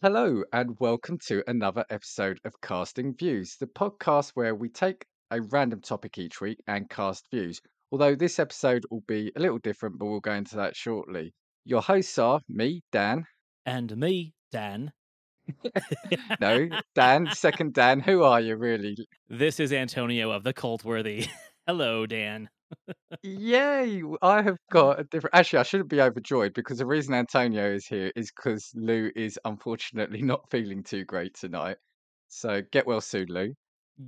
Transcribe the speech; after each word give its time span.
Hello, 0.00 0.44
and 0.52 0.76
welcome 0.78 1.18
to 1.26 1.42
another 1.48 1.84
episode 1.90 2.38
of 2.44 2.60
Casting 2.60 3.16
Views, 3.16 3.56
the 3.58 3.66
podcast 3.66 4.30
where 4.34 4.54
we 4.54 4.68
take 4.68 5.04
a 5.32 5.42
random 5.42 5.80
topic 5.80 6.18
each 6.18 6.40
week 6.40 6.60
and 6.68 6.88
cast 6.88 7.28
views. 7.32 7.60
Although 7.90 8.14
this 8.14 8.38
episode 8.38 8.84
will 8.92 9.02
be 9.08 9.32
a 9.34 9.40
little 9.40 9.58
different, 9.58 9.98
but 9.98 10.06
we'll 10.06 10.20
go 10.20 10.34
into 10.34 10.54
that 10.54 10.76
shortly. 10.76 11.34
Your 11.64 11.82
hosts 11.82 12.16
are 12.16 12.40
me, 12.48 12.84
Dan. 12.92 13.26
And 13.66 13.96
me, 13.96 14.34
Dan. 14.52 14.92
No, 16.40 16.68
Dan, 16.94 17.30
second 17.32 17.74
Dan. 17.74 17.98
Who 17.98 18.22
are 18.22 18.40
you 18.40 18.54
really? 18.54 18.96
This 19.28 19.58
is 19.58 19.72
Antonio 19.72 20.30
of 20.30 20.44
the 20.44 20.54
Cultworthy. 20.54 21.26
Hello, 21.66 22.06
Dan. 22.06 22.48
Yay! 23.22 24.02
I 24.22 24.42
have 24.42 24.58
got 24.70 25.00
a 25.00 25.04
different. 25.04 25.34
Actually, 25.34 25.60
I 25.60 25.62
shouldn't 25.64 25.90
be 25.90 26.00
overjoyed 26.00 26.52
because 26.54 26.78
the 26.78 26.86
reason 26.86 27.14
Antonio 27.14 27.72
is 27.74 27.86
here 27.86 28.12
is 28.16 28.30
because 28.34 28.70
Lou 28.74 29.10
is 29.16 29.38
unfortunately 29.44 30.22
not 30.24 30.48
feeling 30.50 30.82
too 30.82 31.04
great 31.04 31.34
tonight. 31.34 31.78
So 32.28 32.62
get 32.62 32.86
well 32.86 33.00
soon, 33.00 33.26
Lou. 33.28 33.54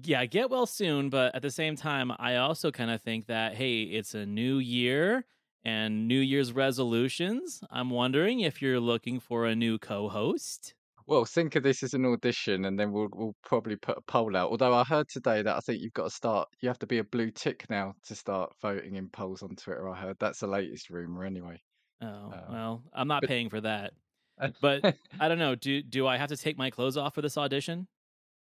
Yeah, 0.03 0.25
get 0.27 0.51
well 0.51 0.67
soon, 0.67 1.11
but 1.11 1.35
at 1.35 1.43
the 1.43 1.51
same 1.51 1.75
time, 1.75 2.13
I 2.19 2.37
also 2.37 2.71
kind 2.71 2.91
of 2.93 3.03
think 3.03 3.27
that, 3.27 3.57
hey, 3.57 3.83
it's 3.83 4.15
a 4.15 4.25
new 4.25 4.59
year 4.59 5.27
and 5.65 6.07
New 6.07 6.21
Year's 6.21 6.53
resolutions. 6.53 7.63
I'm 7.71 7.91
wondering 7.91 8.41
if 8.41 8.63
you're 8.63 8.79
looking 8.81 9.19
for 9.19 9.47
a 9.47 9.57
new 9.57 9.79
co 9.79 10.09
host. 10.09 10.75
Well, 11.11 11.25
think 11.25 11.57
of 11.57 11.65
this 11.65 11.83
as 11.83 11.93
an 11.93 12.07
audition, 12.07 12.65
and 12.67 12.79
then 12.79 12.93
we'll 12.93 13.09
we'll 13.13 13.35
probably 13.43 13.75
put 13.77 13.99
a 13.99 14.03
poll 14.03 14.37
out. 14.37 14.51
Although 14.51 14.73
I 14.75 14.85
heard 14.85 15.09
today 15.09 15.43
that 15.43 15.57
I 15.57 15.61
think 15.61 15.83
you've 15.83 15.93
got 15.93 16.05
to 16.05 16.11
start. 16.11 16.49
You 16.61 16.69
have 16.69 16.79
to 16.79 16.87
be 16.87 16.99
a 16.99 17.05
blue 17.05 17.33
tick 17.33 17.69
now 17.69 17.95
to 18.05 18.15
start 18.15 18.53
voting 18.63 18.95
in 18.95 19.11
polls 19.11 19.43
on 19.43 19.57
Twitter. 19.57 19.89
I 19.89 19.97
heard 20.01 20.17
that's 20.21 20.39
the 20.39 20.47
latest 20.47 20.89
rumor, 20.89 21.25
anyway. 21.25 21.61
Oh, 22.01 22.31
Uh, 22.31 22.47
well, 22.49 22.85
I'm 22.95 23.09
not 23.09 23.23
but 23.23 23.29
paying 23.29 23.51
for 23.51 23.61
that. 23.61 23.93
But 24.63 24.97
I 25.19 25.29
don't 25.29 25.39
know. 25.39 25.55
Do 25.57 25.83
do 25.83 26.07
I 26.07 26.17
have 26.17 26.29
to 26.29 26.37
take 26.37 26.57
my 26.57 26.71
clothes 26.71 26.97
off 26.97 27.15
for 27.15 27.23
this 27.23 27.37
audition? 27.37 27.89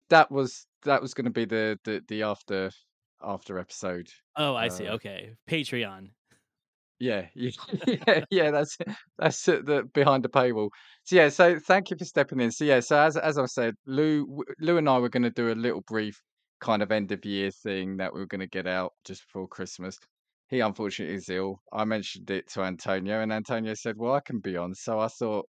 that 0.09 0.31
was 0.31 0.65
that 0.83 1.01
was 1.01 1.13
going 1.13 1.25
to 1.25 1.31
be 1.31 1.45
the, 1.45 1.79
the 1.83 2.03
the 2.07 2.23
after 2.23 2.71
after 3.21 3.59
episode. 3.59 4.09
Oh, 4.35 4.55
I 4.55 4.67
see. 4.69 4.87
Uh, 4.87 4.95
Okay. 4.95 5.35
Patreon. 5.47 6.09
Yeah, 7.05 7.27
yeah, 7.35 7.51
yeah, 7.87 8.25
yeah. 8.31 8.51
That's 8.51 8.77
that's 9.17 9.43
the 9.45 9.87
behind 9.93 10.23
the 10.23 10.29
paywall. 10.29 10.69
So 11.03 11.15
yeah, 11.15 11.29
so 11.29 11.59
thank 11.59 11.91
you 11.91 11.97
for 11.97 12.05
stepping 12.05 12.39
in. 12.39 12.51
So 12.51 12.65
yeah, 12.65 12.79
so 12.79 12.99
as 12.99 13.15
as 13.17 13.37
I 13.37 13.45
said, 13.45 13.75
Lou 13.85 14.43
Lou 14.59 14.77
and 14.77 14.89
I 14.89 14.97
were 14.97 15.09
going 15.09 15.23
to 15.23 15.29
do 15.29 15.51
a 15.51 15.53
little 15.53 15.81
brief 15.87 16.19
kind 16.61 16.81
of 16.81 16.91
end 16.91 17.11
of 17.11 17.23
year 17.25 17.51
thing 17.51 17.97
that 17.97 18.13
we 18.13 18.19
were 18.19 18.27
going 18.27 18.41
to 18.41 18.47
get 18.47 18.67
out 18.67 18.93
just 19.05 19.21
before 19.27 19.47
Christmas. 19.47 19.97
He 20.49 20.59
unfortunately 20.61 21.15
is 21.15 21.29
ill. 21.29 21.59
I 21.71 21.85
mentioned 21.85 22.29
it 22.31 22.49
to 22.53 22.61
Antonio, 22.61 23.21
and 23.21 23.31
Antonio 23.31 23.73
said, 23.75 23.95
"Well, 23.97 24.13
I 24.13 24.21
can 24.21 24.39
be 24.39 24.57
on." 24.57 24.73
So 24.73 24.99
I 24.99 25.07
thought, 25.07 25.45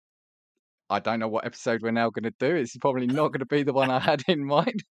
I 0.90 1.00
don't 1.00 1.20
know 1.20 1.28
what 1.28 1.46
episode 1.46 1.82
we're 1.82 1.90
now 1.90 2.10
going 2.10 2.30
to 2.30 2.34
do. 2.38 2.54
It's 2.54 2.76
probably 2.76 3.06
not 3.06 3.28
going 3.28 3.40
to 3.40 3.46
be 3.46 3.62
the 3.62 3.72
one 3.72 3.90
I 3.90 3.98
had 3.98 4.22
in 4.28 4.44
mind. 4.56 4.84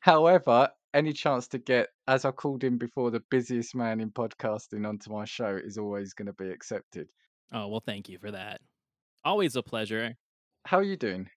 However, 0.00 0.68
any 0.94 1.12
chance 1.12 1.48
to 1.48 1.58
get, 1.58 1.88
as 2.06 2.24
I 2.24 2.30
called 2.30 2.62
him 2.62 2.78
before, 2.78 3.10
the 3.10 3.22
busiest 3.30 3.74
man 3.74 4.00
in 4.00 4.10
podcasting 4.10 4.86
onto 4.86 5.10
my 5.12 5.24
show 5.24 5.56
is 5.56 5.78
always 5.78 6.14
going 6.14 6.26
to 6.26 6.32
be 6.32 6.50
accepted. 6.50 7.08
Oh, 7.52 7.68
well, 7.68 7.82
thank 7.84 8.08
you 8.08 8.18
for 8.18 8.30
that. 8.30 8.60
Always 9.24 9.56
a 9.56 9.62
pleasure. 9.62 10.16
How 10.66 10.78
are 10.78 10.82
you 10.82 10.96
doing? 10.96 11.28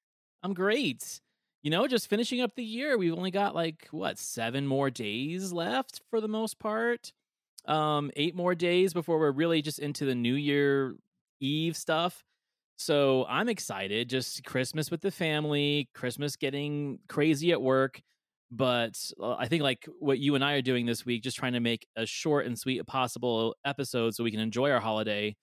I'm 0.44 0.54
great. 0.54 1.22
You 1.64 1.72
know, 1.72 1.88
just 1.88 2.10
finishing 2.10 2.42
up 2.42 2.56
the 2.56 2.64
year. 2.64 2.98
We've 2.98 3.14
only 3.14 3.32
got 3.32 3.56
like 3.56 3.88
what, 3.92 4.20
7 4.20 4.68
more 4.68 4.90
days 4.90 5.52
left 5.52 6.02
for 6.10 6.22
the 6.22 6.28
most 6.28 6.60
part. 6.60 7.12
Um 7.66 8.12
8 8.16 8.36
more 8.36 8.54
days 8.54 8.94
before 8.94 9.18
we're 9.20 9.32
really 9.32 9.62
just 9.64 9.80
into 9.80 10.06
the 10.06 10.14
New 10.16 10.36
Year 10.36 10.96
Eve 11.40 11.76
stuff. 11.76 12.24
So, 12.78 13.26
I'm 13.30 13.48
excited. 13.50 14.10
Just 14.10 14.44
Christmas 14.44 14.92
with 14.92 15.02
the 15.02 15.12
family, 15.12 15.90
Christmas 15.94 16.36
getting 16.36 17.00
crazy 17.08 17.52
at 17.54 17.62
work, 17.62 18.02
but 18.52 19.12
uh, 19.20 19.36
I 19.36 19.48
think 19.48 19.64
like 19.64 19.86
what 20.00 20.20
you 20.20 20.36
and 20.36 20.44
I 20.44 20.54
are 20.54 20.62
doing 20.62 20.86
this 20.86 21.06
week 21.06 21.24
just 21.24 21.38
trying 21.38 21.54
to 21.54 21.60
make 21.60 21.88
as 21.96 22.10
short 22.10 22.46
and 22.46 22.58
sweet 22.58 22.80
a 22.80 22.86
possible 22.86 23.56
episode 23.66 24.16
so 24.16 24.24
we 24.24 24.32
can 24.32 24.40
enjoy 24.40 24.72
our 24.72 24.80
holiday 24.80 25.36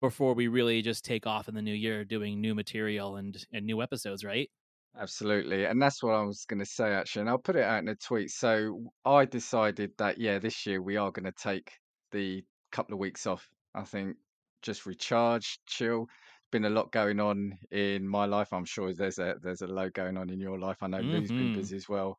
before 0.00 0.34
we 0.34 0.48
really 0.48 0.82
just 0.82 1.04
take 1.04 1.26
off 1.26 1.48
in 1.48 1.54
the 1.54 1.62
new 1.62 1.74
year 1.74 2.04
doing 2.04 2.40
new 2.40 2.54
material 2.54 3.16
and 3.16 3.46
and 3.52 3.66
new 3.66 3.82
episodes, 3.82 4.24
right? 4.24 4.50
Absolutely. 4.96 5.64
And 5.64 5.80
that's 5.80 6.02
what 6.02 6.14
I 6.14 6.22
was 6.22 6.44
going 6.44 6.58
to 6.58 6.66
say, 6.66 6.92
actually. 6.92 7.20
And 7.22 7.30
I'll 7.30 7.38
put 7.38 7.56
it 7.56 7.62
out 7.62 7.78
in 7.82 7.88
a 7.88 7.94
tweet. 7.94 8.30
So 8.30 8.92
I 9.04 9.24
decided 9.24 9.92
that, 9.98 10.18
yeah, 10.18 10.38
this 10.38 10.66
year 10.66 10.82
we 10.82 10.96
are 10.96 11.12
going 11.12 11.24
to 11.26 11.32
take 11.32 11.72
the 12.10 12.44
couple 12.72 12.94
of 12.94 12.98
weeks 12.98 13.26
off. 13.26 13.48
I 13.74 13.84
think 13.84 14.16
just 14.62 14.86
recharge, 14.86 15.60
chill. 15.66 16.06
Been 16.50 16.64
a 16.64 16.70
lot 16.70 16.90
going 16.92 17.20
on 17.20 17.58
in 17.70 18.08
my 18.08 18.24
life. 18.24 18.52
I'm 18.52 18.64
sure 18.64 18.92
there's 18.94 19.18
a 19.18 19.36
there's 19.42 19.60
a 19.62 19.66
lot 19.66 19.92
going 19.92 20.16
on 20.16 20.30
in 20.30 20.40
your 20.40 20.58
life. 20.58 20.78
I 20.82 20.86
know 20.88 21.00
Lou's 21.02 21.32
been 21.32 21.50
Mhm. 21.50 21.52
busy 21.52 21.76
as 21.76 21.88
well. 21.88 22.18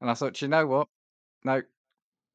And 0.00 0.10
I 0.10 0.14
thought, 0.14 0.40
you 0.40 0.48
know 0.48 0.66
what? 0.66 0.88
No, 1.44 1.62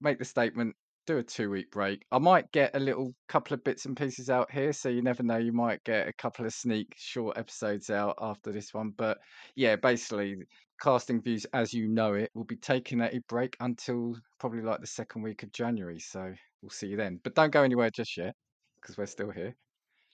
make 0.01 0.19
the 0.19 0.25
statement, 0.25 0.75
do 1.05 1.17
a 1.17 1.23
two 1.23 1.49
week 1.49 1.71
break. 1.71 2.05
I 2.11 2.19
might 2.19 2.51
get 2.51 2.75
a 2.75 2.79
little 2.79 3.13
couple 3.27 3.53
of 3.53 3.63
bits 3.63 3.85
and 3.85 3.95
pieces 3.95 4.29
out 4.29 4.51
here, 4.51 4.73
so 4.73 4.89
you 4.89 5.01
never 5.01 5.23
know. 5.23 5.37
You 5.37 5.51
might 5.51 5.83
get 5.83 6.07
a 6.07 6.13
couple 6.13 6.45
of 6.45 6.53
sneak 6.53 6.93
short 6.97 7.37
episodes 7.37 7.89
out 7.89 8.15
after 8.21 8.51
this 8.51 8.73
one. 8.73 8.93
But 8.97 9.17
yeah, 9.55 9.75
basically, 9.75 10.37
casting 10.81 11.21
views 11.21 11.45
as 11.53 11.73
you 11.73 11.87
know 11.87 12.13
it 12.13 12.31
will 12.33 12.43
be 12.45 12.55
taking 12.55 13.01
a 13.01 13.19
break 13.27 13.55
until 13.59 14.15
probably 14.39 14.61
like 14.61 14.81
the 14.81 14.87
second 14.87 15.21
week 15.23 15.43
of 15.43 15.51
January. 15.51 15.99
So 15.99 16.33
we'll 16.61 16.69
see 16.69 16.87
you 16.87 16.97
then. 16.97 17.19
But 17.23 17.35
don't 17.35 17.51
go 17.51 17.63
anywhere 17.63 17.89
just 17.89 18.17
yet 18.17 18.35
because 18.81 18.97
we're 18.97 19.05
still 19.05 19.31
here. 19.31 19.55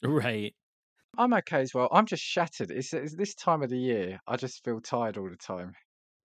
Right. 0.04 0.54
I'm 1.18 1.34
okay 1.34 1.62
as 1.62 1.74
well. 1.74 1.90
I'm 1.92 2.06
just 2.06 2.24
shattered. 2.24 2.72
It's, 2.72 2.94
it's 2.94 3.16
this 3.16 3.34
time 3.34 3.64
of 3.64 3.70
the 3.70 3.78
year. 3.78 4.20
I 4.28 4.38
just 4.38 4.64
feel 4.64 4.80
tired 4.80 5.18
all 5.18 5.30
the 5.30 5.36
time. 5.36 5.74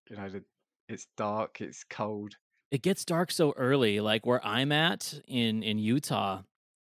You 0.09 0.17
know, 0.17 0.29
the, 0.29 0.43
it's 0.87 1.07
dark, 1.17 1.61
it's 1.61 1.83
cold. 1.83 2.35
It 2.71 2.81
gets 2.81 3.05
dark 3.05 3.31
so 3.31 3.53
early 3.55 3.99
like 3.99 4.25
where 4.25 4.45
I'm 4.45 4.71
at 4.71 5.19
in 5.27 5.63
in 5.63 5.77
Utah. 5.77 6.43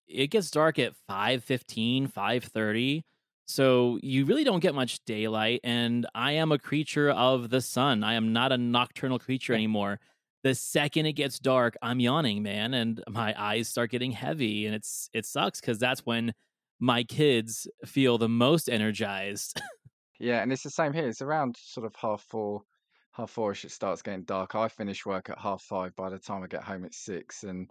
It 0.08 0.28
gets 0.28 0.52
dark 0.52 0.80
at 0.80 0.96
5:15, 1.08 2.08
5:30. 2.08 3.04
So 3.48 3.98
you 4.04 4.26
really 4.26 4.44
don't 4.44 4.60
get 4.60 4.76
much 4.76 5.04
daylight 5.06 5.62
and 5.64 6.06
I 6.14 6.34
am 6.34 6.52
a 6.52 6.60
creature 6.60 7.10
of 7.10 7.50
the 7.50 7.62
sun. 7.62 8.04
I 8.04 8.14
am 8.14 8.32
not 8.32 8.52
a 8.52 8.58
nocturnal 8.58 9.18
creature 9.20 9.54
anymore. 9.54 10.00
The 10.44 10.54
second 10.56 11.08
it 11.08 11.14
gets 11.14 11.40
dark, 11.40 11.76
I'm 11.82 12.00
yawning, 12.00 12.44
man, 12.44 12.74
and 12.74 13.04
my 13.10 13.34
eyes 13.42 13.68
start 13.68 13.90
getting 13.92 14.12
heavy 14.12 14.66
and 14.66 14.76
it's 14.76 15.10
it 15.14 15.26
sucks 15.26 15.62
cuz 15.62 15.80
that's 15.80 16.06
when 16.06 16.34
my 16.80 17.04
kids 17.04 17.68
feel 17.86 18.18
the 18.18 18.30
most 18.30 18.70
energized. 18.70 19.60
Yeah, 20.20 20.42
and 20.42 20.52
it's 20.52 20.64
the 20.64 20.70
same 20.70 20.94
here. 20.94 21.08
It's 21.08 21.22
around 21.22 21.58
sort 21.58 21.86
of 21.86 21.96
half 21.96 22.22
four, 22.24 22.64
half 23.12 23.32
four-ish. 23.32 23.66
It 23.66 23.72
starts 23.72 24.02
getting 24.02 24.24
dark. 24.24 24.56
I 24.56 24.68
finish 24.68 25.06
work 25.06 25.30
at 25.30 25.40
half 25.40 25.62
five. 25.62 25.96
By 25.96 26.10
the 26.10 26.20
time 26.20 26.44
I 26.44 26.48
get 26.48 26.64
home, 26.64 26.86
it's 26.86 26.98
six, 26.98 27.44
and 27.44 27.70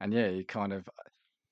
and 0.00 0.12
yeah, 0.12 0.28
you 0.28 0.44
kind 0.44 0.72
of 0.72 0.88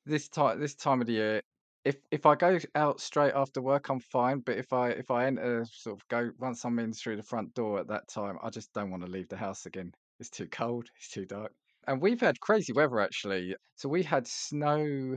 this 0.06 0.28
time 0.28 0.61
this 0.61 0.75
time 0.75 1.00
of 1.00 1.06
the 1.06 1.15
year. 1.15 1.43
If 1.84 1.97
if 2.11 2.25
I 2.25 2.34
go 2.34 2.59
out 2.75 3.00
straight 3.00 3.34
after 3.34 3.61
work, 3.61 3.89
I'm 3.91 4.00
fine. 4.00 4.41
But 4.41 4.56
if 4.59 4.73
I 4.73 4.91
if 4.91 5.11
I 5.11 5.27
enter 5.27 5.67
sort 5.71 5.97
of 5.97 6.09
go 6.09 6.31
once 6.39 6.65
I'm 6.65 6.78
in 6.78 6.93
through 6.93 7.17
the 7.17 7.23
front 7.23 7.55
door 7.55 7.78
at 7.81 7.89
that 7.89 8.09
time, 8.09 8.39
I 8.43 8.50
just 8.50 8.73
don't 8.73 8.91
want 8.91 9.05
to 9.05 9.11
leave 9.11 9.28
the 9.28 9.37
house 9.37 9.67
again. 9.67 9.93
It's 10.21 10.31
too 10.31 10.47
cold. 10.47 10.89
It's 10.97 11.11
too 11.11 11.27
dark. 11.27 11.53
And 11.87 12.00
we've 12.00 12.21
had 12.21 12.41
crazy 12.41 12.73
weather 12.73 13.00
actually. 13.00 13.55
So 13.75 13.89
we 13.89 14.03
had 14.03 14.27
snow 14.27 15.17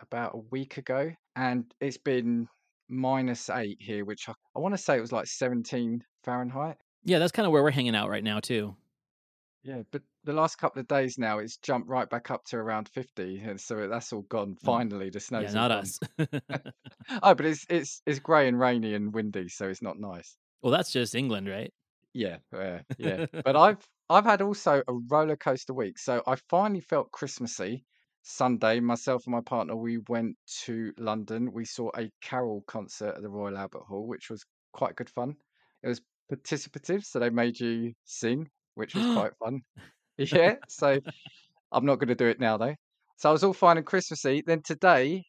about 0.00 0.34
a 0.34 0.38
week 0.50 0.78
ago, 0.78 1.10
and 1.36 1.64
it's 1.80 1.98
been 1.98 2.48
minus 2.88 3.50
eight 3.50 3.78
here, 3.80 4.04
which 4.04 4.28
I, 4.28 4.32
I 4.56 4.58
want 4.60 4.74
to 4.74 4.78
say 4.78 4.96
it 4.96 5.00
was 5.00 5.12
like 5.12 5.26
17 5.26 6.02
Fahrenheit. 6.24 6.76
Yeah, 7.04 7.18
that's 7.18 7.32
kind 7.32 7.46
of 7.46 7.52
where 7.52 7.62
we're 7.62 7.70
hanging 7.70 7.94
out 7.96 8.08
right 8.08 8.24
now 8.24 8.40
too. 8.40 8.76
Yeah, 9.62 9.82
but 9.90 10.02
the 10.24 10.32
last 10.32 10.56
couple 10.56 10.80
of 10.80 10.88
days 10.88 11.18
now, 11.18 11.38
it's 11.38 11.58
jumped 11.58 11.88
right 11.88 12.08
back 12.08 12.30
up 12.30 12.44
to 12.46 12.56
around 12.56 12.88
50, 12.88 13.40
and 13.40 13.60
so 13.60 13.88
that's 13.88 14.12
all 14.12 14.22
gone. 14.22 14.56
Finally, 14.64 15.10
the 15.10 15.20
yeah, 15.36 15.48
snow's 15.48 15.54
all 15.54 15.68
not 15.68 15.68
gone. 15.68 15.78
us. 15.78 15.98
Oh, 17.22 17.34
but 17.34 17.44
it's 17.46 17.66
it's 17.68 18.02
it's 18.06 18.20
grey 18.20 18.48
and 18.48 18.58
rainy 18.58 18.94
and 18.94 19.12
windy, 19.12 19.48
so 19.48 19.68
it's 19.68 19.82
not 19.82 19.98
nice. 19.98 20.36
well, 20.62 20.70
that's 20.72 20.92
just 20.92 21.14
England, 21.14 21.48
right? 21.48 21.72
Yeah, 22.14 22.38
yeah, 22.52 22.80
yeah. 22.98 23.26
But 23.44 23.56
I've 23.56 23.86
I've 24.08 24.24
had 24.24 24.42
also 24.42 24.82
a 24.86 24.92
roller 24.92 25.36
coaster 25.36 25.74
week. 25.74 25.98
So 25.98 26.22
I 26.26 26.36
finally 26.48 26.80
felt 26.80 27.10
Christmassy. 27.12 27.84
Sunday, 28.22 28.80
myself 28.80 29.24
and 29.26 29.34
my 29.34 29.40
partner, 29.40 29.74
we 29.74 29.98
went 30.08 30.36
to 30.64 30.92
London. 30.98 31.52
We 31.52 31.64
saw 31.64 31.90
a 31.96 32.10
carol 32.20 32.62
concert 32.66 33.14
at 33.16 33.22
the 33.22 33.30
Royal 33.30 33.56
Albert 33.56 33.84
Hall, 33.88 34.06
which 34.06 34.28
was 34.30 34.44
quite 34.72 34.94
good 34.94 35.08
fun. 35.08 35.36
It 35.82 35.88
was 35.88 36.02
participative, 36.30 37.04
so 37.04 37.18
they 37.18 37.30
made 37.30 37.60
you 37.60 37.92
sing, 38.04 38.48
which 38.74 38.94
was 38.96 39.06
quite 39.06 39.32
fun. 39.38 39.60
Yeah, 40.18 40.56
so 40.68 41.00
I'm 41.72 41.86
not 41.86 41.96
going 41.96 42.08
to 42.08 42.14
do 42.14 42.26
it 42.28 42.40
now 42.40 42.56
though. 42.58 42.76
So 43.16 43.30
I 43.30 43.32
was 43.32 43.44
all 43.44 43.52
fine 43.54 43.78
and 43.78 43.86
Christmassy. 43.86 44.42
Then 44.46 44.62
today, 44.62 45.24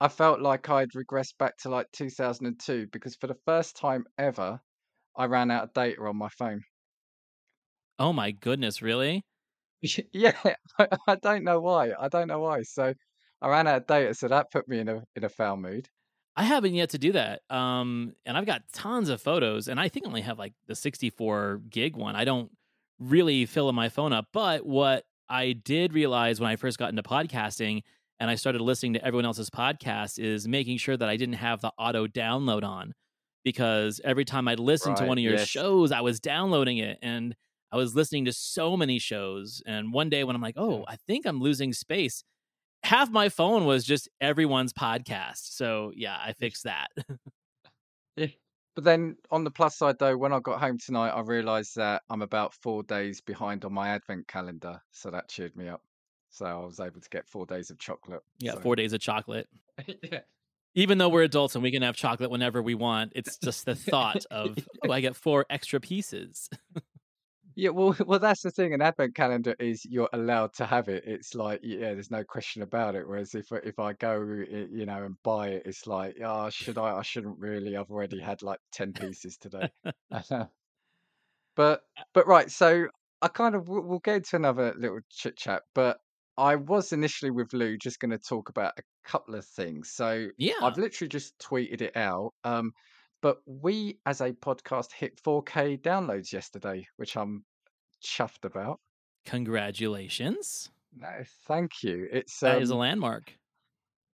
I 0.00 0.08
felt 0.08 0.40
like 0.42 0.68
I'd 0.70 0.90
regressed 0.96 1.38
back 1.38 1.56
to 1.58 1.70
like 1.70 1.88
2002 1.92 2.88
because 2.92 3.16
for 3.16 3.28
the 3.28 3.38
first 3.46 3.76
time 3.76 4.04
ever, 4.18 4.60
I 5.16 5.26
ran 5.26 5.50
out 5.50 5.64
of 5.64 5.74
data 5.74 6.02
on 6.02 6.16
my 6.18 6.30
phone. 6.30 6.62
oh 7.98 8.12
my 8.12 8.30
goodness, 8.30 8.80
really? 8.80 9.22
Yeah, 10.12 10.38
I, 10.78 10.88
I 11.06 11.16
don't 11.16 11.44
know 11.44 11.60
why. 11.60 11.92
I 11.98 12.08
don't 12.08 12.28
know 12.28 12.40
why. 12.40 12.62
So 12.62 12.94
I 13.40 13.48
ran 13.48 13.66
out 13.66 13.82
of 13.82 13.86
data, 13.86 14.14
so 14.14 14.28
that 14.28 14.50
put 14.50 14.68
me 14.68 14.78
in 14.80 14.88
a 14.88 15.02
in 15.14 15.24
a 15.24 15.28
foul 15.28 15.56
mood. 15.56 15.88
I 16.36 16.42
haven't 16.44 16.74
yet 16.74 16.90
to 16.90 16.98
do 16.98 17.12
that. 17.12 17.42
Um, 17.50 18.14
and 18.26 18.36
I've 18.36 18.46
got 18.46 18.62
tons 18.72 19.08
of 19.08 19.22
photos, 19.22 19.68
and 19.68 19.80
I 19.80 19.88
think 19.88 20.04
I 20.06 20.08
only 20.08 20.20
have 20.20 20.38
like 20.38 20.52
the 20.66 20.74
64 20.74 21.62
gig 21.70 21.96
one. 21.96 22.14
I 22.14 22.24
don't 22.24 22.50
really 22.98 23.46
fill 23.46 23.72
my 23.72 23.88
phone 23.88 24.12
up. 24.12 24.26
But 24.32 24.66
what 24.66 25.04
I 25.28 25.52
did 25.52 25.92
realize 25.92 26.40
when 26.40 26.50
I 26.50 26.56
first 26.56 26.78
got 26.78 26.90
into 26.90 27.02
podcasting 27.02 27.82
and 28.18 28.30
I 28.30 28.34
started 28.34 28.60
listening 28.60 28.94
to 28.94 29.04
everyone 29.04 29.26
else's 29.26 29.50
podcast 29.50 30.18
is 30.18 30.48
making 30.48 30.78
sure 30.78 30.96
that 30.96 31.08
I 31.08 31.16
didn't 31.16 31.34
have 31.34 31.60
the 31.60 31.72
auto 31.78 32.06
download 32.06 32.64
on 32.64 32.94
because 33.44 34.00
every 34.04 34.24
time 34.24 34.48
I'd 34.48 34.58
listen 34.60 34.92
Right, 34.92 34.98
to 35.02 35.06
one 35.06 35.18
of 35.18 35.24
your 35.24 35.34
yes. 35.34 35.48
shows, 35.48 35.92
I 35.92 36.00
was 36.00 36.20
downloading 36.20 36.78
it 36.78 36.98
and 37.02 37.34
I 37.70 37.76
was 37.76 37.94
listening 37.94 38.24
to 38.26 38.32
so 38.32 38.76
many 38.76 38.98
shows. 38.98 39.62
And 39.66 39.92
one 39.92 40.08
day 40.08 40.24
when 40.24 40.34
I'm 40.34 40.42
like, 40.42 40.56
oh, 40.56 40.84
I 40.88 40.96
think 41.06 41.26
I'm 41.26 41.40
losing 41.40 41.72
space, 41.72 42.22
half 42.82 43.10
my 43.10 43.28
phone 43.28 43.64
was 43.64 43.84
just 43.84 44.08
everyone's 44.20 44.72
podcast. 44.72 45.54
So 45.56 45.92
yeah, 45.94 46.16
I 46.22 46.32
fixed 46.32 46.64
that. 46.64 46.88
Yeah. 48.16 48.28
But 48.74 48.84
then 48.84 49.16
on 49.30 49.44
the 49.44 49.50
plus 49.50 49.76
side 49.76 49.98
though, 49.98 50.16
when 50.16 50.32
I 50.32 50.40
got 50.40 50.58
home 50.60 50.78
tonight, 50.78 51.10
I 51.10 51.20
realised 51.20 51.76
that 51.76 52.02
I'm 52.08 52.22
about 52.22 52.54
four 52.54 52.82
days 52.82 53.20
behind 53.20 53.64
on 53.64 53.74
my 53.74 53.88
advent 53.88 54.26
calendar. 54.26 54.80
So 54.90 55.10
that 55.10 55.28
cheered 55.28 55.54
me 55.54 55.68
up. 55.68 55.82
So 56.30 56.44
I 56.46 56.64
was 56.64 56.80
able 56.80 57.00
to 57.00 57.08
get 57.10 57.28
four 57.28 57.46
days 57.46 57.70
of 57.70 57.78
chocolate. 57.78 58.22
yeah, 58.38 58.52
So 58.52 58.60
four 58.60 58.76
days 58.76 58.92
of 58.92 59.00
chocolate. 59.00 59.48
yeah. 60.02 60.20
Even 60.74 60.98
though 60.98 61.08
we're 61.08 61.22
adults 61.22 61.54
and 61.54 61.62
we 61.62 61.70
can 61.70 61.82
have 61.82 61.96
chocolate 61.96 62.30
whenever 62.30 62.60
we 62.62 62.74
want, 62.74 63.12
it's 63.14 63.38
just 63.38 63.64
the 63.64 63.74
thought 63.74 64.26
of, 64.30 64.58
oh, 64.86 64.90
I 64.92 65.00
get 65.00 65.16
four 65.16 65.46
extra 65.48 65.80
pieces. 65.80 66.50
Yeah, 67.56 67.70
well, 67.70 67.96
well, 68.06 68.18
that's 68.20 68.42
the 68.42 68.50
thing. 68.52 68.72
An 68.74 68.82
advent 68.82 69.14
calendar 69.16 69.56
is 69.58 69.84
you're 69.84 70.08
allowed 70.12 70.52
to 70.54 70.66
have 70.66 70.88
it. 70.88 71.04
It's 71.06 71.34
like, 71.34 71.60
yeah, 71.62 71.94
there's 71.94 72.10
no 72.10 72.22
question 72.24 72.62
about 72.62 72.94
it. 72.94 73.06
Whereas 73.08 73.34
if 73.34 73.50
I- 73.52 73.56
if 73.64 73.78
I 73.78 73.94
go, 73.94 74.20
eh, 74.48 74.66
you 74.70 74.86
know, 74.86 75.02
and 75.04 75.16
buy 75.22 75.48
it, 75.48 75.62
it's 75.66 75.86
like, 75.86 76.16
oh, 76.22 76.50
should 76.50 76.78
I? 76.78 76.96
I 76.98 77.02
shouldn't 77.02 77.38
really. 77.38 77.76
I've 77.76 77.90
already 77.90 78.20
had 78.20 78.42
like 78.42 78.60
ten 78.72 78.92
pieces 78.92 79.36
today. 79.38 79.70
But 81.56 81.82
uh 81.98 82.02
but 82.14 82.26
right, 82.26 82.50
so 82.50 82.86
I 83.22 83.28
kind 83.28 83.54
of 83.54 83.68
we'll 83.68 83.82
we'll 83.82 83.98
get 84.00 84.16
into 84.16 84.36
another 84.36 84.74
little 84.76 85.00
chit 85.10 85.36
chat. 85.36 85.62
But 85.74 85.98
I 86.36 86.56
was 86.56 86.92
initially 86.92 87.30
with 87.30 87.52
Lou 87.52 87.78
just 87.78 87.98
going 87.98 88.10
to 88.10 88.18
talk 88.18 88.48
about 88.50 88.74
a 88.78 88.82
couple 89.04 89.34
of 89.34 89.44
things. 89.46 89.90
So 89.92 90.28
yeah. 90.38 90.54
I've 90.62 90.76
literally 90.76 91.08
just 91.08 91.38
tweeted 91.38 91.80
it 91.80 91.96
out. 91.96 92.34
Um, 92.44 92.72
but 93.22 93.38
we 93.46 93.98
as 94.06 94.20
a 94.20 94.32
podcast 94.32 94.92
hit 94.92 95.20
4K 95.22 95.80
downloads 95.80 96.32
yesterday, 96.32 96.86
which 96.96 97.16
I'm 97.16 97.44
chuffed 98.02 98.44
about. 98.44 98.80
Congratulations. 99.24 100.70
No, 100.96 101.08
thank 101.46 101.82
you. 101.82 102.08
It's 102.10 102.40
That 102.40 102.62
is 102.62 102.70
a 102.70 102.74
um, 102.74 102.80
landmark. 102.80 103.32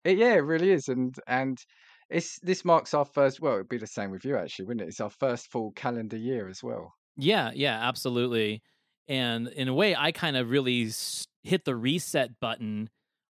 it, 0.05 0.17
yeah, 0.19 0.35
it 0.35 0.44
really 0.44 0.70
is, 0.70 0.88
and 0.88 1.14
and 1.26 1.58
it's 2.08 2.38
this 2.41 2.64
marks 2.64 2.94
our 2.94 3.05
first. 3.05 3.41
Well, 3.41 3.55
it'd 3.55 3.69
be 3.69 3.79
the 3.79 3.87
same 3.87 4.11
with 4.11 4.25
you 4.25 4.37
actually, 4.37 4.67
wouldn't 4.67 4.87
it? 4.87 4.88
It's 4.88 5.00
our 5.00 5.11
first 5.11 5.50
full 5.50 5.73
calendar 5.73 6.17
year 6.17 6.49
as 6.49 6.62
well. 6.62 6.94
Yeah, 7.17 7.50
yeah, 7.55 7.87
absolutely. 7.87 8.62
And 9.08 9.49
in 9.49 9.69
a 9.69 9.75
way, 9.75 9.94
I 9.97 10.12
kind 10.12 10.37
of 10.37 10.50
really 10.50 10.91
hit 11.43 11.64
the 11.64 11.76
reset 11.76 12.38
button 12.41 12.88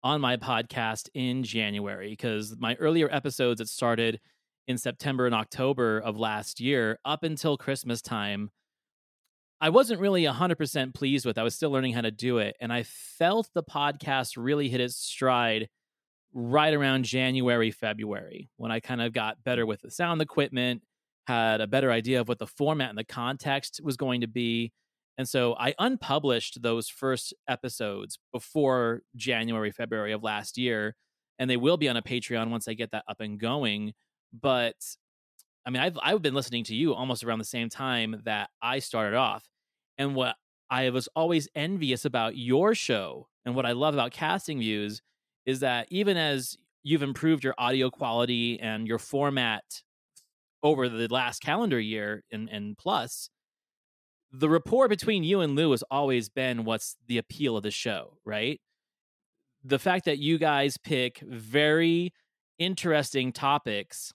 on 0.03 0.21
my 0.21 0.37
podcast 0.37 1.09
in 1.13 1.43
January 1.43 2.09
because 2.09 2.55
my 2.59 2.75
earlier 2.75 3.09
episodes 3.11 3.59
that 3.59 3.69
started 3.69 4.19
in 4.67 4.77
September 4.77 5.25
and 5.25 5.35
October 5.35 5.99
of 5.99 6.17
last 6.17 6.59
year 6.59 6.99
up 7.03 7.23
until 7.23 7.57
Christmas 7.57 8.01
time, 8.01 8.49
I 9.61 9.69
wasn't 9.69 10.01
really 10.01 10.23
100% 10.23 10.93
pleased 10.93 11.25
with. 11.25 11.37
I 11.37 11.43
was 11.43 11.55
still 11.55 11.71
learning 11.71 11.93
how 11.93 12.01
to 12.01 12.11
do 12.11 12.39
it. 12.39 12.55
And 12.59 12.71
I 12.71 12.83
felt 12.83 13.49
the 13.53 13.63
podcast 13.63 14.33
really 14.35 14.67
hit 14.67 14.81
its 14.81 14.97
stride 14.97 15.69
right 16.33 16.73
around 16.73 17.05
January, 17.05 17.71
February, 17.71 18.49
when 18.57 18.71
I 18.71 18.79
kind 18.79 19.01
of 19.01 19.13
got 19.13 19.43
better 19.43 19.65
with 19.65 19.81
the 19.81 19.91
sound 19.91 20.21
equipment, 20.21 20.81
had 21.27 21.61
a 21.61 21.67
better 21.67 21.91
idea 21.91 22.19
of 22.19 22.27
what 22.27 22.39
the 22.39 22.47
format 22.47 22.89
and 22.89 22.97
the 22.97 23.05
context 23.05 23.79
was 23.83 23.95
going 23.95 24.21
to 24.21 24.27
be. 24.27 24.73
And 25.17 25.29
so 25.29 25.55
I 25.57 25.75
unpublished 25.77 26.61
those 26.61 26.89
first 26.89 27.33
episodes 27.47 28.17
before 28.31 29.03
January, 29.15 29.71
February 29.71 30.11
of 30.11 30.23
last 30.23 30.57
year. 30.57 30.95
And 31.39 31.49
they 31.49 31.57
will 31.57 31.77
be 31.77 31.87
on 31.87 31.97
a 31.97 32.01
Patreon 32.01 32.49
once 32.49 32.67
I 32.67 32.73
get 32.73 32.91
that 32.91 33.05
up 33.07 33.21
and 33.21 33.39
going. 33.39 33.93
But 34.33 34.75
I 35.65 35.69
mean, 35.69 35.81
I've 35.81 35.97
I've 36.01 36.21
been 36.21 36.33
listening 36.33 36.63
to 36.65 36.75
you 36.75 36.93
almost 36.93 37.23
around 37.23 37.39
the 37.39 37.45
same 37.45 37.69
time 37.69 38.21
that 38.25 38.49
I 38.61 38.79
started 38.79 39.15
off. 39.15 39.47
And 39.97 40.15
what 40.15 40.35
I 40.69 40.89
was 40.89 41.07
always 41.15 41.47
envious 41.55 42.03
about 42.05 42.35
your 42.35 42.73
show 42.73 43.27
and 43.45 43.55
what 43.55 43.65
I 43.65 43.73
love 43.73 43.93
about 43.93 44.11
casting 44.11 44.59
views 44.59 45.01
is 45.45 45.59
that 45.59 45.87
even 45.89 46.17
as 46.17 46.57
you've 46.83 47.03
improved 47.03 47.43
your 47.43 47.55
audio 47.57 47.89
quality 47.89 48.59
and 48.59 48.87
your 48.87 48.99
format 48.99 49.63
over 50.63 50.89
the 50.89 51.07
last 51.09 51.41
calendar 51.41 51.79
year 51.79 52.23
and, 52.31 52.49
and 52.49 52.77
plus, 52.77 53.29
the 54.31 54.49
rapport 54.49 54.87
between 54.87 55.23
you 55.23 55.41
and 55.41 55.55
Lou 55.55 55.71
has 55.71 55.83
always 55.91 56.29
been 56.29 56.65
what's 56.65 56.97
the 57.07 57.17
appeal 57.17 57.55
of 57.55 57.63
the 57.63 57.71
show, 57.71 58.17
right? 58.25 58.59
The 59.63 59.79
fact 59.79 60.05
that 60.05 60.17
you 60.17 60.37
guys 60.37 60.77
pick 60.77 61.19
very 61.19 62.13
interesting 62.57 63.31
topics 63.31 64.13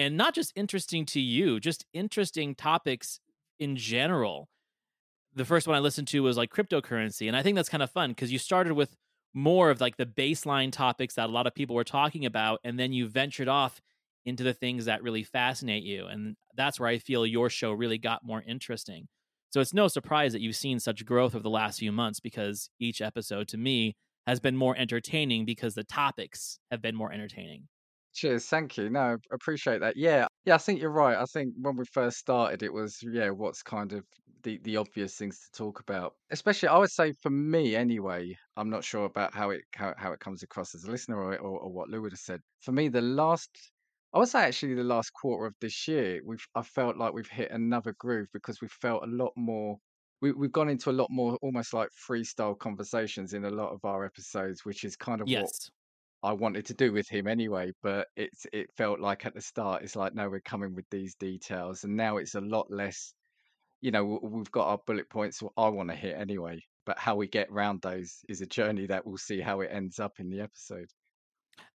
and 0.00 0.16
not 0.16 0.34
just 0.34 0.52
interesting 0.56 1.04
to 1.04 1.20
you, 1.20 1.60
just 1.60 1.84
interesting 1.92 2.54
topics 2.54 3.20
in 3.58 3.76
general. 3.76 4.48
The 5.34 5.44
first 5.44 5.68
one 5.68 5.76
I 5.76 5.80
listened 5.80 6.08
to 6.08 6.22
was 6.22 6.38
like 6.38 6.50
cryptocurrency. 6.50 7.28
And 7.28 7.36
I 7.36 7.42
think 7.42 7.54
that's 7.54 7.68
kind 7.68 7.82
of 7.82 7.90
fun 7.90 8.12
because 8.12 8.32
you 8.32 8.38
started 8.38 8.72
with 8.72 8.96
more 9.34 9.70
of 9.70 9.78
like 9.78 9.98
the 9.98 10.06
baseline 10.06 10.72
topics 10.72 11.14
that 11.14 11.28
a 11.28 11.32
lot 11.32 11.46
of 11.46 11.54
people 11.54 11.76
were 11.76 11.84
talking 11.84 12.24
about. 12.24 12.60
And 12.64 12.80
then 12.80 12.94
you 12.94 13.08
ventured 13.08 13.46
off 13.46 13.82
into 14.24 14.42
the 14.42 14.54
things 14.54 14.86
that 14.86 15.02
really 15.02 15.22
fascinate 15.22 15.82
you. 15.82 16.06
And 16.06 16.34
that's 16.56 16.80
where 16.80 16.88
I 16.88 16.96
feel 16.96 17.26
your 17.26 17.50
show 17.50 17.70
really 17.70 17.98
got 17.98 18.24
more 18.24 18.42
interesting. 18.42 19.06
So 19.50 19.60
it's 19.60 19.74
no 19.74 19.86
surprise 19.86 20.32
that 20.32 20.40
you've 20.40 20.56
seen 20.56 20.80
such 20.80 21.04
growth 21.04 21.34
over 21.34 21.42
the 21.42 21.50
last 21.50 21.78
few 21.78 21.92
months 21.92 22.20
because 22.20 22.70
each 22.78 23.02
episode 23.02 23.48
to 23.48 23.58
me 23.58 23.96
has 24.26 24.40
been 24.40 24.56
more 24.56 24.76
entertaining 24.78 25.44
because 25.44 25.74
the 25.74 25.84
topics 25.84 26.58
have 26.70 26.80
been 26.80 26.96
more 26.96 27.12
entertaining. 27.12 27.68
Cheers, 28.12 28.46
thank 28.46 28.76
you. 28.76 28.90
No, 28.90 29.16
appreciate 29.32 29.80
that. 29.80 29.96
Yeah, 29.96 30.26
yeah, 30.44 30.54
I 30.54 30.58
think 30.58 30.80
you're 30.80 30.90
right. 30.90 31.16
I 31.16 31.24
think 31.26 31.54
when 31.60 31.76
we 31.76 31.84
first 31.92 32.18
started, 32.18 32.62
it 32.62 32.72
was 32.72 32.98
yeah, 33.02 33.30
what's 33.30 33.62
kind 33.62 33.92
of 33.92 34.04
the 34.42 34.58
the 34.58 34.76
obvious 34.76 35.16
things 35.16 35.38
to 35.40 35.50
talk 35.56 35.80
about. 35.80 36.14
Especially, 36.30 36.68
I 36.68 36.78
would 36.78 36.90
say 36.90 37.12
for 37.22 37.30
me 37.30 37.76
anyway. 37.76 38.34
I'm 38.56 38.68
not 38.70 38.84
sure 38.84 39.04
about 39.06 39.32
how 39.34 39.50
it 39.50 39.62
how, 39.74 39.94
how 39.96 40.12
it 40.12 40.20
comes 40.20 40.42
across 40.42 40.74
as 40.74 40.84
a 40.84 40.90
listener 40.90 41.16
or, 41.18 41.38
or 41.38 41.60
or 41.60 41.72
what 41.72 41.88
Lou 41.88 42.02
would 42.02 42.12
have 42.12 42.18
said. 42.18 42.40
For 42.60 42.72
me, 42.72 42.88
the 42.88 43.00
last, 43.00 43.50
I 44.12 44.18
would 44.18 44.28
say 44.28 44.42
actually 44.42 44.74
the 44.74 44.84
last 44.84 45.10
quarter 45.12 45.46
of 45.46 45.54
this 45.60 45.86
year, 45.88 46.20
we've 46.24 46.44
I 46.54 46.62
felt 46.62 46.96
like 46.96 47.12
we've 47.12 47.28
hit 47.30 47.50
another 47.52 47.94
groove 47.98 48.28
because 48.32 48.60
we've 48.60 48.70
felt 48.72 49.04
a 49.04 49.06
lot 49.06 49.32
more. 49.36 49.78
We, 50.20 50.32
we've 50.32 50.52
gone 50.52 50.68
into 50.68 50.90
a 50.90 50.92
lot 50.92 51.08
more 51.10 51.38
almost 51.42 51.72
like 51.72 51.88
freestyle 52.08 52.58
conversations 52.58 53.32
in 53.34 53.44
a 53.44 53.50
lot 53.50 53.72
of 53.72 53.80
our 53.84 54.04
episodes, 54.04 54.64
which 54.64 54.84
is 54.84 54.96
kind 54.96 55.22
of 55.22 55.28
what 55.30 55.52
Yes. 55.52 55.70
I 56.22 56.32
wanted 56.32 56.66
to 56.66 56.74
do 56.74 56.92
with 56.92 57.08
him 57.08 57.26
anyway, 57.26 57.72
but 57.82 58.08
it's 58.16 58.46
it 58.52 58.70
felt 58.76 59.00
like 59.00 59.24
at 59.24 59.34
the 59.34 59.40
start 59.40 59.82
it's 59.82 59.96
like 59.96 60.14
no, 60.14 60.28
we're 60.28 60.40
coming 60.40 60.74
with 60.74 60.84
these 60.90 61.14
details, 61.14 61.84
and 61.84 61.96
now 61.96 62.18
it's 62.18 62.34
a 62.34 62.40
lot 62.40 62.70
less. 62.70 63.14
You 63.80 63.90
know, 63.90 64.20
we've 64.22 64.50
got 64.50 64.68
our 64.68 64.78
bullet 64.86 65.08
points 65.08 65.42
I 65.56 65.68
want 65.68 65.88
to 65.88 65.96
hit 65.96 66.14
anyway, 66.18 66.62
but 66.84 66.98
how 66.98 67.16
we 67.16 67.28
get 67.28 67.50
round 67.50 67.80
those 67.80 68.18
is 68.28 68.42
a 68.42 68.46
journey 68.46 68.86
that 68.86 69.06
we'll 69.06 69.16
see 69.16 69.40
how 69.40 69.60
it 69.60 69.70
ends 69.72 69.98
up 69.98 70.20
in 70.20 70.28
the 70.28 70.40
episode. 70.40 70.88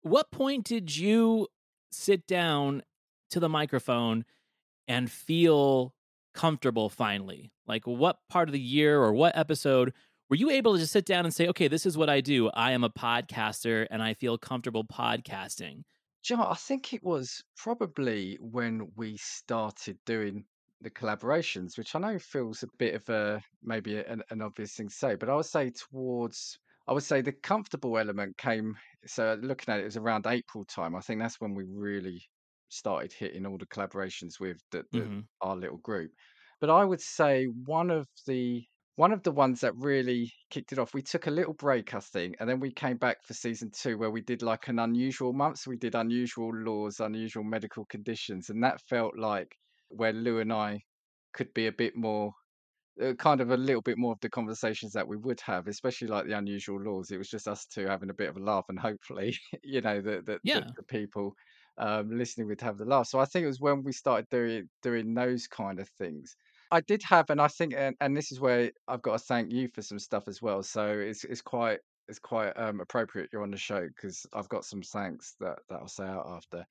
What 0.02 0.32
point 0.32 0.66
did 0.66 0.96
you 0.96 1.48
sit 1.92 2.26
down 2.26 2.82
to 3.30 3.40
the 3.40 3.50
microphone 3.50 4.26
and 4.88 5.12
feel 5.12 5.94
comfortable 6.34 6.90
finally? 6.90 7.52
Like, 7.68 7.86
what 7.86 8.18
part 8.30 8.50
of 8.50 8.54
the 8.54 8.60
year 8.60 9.00
or 9.00 9.14
what 9.14 9.38
episode 9.38 9.94
were 10.32 10.38
you 10.38 10.50
able 10.50 10.74
to 10.74 10.80
just 10.80 10.94
sit 10.94 11.06
down 11.06 11.26
and 11.26 11.34
say, 11.34 11.50
okay, 11.50 11.68
this 11.68 11.86
is 11.86 11.98
what 11.98 12.10
I 12.10 12.22
do? 12.22 12.50
I 12.52 12.72
am 12.72 12.86
a 12.86 12.90
podcaster 12.90 13.86
and 13.92 14.02
I 14.02 14.14
feel 14.14 14.38
comfortable 14.38 14.86
podcasting. 14.86 15.84
You 16.30 16.38
know? 16.38 16.48
I 16.50 16.56
think 16.56 16.94
it 16.94 17.04
was 17.04 17.44
probably 17.58 18.38
when 18.40 18.90
we 18.96 19.18
started 19.18 19.98
doing 20.06 20.46
the 20.80 20.90
collaborations, 20.90 21.78
which 21.78 21.94
I 21.96 22.00
know 22.00 22.18
feels 22.18 22.64
a 22.64 22.68
bit 22.80 22.96
of 22.96 23.10
a 23.10 23.42
maybe 23.62 23.98
an, 23.98 24.24
an 24.30 24.42
obvious 24.42 24.74
thing 24.74 24.88
to 24.88 24.96
say, 24.96 25.16
but 25.16 25.28
I 25.28 25.36
would 25.36 25.46
say 25.46 25.70
towards 25.70 26.58
I 26.88 26.94
would 26.94 27.04
say 27.04 27.20
the 27.20 27.34
comfortable 27.34 27.98
element 27.98 28.38
came. 28.38 28.76
So 29.06 29.38
looking 29.42 29.74
at 29.74 29.80
it, 29.80 29.84
it 29.84 29.86
was 29.86 29.98
around 29.98 30.28
April 30.28 30.64
time. 30.64 30.96
I 30.96 31.02
think 31.02 31.20
that's 31.20 31.42
when 31.42 31.54
we 31.54 31.66
really 31.68 32.24
started 32.70 33.12
hitting 33.12 33.46
all 33.46 33.58
the 33.58 33.66
collaborations 33.66 34.40
with 34.40 34.62
the, 34.72 34.86
the 34.94 35.00
hmm 35.00 35.20
our 35.42 35.58
little 35.58 35.78
group. 35.80 36.12
But 36.62 36.70
I 36.70 36.86
would 36.86 37.02
say 37.02 37.48
one 37.66 37.92
of 37.92 38.08
the 38.28 38.64
one 39.02 39.12
of 39.12 39.24
the 39.24 39.32
ones 39.32 39.62
that 39.62 39.76
really 39.78 40.32
kicked 40.52 40.72
it 40.72 40.78
off, 40.78 40.94
we 40.94 41.02
took 41.02 41.26
a 41.26 41.32
little 41.32 41.56
break, 41.56 41.96
I 41.96 42.00
think, 42.00 42.36
and 42.40 42.48
then 42.48 42.60
we 42.60 42.72
came 42.72 42.98
back 42.98 43.24
for 43.24 43.34
season 43.34 43.72
two 43.72 43.98
where 43.98 44.12
we 44.12 44.22
did 44.22 44.44
like 44.44 44.68
an 44.68 44.78
unusual 44.78 45.34
month. 45.34 45.58
So 45.58 45.72
we 45.72 45.78
did 45.78 45.96
unusual 45.96 46.54
laws, 46.54 47.00
unusual 47.00 47.44
medical 47.44 47.84
conditions, 47.86 48.52
and 48.52 48.64
that 48.64 48.80
felt 48.82 49.18
like 49.18 49.56
where 49.90 50.14
Lou 50.14 50.38
and 50.38 50.54
I 50.54 50.82
could 51.34 51.52
be 51.56 51.66
a 51.66 51.72
bit 51.72 51.96
more, 51.96 52.32
uh, 53.02 53.14
kind 53.16 53.42
of 53.42 53.50
a 53.50 53.58
little 53.58 53.82
bit 53.82 53.98
more 53.98 54.12
of 54.12 54.20
the 54.22 54.30
conversations 54.30 54.92
that 54.94 55.08
we 55.08 55.18
would 55.18 55.42
have, 55.42 55.66
especially 55.66 56.08
like 56.08 56.28
the 56.28 56.38
unusual 56.38 56.80
laws. 56.80 57.10
It 57.10 57.18
was 57.18 57.30
just 57.30 57.48
us 57.48 57.66
two 57.66 57.88
having 57.88 58.12
a 58.12 58.20
bit 58.22 58.30
of 58.30 58.38
a 58.38 58.40
laugh, 58.40 58.66
and 58.70 58.78
hopefully, 58.78 59.36
you 59.64 59.82
know, 59.82 60.00
the 60.00 60.22
the, 60.24 60.40
the, 60.52 60.62
Yeah. 60.62 60.64
the 60.76 60.84
people 60.84 61.34
um, 61.80 62.16
listening 62.16 62.46
would 62.50 62.62
have 62.62 62.78
the 62.78 62.86
laugh. 62.86 63.08
So 63.08 63.18
I 63.20 63.26
think 63.26 63.46
it 63.46 63.48
was 63.48 63.60
when 63.60 63.82
we 63.84 63.94
started 63.94 64.28
doing 64.30 64.70
doing 64.84 65.16
those 65.16 65.48
kind 65.48 65.80
of 65.80 65.90
things. 65.98 66.36
I 66.72 66.82
did 66.82 67.04
have, 67.04 67.30
and 67.30 67.42
I 67.42 67.48
think, 67.48 67.74
and, 67.76 67.96
and 68.00 68.16
this 68.16 68.32
is 68.32 68.40
where 68.40 68.72
I've 68.88 69.02
got 69.02 69.14
to 69.14 69.20
thank 69.20 69.52
you 69.52 69.68
for 69.68 69.82
some 69.82 70.00
stuff 70.00 70.28
as 70.28 70.42
well. 70.42 70.64
So 70.64 70.88
it's 70.88 71.24
it's 71.26 71.42
quite 71.42 71.80
it's 72.08 72.20
quite 72.20 72.52
um, 72.58 72.80
appropriate 72.80 73.30
you're 73.32 73.44
on 73.44 73.52
the 73.52 73.58
show 73.58 73.88
because 73.88 74.26
I've 74.34 74.50
got 74.50 74.66
some 74.66 74.82
thanks 74.82 75.36
that 75.40 75.60
that 75.70 75.76
I'll 75.80 75.88
say 75.88 76.06
out 76.06 76.28
after. 76.28 76.66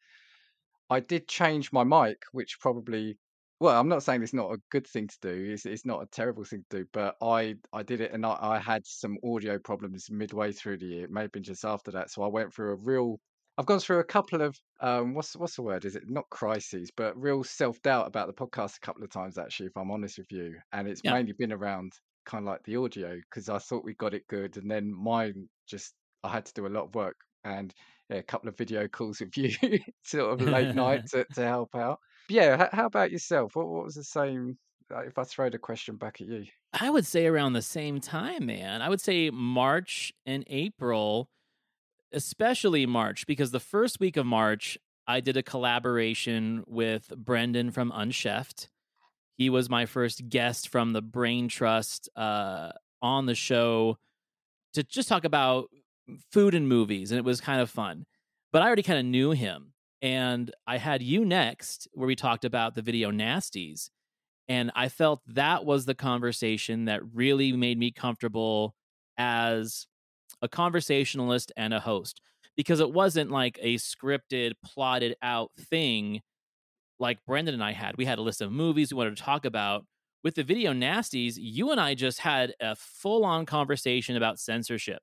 I 0.90 1.00
did 1.00 1.28
change 1.28 1.72
my 1.72 1.84
mic, 1.84 2.22
which 2.32 2.58
probably 2.60 3.18
well, 3.60 3.78
I'm 3.78 3.88
not 3.88 4.02
saying 4.02 4.22
it's 4.22 4.32
not 4.32 4.52
a 4.52 4.60
good 4.70 4.86
thing 4.86 5.06
to 5.08 5.18
do. 5.20 5.52
It's 5.52 5.66
it's 5.66 5.84
not 5.86 6.02
a 6.02 6.06
terrible 6.06 6.44
thing 6.44 6.64
to 6.70 6.78
do, 6.78 6.86
but 6.92 7.16
I 7.22 7.56
I 7.72 7.82
did 7.82 8.00
it 8.00 8.12
and 8.12 8.24
I, 8.24 8.38
I 8.40 8.58
had 8.58 8.86
some 8.86 9.18
audio 9.24 9.58
problems 9.58 10.10
midway 10.10 10.52
through 10.52 10.78
the 10.78 10.86
year. 10.86 11.04
It 11.04 11.10
may 11.10 11.22
have 11.22 11.32
been 11.32 11.42
just 11.42 11.64
after 11.64 11.90
that. 11.92 12.10
So 12.10 12.22
I 12.22 12.28
went 12.28 12.54
through 12.54 12.72
a 12.72 12.76
real 12.76 13.20
I've 13.60 13.66
gone 13.66 13.78
through 13.80 14.00
a 14.00 14.04
couple 14.04 14.42
of 14.42 14.56
um 14.80 15.14
what's 15.14 15.36
what's 15.36 15.54
the 15.56 15.62
word? 15.62 15.84
Is 15.84 15.94
it 15.96 16.08
not 16.08 16.28
crises, 16.30 16.90
but 16.96 17.16
real 17.20 17.44
self 17.44 17.80
doubt 17.82 18.06
about 18.06 18.26
the 18.26 18.32
podcast 18.34 18.76
a 18.78 18.80
couple 18.80 19.04
of 19.04 19.10
times 19.10 19.38
actually, 19.38 19.66
if 19.66 19.76
I'm 19.76 19.90
honest 19.90 20.18
with 20.18 20.32
you. 20.32 20.58
And 20.72 20.88
it's 20.88 21.04
Yeah. 21.04 21.14
mainly 21.14 21.32
been 21.32 21.52
around 21.52 21.92
kind 22.26 22.44
of 22.44 22.46
like 22.48 22.62
the 22.64 22.76
audio 22.76 23.16
because 23.16 23.48
I 23.48 23.58
thought 23.58 23.84
we 23.84 23.94
got 23.94 24.14
it 24.14 24.26
good, 24.28 24.56
and 24.56 24.70
then 24.70 24.92
mine 24.92 25.48
just 25.68 25.94
I 26.24 26.30
had 26.30 26.46
to 26.46 26.52
do 26.54 26.66
a 26.66 26.68
lot 26.68 26.84
of 26.86 26.94
work 26.94 27.16
and 27.44 27.72
yeah, 28.08 28.16
a 28.18 28.22
couple 28.22 28.48
of 28.48 28.56
video 28.58 28.88
calls 28.88 29.20
with 29.20 29.36
you 29.36 29.50
sort 30.04 30.32
of 30.32 30.42
late 30.42 30.72
night 30.72 31.02
to, 31.10 31.26
to 31.34 31.42
help 31.42 31.74
out. 31.76 32.00
But 32.28 32.34
yeah, 32.36 32.68
how 32.72 32.86
about 32.86 33.10
yourself? 33.12 33.54
What 33.56 33.68
what 33.68 33.84
was 33.84 33.94
the 33.94 34.04
same? 34.04 34.58
If 34.90 35.18
I 35.18 35.24
throw 35.24 35.50
the 35.50 35.58
question 35.58 35.96
back 35.96 36.20
at 36.20 36.26
you, 36.26 36.46
I 36.72 36.90
would 36.90 37.06
say 37.06 37.26
around 37.26 37.54
the 37.54 37.62
same 37.62 38.00
time, 38.00 38.46
man. 38.46 38.80
I 38.82 38.88
would 38.88 39.00
say 39.00 39.30
March 39.30 40.12
and 40.24 40.44
April, 40.46 41.28
especially 42.12 42.86
March, 42.86 43.26
because 43.26 43.50
the 43.50 43.60
first 43.60 44.00
week 44.00 44.16
of 44.16 44.26
March, 44.26 44.78
I 45.06 45.20
did 45.20 45.36
a 45.36 45.42
collaboration 45.42 46.64
with 46.66 47.08
Brendan 47.16 47.70
from 47.70 47.92
Unchefed. 47.92 48.68
He 49.36 49.50
was 49.50 49.70
my 49.70 49.86
first 49.86 50.28
guest 50.28 50.68
from 50.68 50.92
the 50.92 51.02
Brain 51.02 51.48
Trust 51.48 52.08
uh, 52.16 52.72
on 53.00 53.26
the 53.26 53.34
show 53.34 53.98
to 54.74 54.82
just 54.82 55.08
talk 55.08 55.24
about 55.24 55.68
food 56.32 56.54
and 56.54 56.68
movies, 56.68 57.10
and 57.10 57.18
it 57.18 57.24
was 57.24 57.40
kind 57.40 57.60
of 57.60 57.70
fun. 57.70 58.04
But 58.52 58.62
I 58.62 58.66
already 58.66 58.82
kind 58.82 58.98
of 58.98 59.04
knew 59.04 59.30
him. 59.30 59.72
And 60.02 60.50
I 60.66 60.78
had 60.78 61.02
you 61.02 61.24
next, 61.24 61.86
where 61.92 62.06
we 62.06 62.16
talked 62.16 62.44
about 62.44 62.74
the 62.74 62.82
video 62.82 63.10
nasties. 63.10 63.90
And 64.48 64.70
I 64.74 64.88
felt 64.88 65.20
that 65.26 65.64
was 65.64 65.84
the 65.84 65.94
conversation 65.94 66.86
that 66.86 67.02
really 67.14 67.52
made 67.52 67.78
me 67.78 67.92
comfortable 67.92 68.74
as 69.18 69.86
a 70.42 70.48
conversationalist 70.48 71.52
and 71.56 71.74
a 71.74 71.80
host 71.80 72.20
because 72.56 72.80
it 72.80 72.92
wasn't 72.92 73.30
like 73.30 73.58
a 73.62 73.76
scripted, 73.76 74.52
plotted 74.64 75.16
out 75.22 75.50
thing 75.58 76.20
like 76.98 77.24
Brendan 77.26 77.54
and 77.54 77.64
I 77.64 77.72
had. 77.72 77.96
We 77.96 78.04
had 78.04 78.18
a 78.18 78.22
list 78.22 78.40
of 78.40 78.52
movies 78.52 78.92
we 78.92 78.98
wanted 78.98 79.16
to 79.16 79.22
talk 79.22 79.44
about. 79.44 79.86
With 80.22 80.34
the 80.34 80.44
video 80.44 80.72
nasties, 80.74 81.34
you 81.38 81.70
and 81.70 81.80
I 81.80 81.94
just 81.94 82.18
had 82.18 82.52
a 82.60 82.76
full 82.76 83.24
on 83.24 83.46
conversation 83.46 84.16
about 84.16 84.38
censorship. 84.38 85.00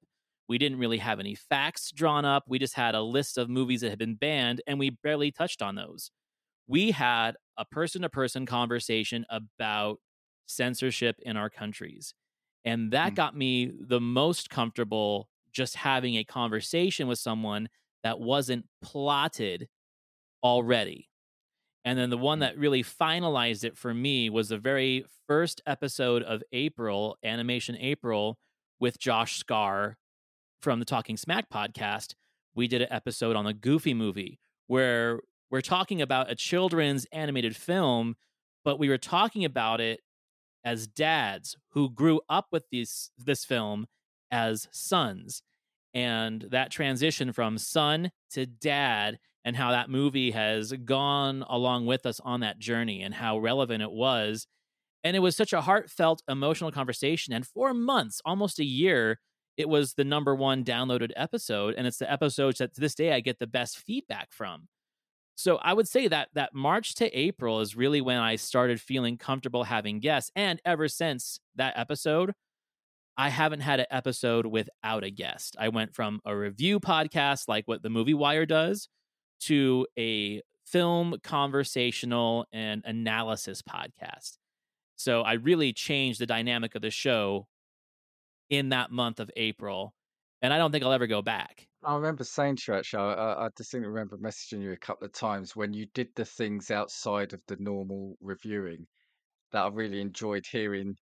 We 0.47 0.59
didn't 0.59 0.77
really 0.77 0.99
have 0.99 1.19
any 1.19 1.33
facts 1.33 1.91
drawn 1.91 2.23
up. 2.23 2.43
We 2.47 2.59
just 2.59 2.75
had 2.75 2.93
a 2.93 3.01
list 3.01 3.37
of 3.37 3.49
movies 3.49 3.81
that 3.81 3.89
had 3.89 3.99
been 3.99 4.15
banned, 4.15 4.61
and 4.67 4.77
we 4.77 4.91
barely 4.91 5.31
touched 5.31 5.61
on 5.61 5.75
those. 5.75 6.11
We 6.67 6.91
had 6.91 7.35
a 7.57 7.65
person 7.65 8.03
to 8.03 8.09
person 8.09 8.45
conversation 8.45 9.25
about 9.29 9.99
censorship 10.45 11.17
in 11.23 11.35
our 11.35 11.49
countries. 11.49 12.13
And 12.65 12.91
that 12.91 13.13
Mm. 13.13 13.15
got 13.15 13.35
me 13.35 13.71
the 13.79 14.01
most 14.01 14.49
comfortable 14.49 15.29
just 15.51 15.75
having 15.75 16.15
a 16.15 16.23
conversation 16.23 17.07
with 17.07 17.19
someone 17.19 17.69
that 18.03 18.19
wasn't 18.19 18.67
plotted 18.81 19.67
already. 20.43 21.09
And 21.85 21.97
then 21.97 22.09
the 22.09 22.17
one 22.17 22.39
Mm. 22.39 22.41
that 22.41 22.57
really 22.57 22.83
finalized 22.83 23.63
it 23.63 23.77
for 23.77 23.93
me 23.93 24.29
was 24.29 24.49
the 24.49 24.57
very 24.57 25.05
first 25.27 25.61
episode 25.65 26.21
of 26.23 26.43
April, 26.51 27.17
Animation 27.23 27.75
April, 27.77 28.37
with 28.79 28.99
Josh 28.99 29.37
Scar 29.37 29.97
from 30.61 30.79
the 30.79 30.85
Talking 30.85 31.17
Smack 31.17 31.49
podcast. 31.49 32.13
We 32.53 32.67
did 32.67 32.81
an 32.81 32.91
episode 32.91 33.35
on 33.35 33.45
the 33.45 33.53
Goofy 33.53 33.93
movie 33.93 34.39
where 34.67 35.21
we're 35.49 35.61
talking 35.61 36.01
about 36.01 36.29
a 36.29 36.35
children's 36.35 37.05
animated 37.11 37.55
film, 37.55 38.15
but 38.65 38.77
we 38.77 38.89
were 38.89 38.97
talking 38.97 39.45
about 39.45 39.79
it 39.79 40.01
as 40.63 40.87
dads 40.87 41.55
who 41.71 41.89
grew 41.89 42.21
up 42.29 42.47
with 42.51 42.63
this 42.71 43.11
this 43.17 43.45
film 43.45 43.87
as 44.31 44.67
sons 44.71 45.41
and 45.93 46.45
that 46.51 46.71
transition 46.71 47.31
from 47.31 47.57
son 47.57 48.11
to 48.31 48.45
dad 48.45 49.17
and 49.45 49.55
how 49.55 49.71
that 49.71 49.89
movie 49.89 50.31
has 50.31 50.73
gone 50.73 51.43
along 51.47 51.85
with 51.85 52.05
us 52.05 52.19
on 52.19 52.41
that 52.41 52.59
journey 52.59 53.01
and 53.01 53.13
how 53.13 53.37
relevant 53.37 53.81
it 53.81 53.91
was 53.91 54.45
and 55.03 55.15
it 55.15 55.19
was 55.19 55.35
such 55.35 55.53
a 55.53 55.61
heartfelt 55.61 56.21
emotional 56.27 56.71
conversation 56.71 57.33
and 57.33 57.47
for 57.47 57.73
months 57.73 58.21
almost 58.25 58.59
a 58.59 58.65
year 58.65 59.19
it 59.55 59.69
was 59.69 59.93
the 59.93 60.03
number 60.03 60.35
one 60.35 60.63
downloaded 60.63 61.11
episode 61.15 61.73
and 61.77 61.87
it's 61.87 61.97
the 61.97 62.11
episodes 62.11 62.59
that 62.59 62.73
to 62.73 62.81
this 62.81 62.95
day 62.95 63.13
i 63.13 63.19
get 63.19 63.39
the 63.39 63.47
best 63.47 63.77
feedback 63.77 64.27
from 64.31 64.67
so 65.37 65.57
I 65.57 65.73
would 65.73 65.87
say 65.87 66.07
that 66.07 66.29
that 66.33 66.55
March 66.55 66.95
to 66.95 67.15
April 67.15 67.61
is 67.61 67.75
really 67.75 68.01
when 68.01 68.17
I 68.17 68.37
started 68.37 68.81
feeling 68.81 69.17
comfortable 69.17 69.65
having 69.65 69.99
guests. 69.99 70.31
And 70.35 70.59
ever 70.65 70.87
since 70.87 71.39
that 71.55 71.77
episode, 71.77 72.33
I 73.15 73.29
haven't 73.29 73.59
had 73.59 73.79
an 73.79 73.85
episode 73.91 74.47
without 74.47 75.03
a 75.03 75.11
guest. 75.11 75.55
I 75.59 75.69
went 75.69 75.93
from 75.93 76.21
a 76.25 76.35
review 76.35 76.79
podcast 76.79 77.47
like 77.47 77.67
what 77.67 77.83
the 77.83 77.89
Movie 77.91 78.15
Wire 78.15 78.47
does 78.47 78.89
to 79.41 79.85
a 79.97 80.41
film 80.65 81.15
conversational 81.23 82.47
and 82.51 82.81
analysis 82.83 83.61
podcast. 83.61 84.37
So 84.95 85.21
I 85.21 85.33
really 85.33 85.71
changed 85.71 86.19
the 86.19 86.25
dynamic 86.25 86.73
of 86.73 86.81
the 86.81 86.89
show 86.89 87.45
in 88.49 88.69
that 88.69 88.89
month 88.89 89.19
of 89.19 89.29
April. 89.37 89.93
And 90.41 90.51
I 90.51 90.57
don't 90.57 90.71
think 90.71 90.83
I'll 90.83 90.93
ever 90.93 91.05
go 91.05 91.21
back. 91.21 91.66
I 91.81 91.95
remember 91.95 92.23
saying 92.23 92.57
to 92.57 92.71
you 92.71 92.77
actually, 92.77 93.15
I, 93.15 93.45
I 93.45 93.49
distinctly 93.55 93.87
remember 93.87 94.15
messaging 94.19 94.61
you 94.61 94.71
a 94.73 94.77
couple 94.77 95.05
of 95.07 95.11
times 95.13 95.55
when 95.55 95.73
you 95.73 95.87
did 95.87 96.13
the 96.13 96.23
things 96.23 96.69
outside 96.69 97.33
of 97.33 97.41
the 97.47 97.55
normal 97.57 98.15
reviewing 98.21 98.87
that 99.51 99.65
I 99.65 99.69
really 99.69 100.01
enjoyed 100.01 100.45
hearing. 100.47 100.97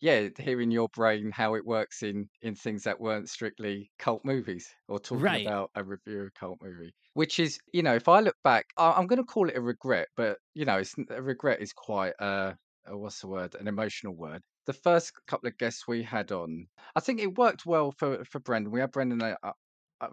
Yeah, 0.00 0.30
hearing 0.38 0.70
your 0.72 0.88
brain 0.90 1.32
how 1.32 1.54
it 1.56 1.66
works 1.66 2.02
in 2.02 2.30
in 2.42 2.54
things 2.56 2.84
that 2.84 3.00
weren't 3.00 3.30
strictly 3.30 3.92
cult 3.98 4.24
movies 4.24 4.74
or 4.88 5.00
talking 5.00 5.34
Right. 5.34 5.52
about 5.52 5.70
a 5.74 5.84
review 5.84 6.22
of 6.22 6.28
a 6.28 6.32
cult 6.32 6.60
movie. 6.62 6.94
Which 7.12 7.38
is, 7.38 7.58
you 7.72 7.82
know, 7.82 7.94
if 7.94 8.08
I 8.08 8.20
look 8.20 8.36
back, 8.42 8.66
I, 8.78 8.92
I'm 8.92 9.06
going 9.06 9.18
to 9.18 9.24
call 9.24 9.48
it 9.50 9.56
a 9.56 9.60
regret, 9.60 10.08
but 10.16 10.38
you 10.54 10.64
know, 10.64 10.78
it's 10.78 10.94
a 11.10 11.20
regret 11.22 11.60
is 11.60 11.72
quite 11.74 12.14
uh, 12.18 12.54
uh 12.90 12.96
what's 12.96 13.20
the 13.20 13.28
word? 13.28 13.54
An 13.56 13.68
emotional 13.68 14.14
word. 14.16 14.42
The 14.66 14.72
first 14.72 15.12
couple 15.26 15.48
of 15.48 15.58
guests 15.58 15.86
we 15.86 16.02
had 16.02 16.32
on, 16.32 16.68
I 16.96 17.00
think 17.00 17.20
it 17.20 17.36
worked 17.36 17.66
well 17.66 17.92
for 17.92 18.24
for 18.24 18.40
Brendan. 18.40 18.72
We 18.72 18.80
had 18.80 18.92
Brendan 18.92 19.20
uh, 19.22 19.36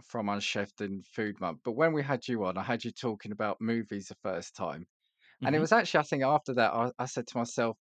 from 0.03 0.27
Unchefed 0.29 0.81
and 0.81 1.05
Food 1.07 1.39
Month, 1.41 1.61
but 1.63 1.73
when 1.73 1.93
we 1.93 2.03
had 2.03 2.27
you 2.27 2.45
on, 2.45 2.57
I 2.57 2.63
had 2.63 2.83
you 2.85 2.91
talking 2.91 3.31
about 3.31 3.61
movies 3.61 4.07
the 4.07 4.15
first 4.15 4.55
time, 4.55 4.87
and 5.45 5.55
it 5.55 5.59
Mhm. 5.59 5.67
was 5.67 5.71
actually, 5.73 6.01
I 6.01 6.03
think, 6.03 6.23
after 6.23 6.53
that, 6.55 6.73
I, 6.73 6.91
I 6.99 7.05
said 7.07 7.27
to 7.27 7.37
myself. 7.37 7.77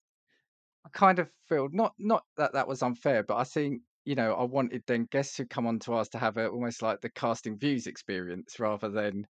I 0.85 0.89
kind 0.89 1.19
of 1.19 1.31
feel 1.47 1.69
not 1.71 1.95
not 1.97 2.25
that 2.37 2.51
that 2.53 2.67
was 2.67 2.83
unfair, 2.83 3.23
but 3.23 3.37
I 3.37 3.45
think 3.45 3.83
you 4.05 4.15
know 4.15 4.33
I 4.33 4.43
wanted 4.43 4.83
then 4.87 5.05
guests 5.05 5.37
who 5.37 5.45
come 5.45 5.65
on 5.67 5.79
to 5.79 5.93
us 5.93 6.09
to 6.09 6.19
have 6.19 6.35
a 6.37 6.49
almost 6.49 6.81
like 6.81 6.99
the 7.01 7.09
casting 7.09 7.57
views 7.57 7.87
experience 7.87 8.59
rather 8.59 8.89
than 8.89 9.25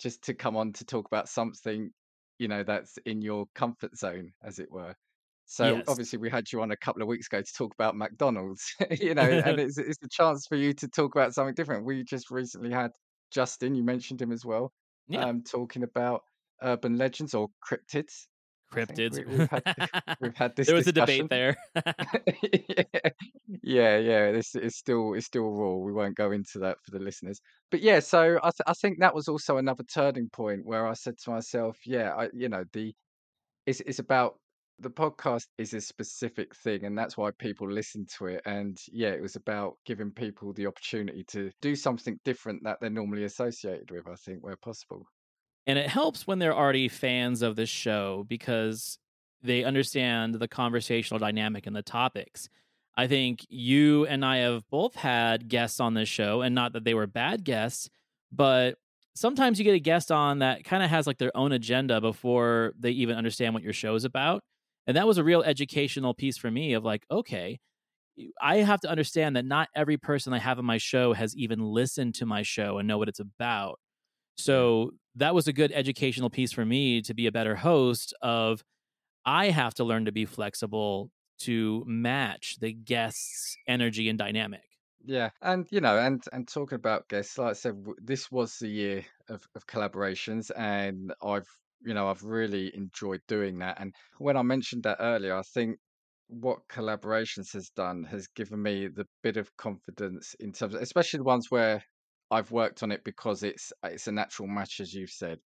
just 0.00 0.22
to 0.24 0.34
come 0.34 0.56
on 0.56 0.72
to 0.74 0.84
talk 0.86 1.06
about 1.06 1.28
something 1.28 1.92
you 2.38 2.48
know 2.48 2.64
that's 2.64 2.98
in 3.06 3.22
your 3.22 3.46
comfort 3.54 3.96
zone, 3.98 4.34
as 4.42 4.58
it 4.60 4.70
were. 4.72 4.96
So 5.46 5.76
Yes. 5.76 5.84
obviously 5.88 6.18
we 6.18 6.30
had 6.30 6.50
you 6.52 6.62
on 6.62 6.70
a 6.70 6.76
couple 6.76 7.02
of 7.02 7.08
weeks 7.08 7.26
ago 7.26 7.40
to 7.42 7.52
talk 7.56 7.74
about 7.74 7.96
McDonald's, 7.96 8.64
you 9.00 9.14
know, 9.14 9.22
and 9.22 9.60
it's 9.60 9.78
it's 9.78 9.98
a 10.02 10.08
chance 10.08 10.46
for 10.46 10.56
you 10.56 10.72
to 10.74 10.88
talk 10.88 11.14
about 11.14 11.34
something 11.34 11.54
different. 11.54 11.84
We 11.84 12.02
just 12.04 12.30
recently 12.30 12.70
had 12.70 12.90
Justin, 13.30 13.74
you 13.74 13.82
mentioned 13.84 14.22
him 14.22 14.32
as 14.32 14.44
well, 14.44 14.72
yeah. 15.08 15.24
um, 15.24 15.42
talking 15.42 15.82
about 15.82 16.22
urban 16.62 16.96
legends 16.96 17.34
or 17.34 17.48
cryptids. 17.68 18.26
Cryptids. 18.72 19.16
we, 19.18 19.24
we've 19.24 19.50
had 19.50 19.62
we've 20.20 20.36
had 20.36 20.56
this 20.56 20.66
there 20.66 20.74
was 20.76 20.86
a 20.88 20.92
debate 20.92 21.28
there. 21.28 21.56
yeah, 23.62 23.98
yeah. 23.98 24.32
This 24.32 24.54
is 24.54 24.76
still 24.76 25.14
it's 25.14 25.26
still 25.26 25.50
raw. 25.50 25.74
We 25.74 25.92
won't 25.92 26.16
go 26.16 26.32
into 26.32 26.58
that 26.60 26.78
for 26.82 26.90
the 26.90 26.98
listeners. 26.98 27.40
But 27.70 27.80
yeah, 27.80 28.00
so 28.00 28.38
I 28.42 28.50
th- 28.50 28.66
I 28.66 28.72
think 28.74 28.98
that 29.00 29.14
was 29.14 29.28
also 29.28 29.58
another 29.58 29.84
turning 29.84 30.28
point 30.30 30.62
where 30.64 30.86
I 30.86 30.94
said 30.94 31.18
to 31.24 31.30
myself, 31.30 31.78
yeah, 31.86 32.14
I 32.14 32.30
you 32.32 32.48
know 32.48 32.64
the 32.72 32.94
it's 33.66 33.80
it's 33.80 33.98
about 33.98 34.38
the 34.80 34.90
podcast 34.90 35.46
is 35.58 35.72
a 35.72 35.80
specific 35.80 36.54
thing 36.56 36.84
and 36.84 36.98
that's 36.98 37.16
why 37.16 37.30
people 37.38 37.70
listen 37.70 38.06
to 38.18 38.26
it 38.26 38.42
and 38.44 38.78
yeah 38.90 39.10
it 39.10 39.22
was 39.22 39.36
about 39.36 39.76
giving 39.86 40.10
people 40.10 40.52
the 40.52 40.66
opportunity 40.66 41.24
to 41.24 41.50
do 41.62 41.76
something 41.76 42.18
different 42.24 42.62
that 42.64 42.78
they're 42.80 42.90
normally 42.90 43.24
associated 43.24 43.90
with 43.90 44.06
i 44.08 44.14
think 44.16 44.42
where 44.42 44.56
possible 44.56 45.06
and 45.66 45.78
it 45.78 45.88
helps 45.88 46.26
when 46.26 46.38
they're 46.38 46.56
already 46.56 46.88
fans 46.88 47.42
of 47.42 47.56
the 47.56 47.66
show 47.66 48.24
because 48.28 48.98
they 49.42 49.64
understand 49.64 50.34
the 50.34 50.48
conversational 50.48 51.18
dynamic 51.18 51.66
and 51.66 51.76
the 51.76 51.82
topics. 51.82 52.48
I 52.96 53.06
think 53.06 53.44
you 53.48 54.06
and 54.06 54.24
I 54.24 54.38
have 54.38 54.68
both 54.70 54.94
had 54.94 55.48
guests 55.48 55.80
on 55.80 55.94
this 55.94 56.08
show, 56.08 56.42
and 56.42 56.54
not 56.54 56.72
that 56.72 56.84
they 56.84 56.94
were 56.94 57.06
bad 57.06 57.44
guests, 57.44 57.88
but 58.30 58.76
sometimes 59.14 59.58
you 59.58 59.64
get 59.64 59.74
a 59.74 59.80
guest 59.80 60.12
on 60.12 60.40
that 60.40 60.64
kind 60.64 60.82
of 60.82 60.90
has 60.90 61.06
like 61.06 61.18
their 61.18 61.36
own 61.36 61.52
agenda 61.52 62.00
before 62.00 62.72
they 62.78 62.90
even 62.90 63.16
understand 63.16 63.54
what 63.54 63.62
your 63.62 63.72
show 63.72 63.94
is 63.94 64.04
about. 64.04 64.42
And 64.86 64.96
that 64.96 65.06
was 65.06 65.18
a 65.18 65.24
real 65.24 65.42
educational 65.42 66.14
piece 66.14 66.36
for 66.36 66.50
me 66.50 66.74
of 66.74 66.84
like, 66.84 67.04
okay, 67.10 67.58
I 68.40 68.58
have 68.58 68.80
to 68.80 68.88
understand 68.88 69.36
that 69.36 69.44
not 69.44 69.68
every 69.74 69.96
person 69.96 70.32
I 70.32 70.38
have 70.38 70.58
on 70.58 70.64
my 70.64 70.78
show 70.78 71.12
has 71.14 71.36
even 71.36 71.60
listened 71.60 72.14
to 72.16 72.26
my 72.26 72.42
show 72.42 72.78
and 72.78 72.86
know 72.86 72.98
what 72.98 73.08
it's 73.08 73.20
about. 73.20 73.80
So 74.36 74.92
that 75.16 75.34
was 75.34 75.48
a 75.48 75.52
good 75.52 75.72
educational 75.72 76.30
piece 76.30 76.52
for 76.52 76.64
me 76.64 77.02
to 77.02 77.14
be 77.14 77.26
a 77.26 77.32
better 77.32 77.56
host 77.56 78.14
of 78.20 78.62
I 79.24 79.50
have 79.50 79.74
to 79.74 79.84
learn 79.84 80.04
to 80.04 80.12
be 80.12 80.26
flexible 80.26 81.10
to 81.40 81.84
match 81.86 82.56
the 82.60 82.72
guest's 82.72 83.56
energy 83.66 84.08
and 84.08 84.18
dynamic. 84.18 84.62
Yeah, 85.06 85.30
and 85.42 85.66
you 85.70 85.80
know, 85.80 85.98
and 85.98 86.22
and 86.32 86.48
talking 86.48 86.76
about 86.76 87.08
guests, 87.08 87.36
like 87.36 87.50
I 87.50 87.52
said, 87.52 87.84
this 88.02 88.30
was 88.30 88.58
the 88.58 88.68
year 88.68 89.04
of, 89.28 89.46
of 89.54 89.66
collaborations, 89.66 90.50
and 90.56 91.12
I've 91.22 91.48
you 91.84 91.94
know 91.94 92.08
I've 92.08 92.22
really 92.24 92.74
enjoyed 92.74 93.22
doing 93.28 93.58
that. 93.60 93.80
And 93.80 93.94
when 94.18 94.36
I 94.36 94.42
mentioned 94.42 94.84
that 94.84 94.98
earlier, 95.00 95.36
I 95.36 95.42
think 95.42 95.78
what 96.28 96.66
collaborations 96.68 97.52
has 97.52 97.70
done 97.70 98.04
has 98.04 98.26
given 98.28 98.62
me 98.62 98.88
the 98.88 99.06
bit 99.22 99.36
of 99.36 99.54
confidence 99.56 100.34
in 100.40 100.52
terms 100.52 100.74
of, 100.74 100.80
especially 100.82 101.18
the 101.18 101.24
ones 101.24 101.50
where 101.50 101.84
I've 102.30 102.50
worked 102.50 102.82
on 102.82 102.90
it 102.92 103.04
because 103.04 103.42
it's 103.42 103.72
it's 103.84 104.06
a 104.08 104.12
natural 104.12 104.48
match, 104.48 104.80
as 104.80 104.92
you've 104.94 105.10
said. 105.10 105.40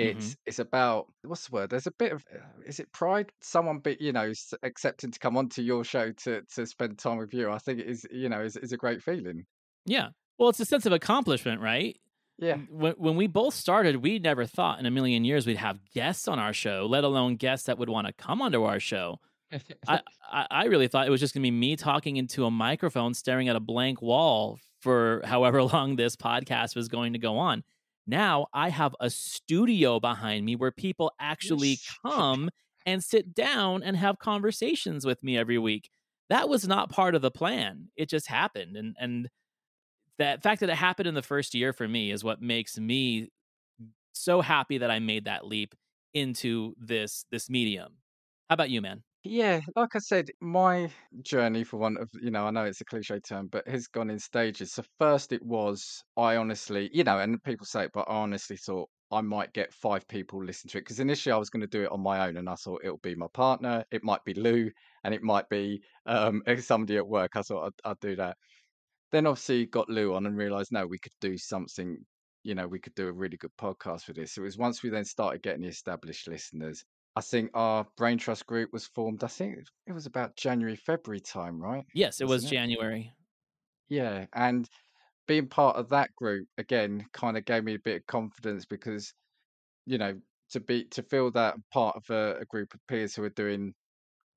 hmm 0.00 0.30
It's 0.30 0.36
it's 0.46 0.58
about 0.60 1.12
what's 1.22 1.48
the 1.48 1.54
word? 1.54 1.70
There's 1.70 1.86
a 1.86 1.92
bit 1.92 2.12
of 2.12 2.24
uh, 2.34 2.60
is 2.66 2.80
it 2.80 2.92
pride? 2.92 3.32
Someone 3.42 3.80
be 3.80 3.96
you 4.00 4.12
know 4.12 4.32
accepting 4.62 5.10
to 5.10 5.18
come 5.18 5.36
onto 5.36 5.62
your 5.62 5.84
show 5.84 6.12
to 6.12 6.42
to 6.54 6.66
spend 6.66 6.98
time 6.98 7.18
with 7.18 7.34
you. 7.34 7.50
I 7.50 7.58
think 7.58 7.80
it 7.80 7.88
is 7.88 8.06
you 8.10 8.28
know 8.28 8.40
is 8.42 8.56
is 8.56 8.72
a 8.72 8.76
great 8.78 9.02
feeling. 9.02 9.46
Yeah. 9.86 10.10
Well, 10.38 10.48
it's 10.50 10.60
a 10.60 10.64
sense 10.64 10.86
of 10.86 10.92
accomplishment, 10.92 11.60
right? 11.60 11.98
Yeah. 12.40 12.56
When 12.70 12.94
when 12.94 13.16
we 13.16 13.26
both 13.26 13.54
started, 13.54 13.96
we 13.96 14.18
never 14.18 14.46
thought 14.46 14.80
in 14.80 14.86
a 14.86 14.90
million 14.90 15.24
years 15.24 15.46
we'd 15.46 15.58
have 15.58 15.78
guests 15.92 16.26
on 16.26 16.38
our 16.38 16.52
show, 16.54 16.86
let 16.88 17.04
alone 17.04 17.36
guests 17.36 17.66
that 17.66 17.78
would 17.78 17.90
want 17.90 18.06
to 18.06 18.12
come 18.14 18.40
onto 18.40 18.64
our 18.64 18.80
show. 18.80 19.20
I, 19.88 20.00
I 20.30 20.46
I 20.50 20.64
really 20.64 20.88
thought 20.88 21.06
it 21.06 21.10
was 21.10 21.20
just 21.20 21.34
gonna 21.34 21.42
be 21.42 21.50
me 21.50 21.76
talking 21.76 22.16
into 22.16 22.46
a 22.46 22.50
microphone, 22.50 23.12
staring 23.12 23.48
at 23.48 23.56
a 23.56 23.60
blank 23.60 24.00
wall 24.00 24.58
for 24.80 25.20
however 25.24 25.62
long 25.64 25.96
this 25.96 26.16
podcast 26.16 26.74
was 26.74 26.88
going 26.88 27.12
to 27.12 27.18
go 27.18 27.36
on. 27.36 27.62
Now 28.06 28.46
I 28.54 28.70
have 28.70 28.96
a 29.00 29.10
studio 29.10 30.00
behind 30.00 30.44
me 30.46 30.56
where 30.56 30.72
people 30.72 31.12
actually 31.20 31.78
come 32.02 32.48
and 32.86 33.04
sit 33.04 33.34
down 33.34 33.82
and 33.82 33.96
have 33.96 34.18
conversations 34.18 35.04
with 35.04 35.22
me 35.22 35.36
every 35.36 35.58
week. 35.58 35.90
That 36.30 36.48
was 36.48 36.66
not 36.66 36.90
part 36.90 37.14
of 37.14 37.22
the 37.22 37.30
plan. 37.30 37.88
It 37.96 38.08
just 38.08 38.28
happened, 38.28 38.76
and 38.76 38.96
and 38.98 39.28
that 40.20 40.42
fact 40.42 40.60
that 40.60 40.70
it 40.70 40.76
happened 40.76 41.08
in 41.08 41.14
the 41.14 41.22
first 41.22 41.54
year 41.54 41.72
for 41.72 41.88
me 41.88 42.12
is 42.12 42.24
what 42.24 42.42
makes 42.42 42.78
me 42.78 43.30
so 44.12 44.40
happy 44.40 44.78
that 44.78 44.90
I 44.90 44.98
made 44.98 45.24
that 45.26 45.46
leap 45.46 45.74
into 46.14 46.74
this 46.78 47.24
this 47.30 47.50
medium. 47.50 47.98
How 48.48 48.54
about 48.54 48.70
you, 48.70 48.82
man? 48.82 49.04
Yeah, 49.22 49.60
like 49.76 49.94
I 49.94 49.98
said, 49.98 50.30
my 50.40 50.90
journey 51.22 51.62
for 51.64 51.76
one 51.76 51.98
of, 51.98 52.10
you 52.22 52.30
know, 52.30 52.46
I 52.46 52.50
know 52.50 52.64
it's 52.64 52.80
a 52.80 52.86
cliche 52.86 53.20
term, 53.20 53.48
but 53.48 53.68
has 53.68 53.86
gone 53.86 54.08
in 54.08 54.18
stages. 54.18 54.72
So 54.72 54.82
first 54.98 55.32
it 55.32 55.42
was, 55.44 56.02
I 56.16 56.36
honestly, 56.36 56.88
you 56.94 57.04
know, 57.04 57.18
and 57.18 57.42
people 57.42 57.66
say 57.66 57.84
it, 57.84 57.90
but 57.92 58.08
I 58.08 58.14
honestly 58.14 58.56
thought 58.56 58.88
I 59.12 59.20
might 59.20 59.52
get 59.52 59.74
five 59.74 60.08
people 60.08 60.42
listen 60.42 60.70
to 60.70 60.78
it 60.78 60.82
because 60.82 61.00
initially 61.00 61.32
I 61.34 61.36
was 61.36 61.50
going 61.50 61.60
to 61.60 61.66
do 61.66 61.82
it 61.82 61.92
on 61.92 62.00
my 62.00 62.26
own, 62.26 62.38
and 62.38 62.48
I 62.48 62.54
thought 62.54 62.80
it'll 62.82 62.96
be 62.98 63.14
my 63.14 63.26
partner, 63.34 63.84
it 63.90 64.02
might 64.02 64.24
be 64.24 64.32
Lou, 64.32 64.70
and 65.04 65.12
it 65.12 65.22
might 65.22 65.48
be 65.50 65.82
um 66.06 66.42
somebody 66.60 66.96
at 66.96 67.06
work. 67.06 67.32
I 67.36 67.42
thought 67.42 67.66
I'd, 67.84 67.90
I'd 67.90 68.00
do 68.00 68.16
that. 68.16 68.38
Then 69.12 69.26
obviously 69.26 69.66
got 69.66 69.88
Lou 69.88 70.14
on 70.14 70.26
and 70.26 70.36
realized 70.36 70.72
no, 70.72 70.86
we 70.86 70.98
could 70.98 71.12
do 71.20 71.36
something. 71.36 71.98
You 72.42 72.54
know, 72.54 72.66
we 72.66 72.80
could 72.80 72.94
do 72.94 73.08
a 73.08 73.12
really 73.12 73.36
good 73.36 73.50
podcast 73.60 74.06
with 74.06 74.16
this. 74.16 74.36
It 74.36 74.42
was 74.42 74.56
once 74.56 74.82
we 74.82 74.90
then 74.90 75.04
started 75.04 75.42
getting 75.42 75.62
the 75.62 75.68
established 75.68 76.28
listeners 76.28 76.84
I 77.16 77.20
think 77.20 77.50
our 77.54 77.86
brain 77.96 78.18
trust 78.18 78.46
group 78.46 78.72
was 78.72 78.86
formed. 78.86 79.24
I 79.24 79.26
think 79.26 79.58
it 79.86 79.92
was 79.92 80.06
about 80.06 80.36
January, 80.36 80.76
February 80.76 81.20
time, 81.20 81.60
right? 81.60 81.84
Yes, 81.92 82.20
it 82.20 82.26
was 82.26 82.44
it? 82.44 82.48
January. 82.48 83.12
Yeah. 83.88 84.26
And 84.32 84.68
being 85.26 85.48
part 85.48 85.76
of 85.76 85.88
that 85.90 86.14
group 86.16 86.46
again 86.58 87.04
kind 87.12 87.36
of 87.36 87.44
gave 87.44 87.64
me 87.64 87.74
a 87.74 87.80
bit 87.80 87.96
of 87.96 88.06
confidence 88.06 88.64
because, 88.64 89.12
you 89.86 89.98
know, 89.98 90.14
to 90.50 90.60
be 90.60 90.84
to 90.84 91.02
feel 91.02 91.30
that 91.32 91.54
I'm 91.54 91.64
part 91.72 91.96
of 91.96 92.08
a, 92.10 92.40
a 92.40 92.44
group 92.44 92.74
of 92.74 92.80
peers 92.88 93.14
who 93.14 93.24
are 93.24 93.30
doing 93.30 93.74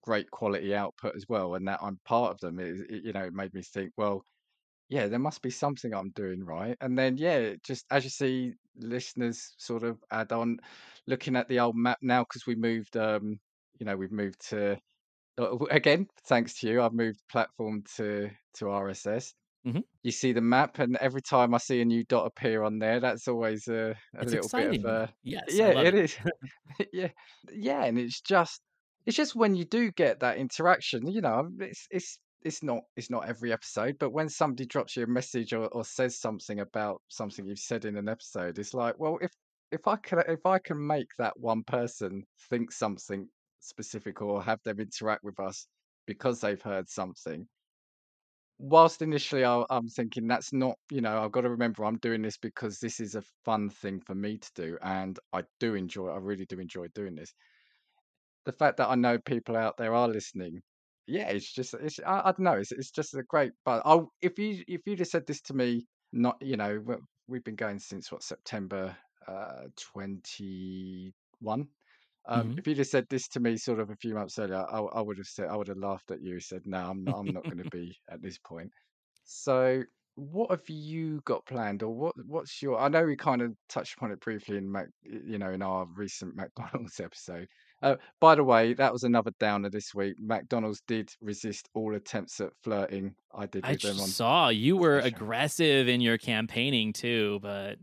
great 0.03 0.29
quality 0.31 0.75
output 0.75 1.15
as 1.15 1.25
well, 1.29 1.55
and 1.55 1.67
that 1.67 1.79
I'm 1.81 1.99
part 2.05 2.31
of 2.31 2.39
them, 2.39 2.59
it, 2.59 2.75
it, 2.89 3.03
you 3.05 3.13
know, 3.13 3.23
it 3.23 3.33
made 3.33 3.53
me 3.53 3.61
think, 3.61 3.91
well, 3.97 4.25
yeah, 4.89 5.07
there 5.07 5.19
must 5.19 5.41
be 5.41 5.49
something 5.49 5.93
I'm 5.93 6.11
doing 6.11 6.43
right. 6.43 6.77
And 6.81 6.97
then, 6.97 7.17
yeah, 7.17 7.55
just 7.63 7.85
as 7.91 8.03
you 8.03 8.09
see 8.09 8.53
listeners 8.75 9.55
sort 9.57 9.83
of 9.83 10.03
add 10.11 10.31
on, 10.31 10.57
looking 11.07 11.35
at 11.35 11.47
the 11.47 11.59
old 11.59 11.75
map 11.75 11.99
now 12.01 12.23
because 12.23 12.45
we 12.47 12.55
moved, 12.55 12.97
um, 12.97 13.39
you 13.79 13.85
know, 13.85 13.95
we've 13.97 14.11
moved 14.11 14.49
to 14.49 14.79
uh, 15.39 15.57
again, 15.71 16.07
thanks 16.27 16.59
to 16.59 16.69
you, 16.69 16.81
I've 16.81 16.93
moved 16.93 17.21
platform 17.31 17.83
to 17.97 18.29
to 18.55 18.69
RSS. 18.69 19.33
Mhm. 19.63 19.83
You 20.03 20.11
see 20.11 20.33
the 20.33 20.41
map, 20.41 20.79
and 20.79 20.97
every 20.97 21.21
time 21.21 21.53
I 21.55 21.57
see 21.59 21.81
a 21.81 21.85
new 21.85 22.03
dot 22.05 22.27
appear 22.27 22.63
on 22.63 22.79
there, 22.79 22.99
that's 22.99 23.27
always 23.27 23.67
a 23.67 23.95
a 24.15 24.23
It's 24.23 24.31
little 24.31 24.49
bit 24.49 24.69
of 24.69 24.83
exciting. 24.83 24.85
a 24.85 25.13
Yes, 25.23 25.59
yeah, 25.59 25.71
it 25.71 25.93
it. 25.93 25.95
is. 25.95 26.17
Yeah, 26.93 27.11
yeah, 27.51 27.85
and 27.85 27.99
it's 27.99 28.21
just 28.21 28.61
it's 29.05 29.17
just 29.17 29.35
when 29.35 29.55
you 29.55 29.65
do 29.65 29.91
get 29.91 30.19
that 30.21 30.37
interaction, 30.37 31.07
you 31.07 31.21
know, 31.21 31.49
it's 31.59 31.87
it's 31.91 32.19
it's 32.43 32.63
not 32.63 32.81
it's 32.95 33.09
not 33.09 33.27
every 33.27 33.53
episode, 33.53 33.97
but 33.99 34.11
when 34.11 34.29
somebody 34.29 34.65
drops 34.65 34.95
you 34.95 35.03
a 35.03 35.07
message 35.07 35.53
or, 35.53 35.67
or 35.67 35.85
says 35.85 36.19
something 36.19 36.59
about 36.59 37.01
something 37.09 37.45
you've 37.45 37.59
said 37.59 37.85
in 37.85 37.97
an 37.97 38.09
episode, 38.09 38.59
it's 38.59 38.73
like, 38.73 38.97
well, 38.99 39.17
if 39.21 39.31
if 39.71 39.87
I 39.87 39.95
can 39.97 40.23
if 40.27 40.45
I 40.45 40.59
can 40.59 40.85
make 40.85 41.09
that 41.17 41.39
one 41.39 41.63
person 41.63 42.23
think 42.49 42.71
something 42.71 43.27
specific 43.59 44.21
or 44.21 44.43
have 44.43 44.59
them 44.63 44.79
interact 44.79 45.23
with 45.23 45.39
us 45.39 45.67
because 46.05 46.41
they've 46.41 46.61
heard 46.61 46.89
something, 46.89 47.47
whilst 48.59 49.01
initially 49.01 49.45
I, 49.45 49.63
I'm 49.69 49.87
thinking 49.89 50.27
that's 50.27 50.53
not, 50.53 50.75
you 50.91 51.01
know, 51.01 51.23
I've 51.23 51.31
got 51.31 51.41
to 51.41 51.49
remember 51.49 51.85
I'm 51.85 51.97
doing 51.99 52.21
this 52.21 52.37
because 52.37 52.79
this 52.79 52.99
is 52.99 53.15
a 53.15 53.23
fun 53.45 53.69
thing 53.69 54.01
for 54.01 54.15
me 54.15 54.37
to 54.37 54.51
do, 54.55 54.77
and 54.81 55.17
I 55.33 55.43
do 55.59 55.75
enjoy. 55.75 56.09
I 56.09 56.17
really 56.17 56.45
do 56.45 56.59
enjoy 56.59 56.87
doing 56.95 57.15
this 57.15 57.33
the 58.45 58.51
fact 58.51 58.77
that 58.77 58.89
I 58.89 58.95
know 58.95 59.17
people 59.17 59.55
out 59.55 59.77
there 59.77 59.93
are 59.93 60.07
listening, 60.07 60.61
yeah, 61.07 61.29
it's 61.29 61.51
just 61.51 61.73
it's 61.75 61.99
I, 61.99 62.19
I 62.21 62.31
don't 62.31 62.41
know, 62.41 62.53
it's 62.53 62.71
it's 62.71 62.91
just 62.91 63.13
a 63.15 63.23
great 63.23 63.53
but 63.65 63.81
oh 63.85 64.11
if 64.21 64.37
you 64.39 64.63
if 64.67 64.81
you'd 64.85 64.99
have 64.99 65.07
said 65.07 65.25
this 65.27 65.41
to 65.43 65.53
me 65.53 65.87
not 66.11 66.37
you 66.41 66.57
know 66.57 66.79
we- 66.85 66.95
we've 67.27 67.43
been 67.43 67.55
going 67.55 67.79
since 67.79 68.11
what 68.11 68.23
September 68.23 68.95
uh 69.27 69.63
21 69.77 71.67
um 72.25 72.53
Mhm. 72.53 72.57
if 72.57 72.67
you'd 72.67 72.77
have 72.77 72.87
said 72.87 73.05
this 73.09 73.27
to 73.29 73.39
me 73.39 73.57
sort 73.57 73.79
of 73.79 73.89
a 73.89 73.95
few 73.95 74.13
months 74.13 74.37
earlier 74.39 74.65
I, 74.69 74.79
I 74.79 75.01
would 75.01 75.17
have 75.17 75.27
said 75.27 75.47
I 75.47 75.55
would 75.55 75.67
have 75.69 75.77
laughed 75.77 76.11
at 76.11 76.21
you 76.21 76.39
said 76.39 76.61
no 76.65 76.89
I'm 76.89 77.03
not 77.05 77.17
I'm 77.19 77.31
not 77.33 77.47
going 77.47 77.59
to 77.63 77.65
be 77.65 77.97
at 78.09 78.21
this 78.21 78.37
point 78.37 78.71
so 79.23 79.83
what 80.15 80.51
have 80.51 80.69
you 80.69 81.21
got 81.21 81.45
planned 81.45 81.81
or 81.81 81.93
what 81.93 82.13
what's 82.25 82.61
your 82.61 82.79
I 82.79 82.87
know 82.87 83.05
we 83.05 83.15
kind 83.15 83.41
of 83.41 83.55
touched 83.67 83.95
upon 83.95 84.11
it 84.11 84.19
briefly 84.19 84.57
in 84.57 84.71
Mac 84.71 84.87
you 85.03 85.37
know 85.39 85.51
in 85.51 85.61
our 85.61 85.85
recent 85.95 86.35
McDonald's 86.35 86.99
episode 86.99 87.47
uh, 87.83 87.95
by 88.21 88.35
the 88.35 88.43
way, 88.43 88.73
that 88.73 88.91
was 88.93 89.03
another 89.03 89.31
downer 89.39 89.69
this 89.69 89.93
week. 89.93 90.15
McDonald's 90.19 90.81
did 90.87 91.11
resist 91.21 91.67
all 91.73 91.93
attempts 91.95 92.39
at 92.39 92.51
flirting 92.63 93.13
I 93.35 93.45
did 93.45 93.65
I 93.65 93.71
with 93.71 93.81
them 93.81 93.99
on 93.99 94.07
saw 94.07 94.49
you 94.49 94.77
were 94.77 94.99
aggressive 94.99 95.87
in 95.87 95.99
your 95.99 96.17
campaigning 96.17 96.93
too, 96.93 97.39
but 97.41 97.77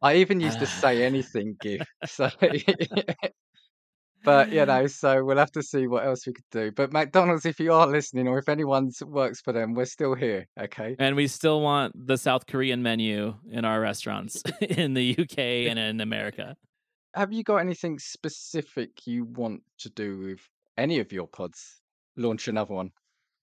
I 0.00 0.16
even 0.16 0.40
used 0.40 0.60
to 0.60 0.66
say 0.66 1.02
anything 1.06 1.56
gif. 1.60 1.86
So, 2.06 2.30
but 4.24 4.52
you 4.52 4.64
know, 4.66 4.86
so 4.86 5.24
we'll 5.24 5.38
have 5.38 5.52
to 5.52 5.62
see 5.62 5.88
what 5.88 6.06
else 6.06 6.26
we 6.26 6.34
could 6.34 6.44
do. 6.52 6.70
But 6.70 6.92
McDonald's, 6.92 7.44
if 7.44 7.58
you 7.58 7.72
are 7.72 7.88
listening, 7.88 8.28
or 8.28 8.38
if 8.38 8.48
anyone 8.48 8.92
works 9.04 9.40
for 9.40 9.52
them, 9.52 9.74
we're 9.74 9.84
still 9.86 10.14
here. 10.14 10.46
Okay. 10.60 10.94
and 10.98 11.16
we 11.16 11.26
still 11.26 11.60
want 11.60 11.92
the 12.06 12.16
South 12.18 12.46
Korean 12.46 12.84
menu 12.84 13.34
in 13.50 13.64
our 13.64 13.80
restaurants 13.80 14.42
in 14.60 14.94
the 14.94 15.16
UK 15.18 15.38
and 15.38 15.78
in 15.78 16.00
America. 16.00 16.56
Have 17.14 17.32
you 17.32 17.44
got 17.44 17.56
anything 17.58 17.98
specific 17.98 19.06
you 19.06 19.24
want 19.24 19.62
to 19.78 19.90
do 19.90 20.18
with 20.18 20.40
any 20.76 20.98
of 20.98 21.12
your 21.12 21.28
pods? 21.28 21.80
Launch 22.16 22.48
another 22.48 22.74
one. 22.74 22.90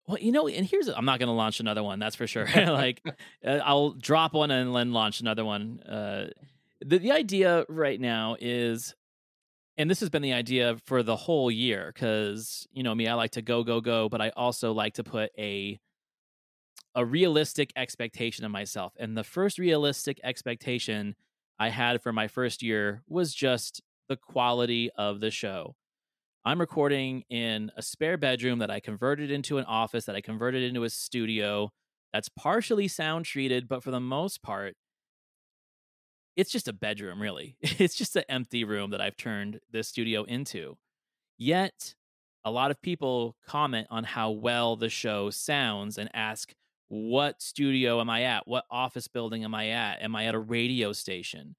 Well, 0.07 0.17
you 0.19 0.31
know, 0.31 0.47
and 0.47 0.65
here's 0.65 0.87
I'm 0.89 1.05
not 1.05 1.19
going 1.19 1.27
to 1.27 1.33
launch 1.33 1.59
another 1.59 1.83
one. 1.83 1.99
That's 1.99 2.15
for 2.15 2.27
sure. 2.27 2.47
like, 2.55 3.01
uh, 3.45 3.59
I'll 3.63 3.91
drop 3.91 4.33
one 4.33 4.51
and 4.51 4.75
then 4.75 4.91
launch 4.93 5.21
another 5.21 5.45
one. 5.45 5.81
Uh, 5.81 6.27
the 6.81 6.97
the 6.97 7.11
idea 7.11 7.65
right 7.69 7.99
now 7.99 8.35
is, 8.39 8.95
and 9.77 9.89
this 9.89 9.99
has 9.99 10.09
been 10.09 10.21
the 10.21 10.33
idea 10.33 10.77
for 10.85 11.03
the 11.03 11.15
whole 11.15 11.51
year, 11.51 11.91
because 11.93 12.67
you 12.71 12.83
know 12.83 12.95
me, 12.95 13.07
I 13.07 13.13
like 13.13 13.31
to 13.31 13.41
go 13.41 13.63
go 13.63 13.79
go, 13.79 14.09
but 14.09 14.21
I 14.21 14.29
also 14.29 14.73
like 14.73 14.95
to 14.95 15.03
put 15.03 15.31
a 15.37 15.79
a 16.95 17.05
realistic 17.05 17.71
expectation 17.75 18.43
of 18.43 18.51
myself. 18.51 18.93
And 18.99 19.17
the 19.17 19.23
first 19.23 19.57
realistic 19.57 20.19
expectation 20.23 21.15
I 21.61 21.69
had 21.69 22.01
for 22.01 22.11
my 22.11 22.27
first 22.27 22.63
year 22.63 23.03
was 23.07 23.35
just 23.35 23.83
the 24.09 24.17
quality 24.17 24.89
of 24.95 25.19
the 25.19 25.29
show. 25.29 25.75
I'm 26.43 26.59
recording 26.59 27.23
in 27.29 27.71
a 27.77 27.83
spare 27.83 28.17
bedroom 28.17 28.57
that 28.59 28.71
I 28.71 28.79
converted 28.79 29.29
into 29.29 29.59
an 29.59 29.65
office, 29.65 30.05
that 30.05 30.15
I 30.15 30.21
converted 30.21 30.63
into 30.63 30.85
a 30.85 30.89
studio 30.89 31.69
that's 32.11 32.29
partially 32.29 32.87
sound 32.87 33.25
treated, 33.25 33.67
but 33.67 33.83
for 33.83 33.91
the 33.91 33.99
most 33.99 34.41
part, 34.41 34.73
it's 36.35 36.49
just 36.49 36.67
a 36.67 36.73
bedroom, 36.73 37.21
really. 37.21 37.57
It's 37.61 37.93
just 37.93 38.15
an 38.15 38.23
empty 38.27 38.63
room 38.63 38.89
that 38.89 38.99
I've 38.99 39.15
turned 39.15 39.59
this 39.69 39.87
studio 39.87 40.23
into. 40.23 40.79
Yet, 41.37 41.93
a 42.43 42.49
lot 42.49 42.71
of 42.71 42.81
people 42.81 43.35
comment 43.45 43.85
on 43.91 44.03
how 44.03 44.31
well 44.31 44.77
the 44.77 44.89
show 44.89 45.29
sounds 45.29 45.99
and 45.99 46.09
ask, 46.11 46.55
what 46.91 47.41
studio 47.41 48.01
am 48.01 48.09
I 48.09 48.23
at? 48.23 48.45
What 48.49 48.65
office 48.69 49.07
building 49.07 49.45
am 49.45 49.55
I 49.55 49.69
at? 49.69 50.01
Am 50.01 50.13
I 50.13 50.25
at 50.25 50.35
a 50.35 50.39
radio 50.39 50.91
station? 50.91 51.55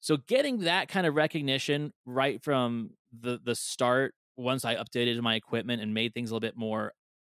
So 0.00 0.18
getting 0.18 0.58
that 0.60 0.88
kind 0.88 1.06
of 1.06 1.14
recognition 1.14 1.94
right 2.04 2.42
from 2.42 2.90
the 3.18 3.40
the 3.42 3.54
start 3.54 4.14
once 4.36 4.66
I 4.66 4.76
updated 4.76 5.18
my 5.22 5.36
equipment 5.36 5.80
and 5.80 5.94
made 5.94 6.12
things 6.12 6.30
a 6.30 6.34
little 6.34 6.46
bit 6.46 6.54
more 6.54 6.92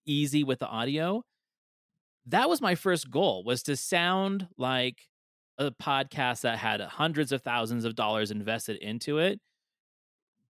easy 0.07 0.43
with 0.43 0.59
the 0.59 0.69
audio, 0.69 1.23
that 2.25 2.49
was 2.49 2.63
my 2.63 2.75
first 2.75 3.11
goal 3.11 3.45
was 3.45 3.63
to 3.65 3.77
sound 3.77 4.49
like 4.57 4.97
a 5.59 5.71
podcast 5.71 6.41
that 6.41 6.57
had 6.57 6.81
hundreds 6.81 7.31
of 7.31 7.43
thousands 7.43 7.85
of 7.85 7.95
dollars 7.95 8.31
invested 8.31 8.79
into 8.79 9.19
it, 9.19 9.39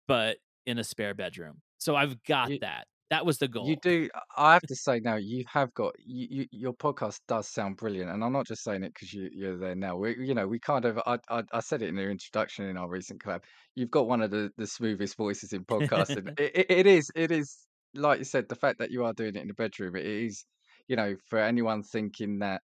but 0.09 0.39
in 0.67 0.79
a 0.79 0.85
spare 0.85 1.15
bedroom. 1.15 1.63
So 1.79 1.95
I've 1.95 2.21
got 2.25 2.51
that. 2.63 2.89
That 3.11 3.27
was 3.27 3.39
the 3.39 3.49
goal. 3.49 3.69
you 3.69 3.77
do. 3.83 4.09
I 4.37 4.55
have 4.55 4.63
to 4.63 4.75
say 4.75 5.01
now, 5.01 5.17
you 5.17 5.45
have 5.53 5.73
got 5.75 5.95
you, 6.05 6.27
you, 6.31 6.47
your 6.51 6.73
podcast 6.73 7.21
does 7.29 7.49
sound 7.49 7.77
brilliant, 7.77 8.11
and 8.11 8.25
I'm 8.25 8.33
not 8.33 8.47
just 8.47 8.65
saying 8.65 8.83
it 8.83 8.95
because 8.95 9.13
you, 9.13 9.29
you're 9.33 9.59
there 9.59 9.75
now. 9.75 9.97
We, 9.97 10.17
you 10.19 10.35
know, 10.35 10.49
we 10.49 10.59
kind 10.59 10.85
of. 10.85 10.99
I, 11.07 11.19
I, 11.29 11.43
I 11.53 11.61
said 11.61 11.83
it 11.83 11.89
in 11.89 11.97
the 11.97 12.09
introduction 12.09 12.65
in 12.65 12.77
our 12.77 12.89
recent 12.89 13.23
collab. 13.23 13.43
You've 13.75 13.91
got 13.91 14.09
one 14.09 14.23
of 14.23 14.31
the, 14.31 14.51
the 14.57 14.67
smoothest 14.67 15.17
voices 15.17 15.53
in 15.53 15.65
podcasting. 15.65 16.29
it, 16.39 16.53
it, 16.57 16.67
it 16.71 16.87
is. 16.87 17.11
It 17.15 17.31
is 17.31 17.67
like 17.95 18.21
you 18.21 18.25
said. 18.25 18.49
The 18.49 18.57
fact 18.57 18.79
that 18.79 18.91
you 18.91 19.05
are 19.05 19.13
doing 19.13 19.37
it 19.37 19.43
in 19.43 19.49
the 19.49 19.55
bedroom, 19.55 19.97
it 19.97 20.07
is. 20.07 20.45
You 20.89 20.97
know, 20.97 21.15
for 21.29 21.39
anyone 21.39 21.83
thinking 21.83 22.39
that 22.39 22.63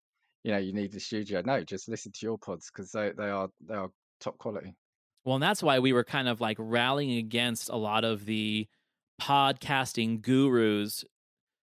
you 0.42 0.50
know 0.50 0.58
you 0.58 0.72
need 0.72 0.92
the 0.92 1.00
studio, 1.00 1.42
no, 1.44 1.62
just 1.62 1.88
listen 1.88 2.10
to 2.12 2.26
your 2.26 2.38
pods 2.38 2.70
because 2.74 2.90
they 2.90 3.12
they 3.16 3.30
are 3.30 3.48
they 3.68 3.74
are 3.74 3.88
top 4.20 4.36
quality. 4.38 4.74
Well, 5.24 5.36
and 5.36 5.42
that's 5.42 5.62
why 5.62 5.78
we 5.78 5.92
were 5.92 6.04
kind 6.04 6.28
of 6.28 6.40
like 6.40 6.56
rallying 6.58 7.18
against 7.18 7.70
a 7.70 7.76
lot 7.76 8.04
of 8.04 8.26
the 8.26 8.66
podcasting 9.20 10.20
gurus 10.20 11.04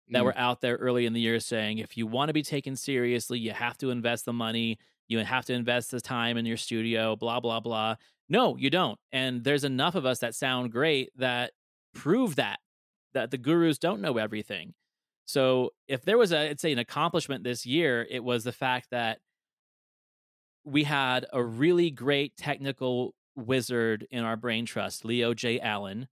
that 0.10 0.22
Mm. 0.22 0.26
were 0.26 0.38
out 0.38 0.62
there 0.62 0.76
early 0.78 1.06
in 1.06 1.14
the 1.14 1.22
year 1.22 1.40
saying 1.40 1.78
if 1.78 1.96
you 1.98 2.06
want 2.06 2.30
to 2.30 2.34
be 2.34 2.44
taken 2.44 2.76
seriously, 2.76 3.40
you 3.40 3.52
have 3.52 3.78
to 3.78 3.90
invest 3.90 4.26
the 4.26 4.34
money, 4.34 4.78
you 5.08 5.20
have 5.20 5.46
to 5.46 5.54
invest 5.54 5.92
the 5.92 6.02
time 6.02 6.38
in 6.38 6.46
your 6.46 6.58
studio, 6.58 7.16
blah, 7.16 7.40
blah, 7.40 7.60
blah. 7.60 7.96
No, 8.30 8.56
you 8.58 8.70
don't. 8.70 9.00
And 9.12 9.44
there's 9.44 9.64
enough 9.64 9.96
of 9.96 10.06
us 10.06 10.20
that 10.20 10.36
sound 10.36 10.72
great 10.72 11.10
that 11.18 11.52
prove 11.94 12.36
that, 12.36 12.60
that 13.14 13.32
the 13.32 13.38
gurus 13.38 13.78
don't 13.78 14.02
know 14.02 14.18
everything. 14.18 14.74
So 15.26 15.72
if 15.88 16.04
there 16.04 16.18
was 16.18 16.32
a, 16.32 16.50
I'd 16.50 16.60
say 16.60 16.72
an 16.72 16.80
accomplishment 16.80 17.44
this 17.44 17.66
year, 17.66 18.06
it 18.10 18.24
was 18.24 18.44
the 18.44 18.52
fact 18.52 18.88
that 18.92 19.20
we 20.64 20.84
had 20.84 21.26
a 21.34 21.44
really 21.44 21.90
great 21.90 22.36
technical 22.38 23.16
wizard 23.36 24.08
in 24.12 24.24
our 24.24 24.36
brain 24.36 24.66
trust, 24.66 25.06
Leo 25.06 25.34
J. 25.34 25.60
Allen 25.60 26.08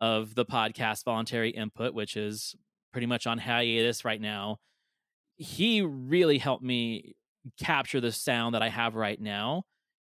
of 0.00 0.34
the 0.34 0.44
podcast 0.44 1.04
Voluntary 1.04 1.50
Input, 1.50 1.94
which 1.94 2.16
is 2.16 2.54
pretty 2.92 3.06
much 3.06 3.26
on 3.26 3.38
hiatus 3.38 4.04
right 4.04 4.20
now. 4.20 4.58
He 5.36 5.82
really 5.82 6.38
helped 6.38 6.64
me 6.64 7.14
capture 7.58 8.00
the 8.00 8.12
sound 8.12 8.54
that 8.54 8.62
I 8.62 8.68
have 8.68 8.94
right 8.94 9.20
now 9.20 9.64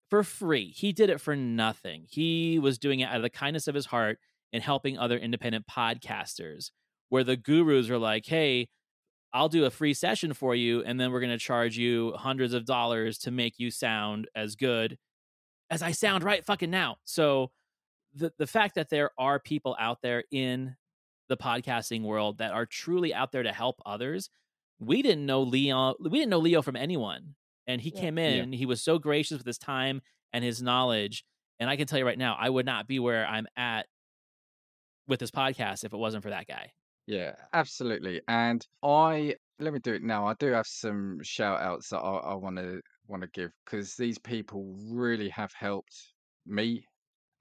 for 0.09 0.23
free. 0.23 0.71
He 0.71 0.91
did 0.91 1.09
it 1.09 1.21
for 1.21 1.35
nothing. 1.35 2.05
He 2.09 2.59
was 2.59 2.77
doing 2.77 2.99
it 2.99 3.05
out 3.05 3.17
of 3.17 3.21
the 3.21 3.29
kindness 3.29 3.67
of 3.67 3.75
his 3.75 3.87
heart 3.87 4.19
and 4.53 4.63
helping 4.63 4.97
other 4.97 5.17
independent 5.17 5.65
podcasters. 5.67 6.71
Where 7.09 7.23
the 7.25 7.35
gurus 7.35 7.89
are 7.89 7.97
like, 7.97 8.25
hey, 8.25 8.69
I'll 9.33 9.49
do 9.49 9.65
a 9.65 9.69
free 9.69 9.93
session 9.93 10.33
for 10.33 10.55
you, 10.55 10.81
and 10.83 10.99
then 10.99 11.11
we're 11.11 11.19
going 11.19 11.31
to 11.31 11.37
charge 11.37 11.77
you 11.77 12.13
hundreds 12.15 12.53
of 12.53 12.65
dollars 12.65 13.17
to 13.19 13.31
make 13.31 13.59
you 13.59 13.69
sound 13.69 14.27
as 14.35 14.55
good 14.55 14.97
as 15.69 15.81
I 15.81 15.91
sound 15.91 16.23
right 16.23 16.43
fucking 16.45 16.69
now. 16.69 16.97
So 17.05 17.51
the 18.13 18.31
the 18.37 18.47
fact 18.47 18.75
that 18.75 18.89
there 18.89 19.11
are 19.17 19.39
people 19.39 19.75
out 19.79 20.01
there 20.01 20.23
in 20.31 20.75
the 21.29 21.37
podcasting 21.37 22.03
world 22.03 22.39
that 22.39 22.51
are 22.51 22.65
truly 22.65 23.13
out 23.13 23.31
there 23.31 23.43
to 23.43 23.53
help 23.53 23.81
others. 23.85 24.29
We 24.79 25.01
didn't 25.01 25.25
know 25.25 25.43
Leo. 25.43 25.95
We 25.99 26.09
didn't 26.19 26.29
know 26.29 26.39
Leo 26.39 26.61
from 26.61 26.75
anyone, 26.75 27.35
and 27.67 27.81
he 27.81 27.91
Yeah. 27.93 28.01
came 28.01 28.17
Yeah. 28.17 28.43
in. 28.43 28.53
He 28.53 28.65
was 28.65 28.81
so 28.81 28.99
gracious 28.99 29.37
with 29.37 29.47
his 29.47 29.57
time 29.57 30.01
and 30.33 30.43
his 30.43 30.61
knowledge. 30.61 31.23
And 31.59 31.69
I 31.69 31.75
can 31.77 31.87
tell 31.87 31.99
you 31.99 32.05
right 32.05 32.17
now, 32.17 32.35
I 32.39 32.49
would 32.49 32.65
not 32.65 32.87
be 32.87 32.99
where 32.99 33.25
I'm 33.27 33.47
at 33.55 33.87
with 35.07 35.19
this 35.19 35.31
podcast 35.31 35.83
if 35.83 35.93
it 35.93 35.97
wasn't 35.97 36.23
for 36.23 36.29
that 36.29 36.47
guy. 36.47 36.71
Yeah, 37.07 37.35
absolutely. 37.53 38.21
And 38.27 38.65
I 38.83 39.35
let 39.59 39.73
me 39.73 39.79
do 39.79 39.93
it 39.93 40.03
now. 40.03 40.25
I 40.27 40.33
do 40.35 40.47
have 40.47 40.67
some 40.67 41.19
shout 41.23 41.61
outs 41.61 41.89
that 41.89 41.99
I, 41.99 42.17
I 42.31 42.33
want 42.35 42.57
to 42.57 42.81
want 43.07 43.21
to 43.23 43.29
give 43.29 43.51
because 43.65 43.95
these 43.95 44.17
people 44.17 44.75
really 44.89 45.29
have 45.29 45.51
helped 45.53 46.13
me 46.45 46.85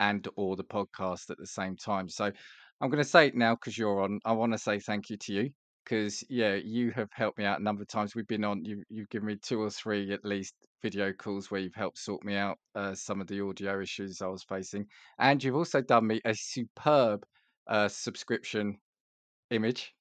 and 0.00 0.26
or 0.36 0.56
the 0.56 0.64
podcast 0.64 1.30
at 1.30 1.38
the 1.38 1.46
same 1.46 1.76
time. 1.76 2.08
So 2.08 2.32
I'm 2.80 2.90
going 2.90 3.02
to 3.02 3.08
say 3.08 3.28
it 3.28 3.36
now 3.36 3.54
because 3.54 3.78
you're 3.78 4.02
on. 4.02 4.18
I 4.24 4.32
want 4.32 4.52
to 4.52 4.58
say 4.58 4.80
thank 4.80 5.10
you 5.10 5.16
to 5.18 5.32
you 5.32 5.50
because 5.84 6.24
yeah, 6.28 6.54
you 6.54 6.90
have 6.92 7.08
helped 7.12 7.38
me 7.38 7.44
out 7.44 7.60
a 7.60 7.62
number 7.62 7.82
of 7.82 7.88
times. 7.88 8.14
We've 8.14 8.26
been 8.26 8.44
on. 8.44 8.64
You 8.64 8.82
you've 8.88 9.10
given 9.10 9.28
me 9.28 9.36
two 9.36 9.60
or 9.60 9.70
three 9.70 10.12
at 10.12 10.24
least 10.24 10.54
video 10.82 11.12
calls 11.12 11.50
where 11.50 11.60
you've 11.60 11.74
helped 11.74 11.98
sort 11.98 12.24
me 12.24 12.36
out 12.36 12.58
uh, 12.74 12.94
some 12.94 13.20
of 13.20 13.26
the 13.26 13.40
audio 13.44 13.80
issues 13.80 14.22
I 14.22 14.26
was 14.26 14.42
facing, 14.42 14.86
and 15.18 15.42
you've 15.42 15.56
also 15.56 15.80
done 15.82 16.06
me 16.06 16.20
a 16.24 16.34
superb 16.34 17.24
uh, 17.68 17.88
subscription 17.88 18.78
image 19.50 19.92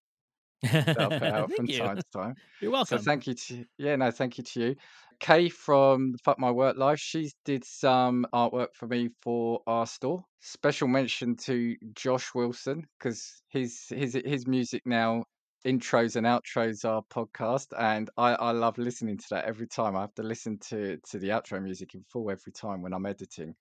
that 0.63 0.99
I 0.99 1.19
put 1.19 1.23
out 1.23 1.47
Thank 1.49 1.55
from 1.55 1.65
you. 1.67 1.79
time 1.79 1.97
to 1.97 2.03
time. 2.13 2.35
You're 2.61 2.71
welcome. 2.71 2.97
So 2.97 3.03
thank 3.03 3.27
you 3.27 3.33
to 3.33 3.65
yeah, 3.77 3.95
no, 3.95 4.11
thank 4.11 4.37
you 4.37 4.43
to 4.43 4.59
you. 4.59 4.75
Kay 5.19 5.49
from 5.49 6.15
Fuck 6.23 6.39
My 6.39 6.51
Work 6.51 6.77
Life, 6.77 6.99
she 6.99 7.31
did 7.43 7.65
some 7.65 8.25
artwork 8.33 8.69
for 8.73 8.87
me 8.87 9.09
for 9.21 9.61
our 9.67 9.85
store. 9.85 10.23
Special 10.39 10.87
mention 10.87 11.35
to 11.37 11.75
Josh 11.93 12.33
Wilson 12.33 12.83
because 12.97 13.41
his 13.49 13.85
his 13.89 14.17
his 14.25 14.47
music 14.47 14.83
now 14.85 15.23
intros 15.65 16.15
and 16.15 16.25
outros 16.25 16.85
our 16.85 17.03
podcast, 17.11 17.67
and 17.77 18.09
I 18.17 18.33
I 18.35 18.51
love 18.51 18.77
listening 18.77 19.17
to 19.17 19.25
that 19.31 19.45
every 19.45 19.67
time. 19.67 19.95
I 19.95 20.01
have 20.01 20.15
to 20.15 20.23
listen 20.23 20.57
to 20.69 20.97
to 21.09 21.19
the 21.19 21.29
outro 21.29 21.61
music 21.61 21.95
in 21.95 22.03
full 22.03 22.31
every 22.31 22.53
time 22.53 22.81
when 22.81 22.93
I'm 22.93 23.05
editing, 23.05 23.55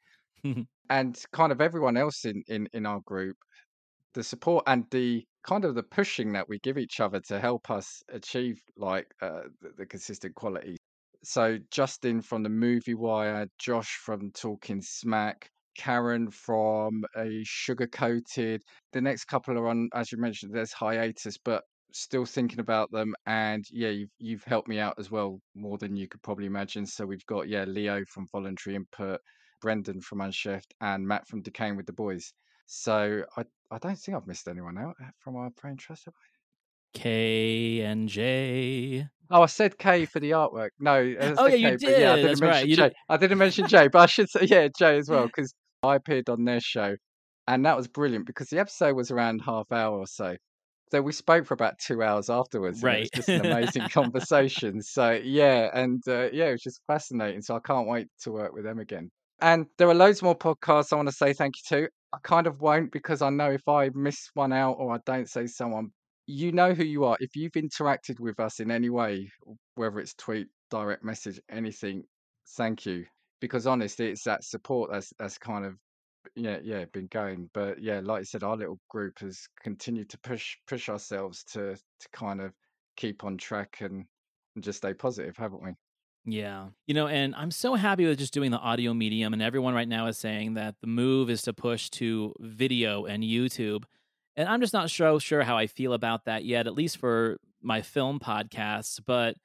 and 0.91 1.25
kind 1.33 1.53
of 1.53 1.61
everyone 1.61 1.97
else 1.97 2.25
in 2.25 2.43
in 2.47 2.69
in 2.73 2.87
our 2.87 3.01
group 3.01 3.37
the 4.15 4.25
support 4.25 4.65
and 4.67 4.85
the 4.91 5.25
kind 5.49 5.65
of 5.65 5.75
the 5.75 5.83
pushing 5.83 6.33
that 6.33 6.47
we 6.47 6.59
give 6.59 6.77
each 6.77 7.01
other 7.01 7.21
to 7.21 7.41
help 7.41 7.71
us 7.71 8.03
achieve 8.13 8.61
like 8.77 9.07
uh, 9.23 9.41
the, 9.63 9.71
the 9.79 9.87
consistent 9.87 10.35
quality. 10.35 10.77
So 11.25 11.57
Justin 11.71 12.21
from 12.21 12.43
the 12.43 12.51
Movie 12.51 12.95
Wire, 12.95 13.47
Josh 13.59 13.99
from 14.05 14.31
Talking 14.33 14.83
Smack, 14.83 15.51
Karen 15.75 16.31
from 16.31 17.03
a 17.17 17.41
Sugar 17.45 17.87
Coated. 17.87 18.63
The 18.93 19.01
next 19.01 19.25
couple 19.25 19.57
are 19.59 19.69
on, 19.69 19.89
as 19.95 20.13
you 20.13 20.19
mentioned, 20.19 20.53
there's 20.55 20.73
hiatus, 20.73 21.39
but 21.43 21.63
still 21.93 22.27
thinking 22.27 22.61
about 22.61 22.91
them. 22.93 23.15
And 23.25 23.65
yeah, 23.71 23.89
you've 23.89 24.11
you've 24.19 24.45
helped 24.45 24.69
me 24.69 24.79
out 24.79 24.97
as 24.99 25.11
well 25.11 25.41
more 25.55 25.79
than 25.79 25.97
you 25.97 26.09
could 26.09 26.23
probably 26.23 26.47
imagine. 26.47 26.85
So 26.85 27.07
we've 27.07 27.25
got 27.25 27.49
yeah 27.49 27.65
Leo 27.65 28.05
from 28.13 28.27
Voluntary 28.31 28.77
Input, 28.77 29.21
Brendan 29.63 30.03
from 30.03 30.19
Unchefed, 30.19 30.75
and 30.83 31.09
Matt 31.09 31.27
from 31.27 31.41
Decaying 31.41 31.77
with 31.77 31.87
the 31.87 31.95
Boys. 31.95 32.35
So 32.67 33.23
I 33.39 33.45
I 33.71 33.79
don't 33.79 33.97
think 33.99 34.17
I've 34.17 34.27
missed 34.27 34.49
anyone 34.49 34.79
out 34.79 34.95
uh, 35.03 35.09
from 35.19 35.37
our 35.37 35.51
brain 35.51 35.77
trust. 35.77 36.07
have 36.07 36.15
I? 36.15 36.99
K 36.99 37.81
and 37.83 38.09
J. 38.09 39.07
Oh, 39.31 39.43
I 39.43 39.47
said 39.47 39.77
K 39.79 40.07
for 40.07 40.21
the 40.21 40.31
artwork. 40.31 40.71
No, 40.81 40.95
Oh, 41.39 41.47
yeah, 41.47 41.55
you 41.55 41.79
K, 41.79 41.85
but 41.85 41.99
yeah, 42.01 42.13
I 42.13 42.17
did. 42.17 42.23
didn't 42.23 42.29
That's 42.29 42.41
mention 42.41 42.49
right. 42.49 42.69
J. 42.69 42.77
did- 42.77 42.95
I 43.09 43.17
didn't 43.19 43.39
mention 43.39 43.67
J, 43.69 43.89
but 43.89 43.99
I 44.01 44.07
should 44.07 44.31
say 44.31 44.41
yeah, 44.45 44.69
J 44.79 44.97
as 44.99 45.09
well 45.11 45.27
because 45.27 45.53
I 45.83 45.97
appeared 45.97 46.29
on 46.31 46.45
their 46.45 46.61
show, 46.61 46.97
and 47.47 47.65
that 47.67 47.77
was 47.77 47.89
brilliant 47.89 48.27
because 48.27 48.49
the 48.49 48.59
episode 48.59 48.95
was 48.97 49.11
around 49.11 49.43
half 49.45 49.71
hour 49.71 49.99
or 49.99 50.07
so. 50.07 50.37
So 50.91 51.03
we 51.03 51.13
spoke 51.13 51.45
for 51.45 51.53
about 51.53 51.75
two 51.79 52.03
hours 52.03 52.31
afterwards. 52.31 52.83
and 52.83 52.91
it 52.95 53.01
was 53.01 53.03
Right. 53.03 53.11
just 53.15 53.29
an 53.29 53.45
amazing 53.45 53.89
conversation. 53.91 54.81
So 54.81 55.11
yeah, 55.23 55.69
and 55.75 56.03
uh, 56.09 56.31
yeah, 56.33 56.47
it 56.47 56.53
was 56.53 56.63
just 56.63 56.81
fascinating. 56.87 57.43
So 57.43 57.55
I 57.55 57.61
can't 57.61 57.87
wait 57.87 58.07
to 58.23 58.33
work 58.33 58.55
with 58.55 58.65
them 58.65 58.79
again. 58.79 59.11
And 59.41 59.67
there 59.77 59.89
are 59.89 59.95
loads 59.95 60.23
more 60.23 60.37
podcasts 60.37 60.93
I 60.93 60.97
want 60.97 61.09
to 61.11 61.15
say 61.15 61.35
thank 61.35 61.55
you 61.59 61.77
to. 61.83 61.89
I 62.13 62.19
kind 62.23 62.47
of 62.47 62.61
won't 62.61 62.91
because 62.93 63.23
I 63.23 63.31
know 63.31 63.51
if 63.51 63.69
I 63.69 63.91
miss 63.95 64.31
one 64.35 64.53
out 64.53 64.75
or 64.79 64.95
I 64.95 64.99
don't 65.05 65.29
say 65.29 65.47
someone, 65.47 65.91
you 66.27 66.53
know 66.53 66.75
who 66.75 66.85
you 66.85 67.05
are. 67.05 67.17
If 67.21 67.37
you've 67.37 67.53
interacted 67.53 68.21
with 68.21 68.41
us 68.41 68.61
in 68.61 68.71
any 68.71 68.91
way, 68.91 69.31
whether 69.75 69.99
it's 70.01 70.15
tweet, 70.15 70.49
direct 70.71 71.05
message, 71.05 71.41
anything, 71.51 72.05
thank 72.57 72.87
you. 72.87 73.07
Because 73.41 73.67
honestly, 73.67 74.09
it's 74.09 74.25
that 74.25 74.45
support 74.45 74.91
that's 74.93 75.13
that's 75.19 75.39
kind 75.39 75.65
of 75.65 75.75
yeah 76.35 76.59
yeah 76.63 76.85
been 76.93 77.09
going. 77.09 77.51
But 77.55 77.81
yeah, 77.81 78.01
like 78.03 78.21
I 78.21 78.25
said, 78.25 78.43
our 78.43 78.57
little 78.57 78.79
group 78.91 79.19
has 79.21 79.47
continued 79.63 80.11
to 80.11 80.19
push 80.19 80.57
push 80.67 80.89
ourselves 80.89 81.45
to 81.53 81.75
to 81.75 82.09
kind 82.13 82.41
of 82.41 82.53
keep 82.97 83.25
on 83.25 83.39
track 83.39 83.79
and, 83.81 84.05
and 84.55 84.65
just 84.65 84.79
stay 84.79 84.93
positive, 84.93 85.37
haven't 85.37 85.63
we? 85.63 85.71
Yeah. 86.31 86.67
You 86.87 86.95
know, 86.95 87.07
and 87.09 87.35
I'm 87.35 87.51
so 87.51 87.75
happy 87.75 88.07
with 88.07 88.19
just 88.19 88.35
doing 88.35 88.51
the 88.51 88.59
audio 88.59 88.93
medium, 88.93 89.33
and 89.33 89.41
everyone 89.43 89.73
right 89.75 89.89
now 89.89 90.07
is 90.09 90.19
saying 90.19 90.55
that 90.55 90.75
the 90.81 90.87
move 90.87 91.31
is 91.31 91.43
to 91.43 91.53
push 91.53 91.89
to 91.91 92.35
video 92.41 93.07
and 93.07 93.23
YouTube. 93.23 93.85
And 94.37 94.49
I'm 94.49 94.61
just 94.61 94.73
not 94.75 94.91
so 94.91 95.19
sure 95.19 95.43
how 95.43 95.57
I 95.57 95.67
feel 95.67 95.93
about 95.95 96.27
that 96.27 96.45
yet, 96.45 96.67
at 96.67 96.75
least 96.75 96.99
for 96.99 97.39
my 97.63 97.81
film 97.83 98.21
podcasts. 98.21 99.01
But 99.05 99.37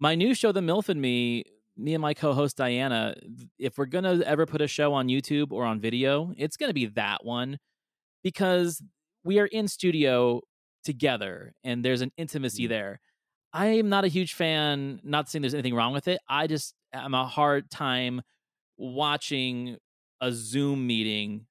my 0.00 0.14
new 0.14 0.34
show, 0.34 0.50
The 0.52 0.60
MILF 0.60 0.88
and 0.88 1.00
Me, 1.00 1.44
me 1.76 1.94
and 1.94 2.02
my 2.02 2.14
co-host 2.14 2.56
Diana, 2.56 3.14
if 3.58 3.78
we're 3.78 3.86
gonna 3.86 4.20
ever 4.26 4.44
put 4.44 4.60
a 4.60 4.66
show 4.68 4.92
on 4.92 5.08
YouTube 5.08 5.50
or 5.52 5.64
on 5.64 5.80
video, 5.80 6.32
it's 6.36 6.56
gonna 6.56 6.74
be 6.74 6.86
that 6.86 7.24
one 7.24 7.58
because 8.22 8.82
we 9.24 9.38
are 9.38 9.46
in 9.46 9.68
studio 9.68 10.40
together 10.84 11.54
and 11.64 11.84
there's 11.84 12.00
an 12.02 12.12
intimacy 12.16 12.64
Mm. 12.66 12.68
there. 12.68 13.00
I 13.54 13.66
am 13.66 13.88
not 13.88 14.04
a 14.04 14.08
huge 14.08 14.34
fan, 14.34 15.00
not 15.04 15.30
saying 15.30 15.42
there's 15.42 15.54
anything 15.54 15.76
wrong 15.76 15.92
with 15.92 16.08
it. 16.08 16.20
I 16.28 16.48
just 16.48 16.74
am 16.92 17.14
a 17.14 17.24
hard 17.24 17.70
time 17.70 18.20
watching 18.76 19.76
a 20.20 20.32
Zoom 20.32 20.88
meeting 20.88 21.46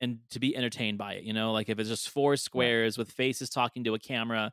and 0.00 0.18
to 0.30 0.38
be 0.38 0.56
entertained 0.56 0.96
by 0.96 1.14
it. 1.14 1.24
You 1.24 1.32
know, 1.32 1.52
like 1.52 1.68
if 1.68 1.80
it's 1.80 1.88
just 1.88 2.08
four 2.08 2.36
squares 2.36 2.96
with 2.96 3.10
faces 3.10 3.50
talking 3.50 3.82
to 3.82 3.94
a 3.94 3.98
camera. 3.98 4.52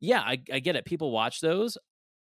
Yeah, 0.00 0.20
I, 0.20 0.42
I 0.52 0.58
get 0.58 0.76
it. 0.76 0.84
People 0.84 1.12
watch 1.12 1.40
those. 1.40 1.78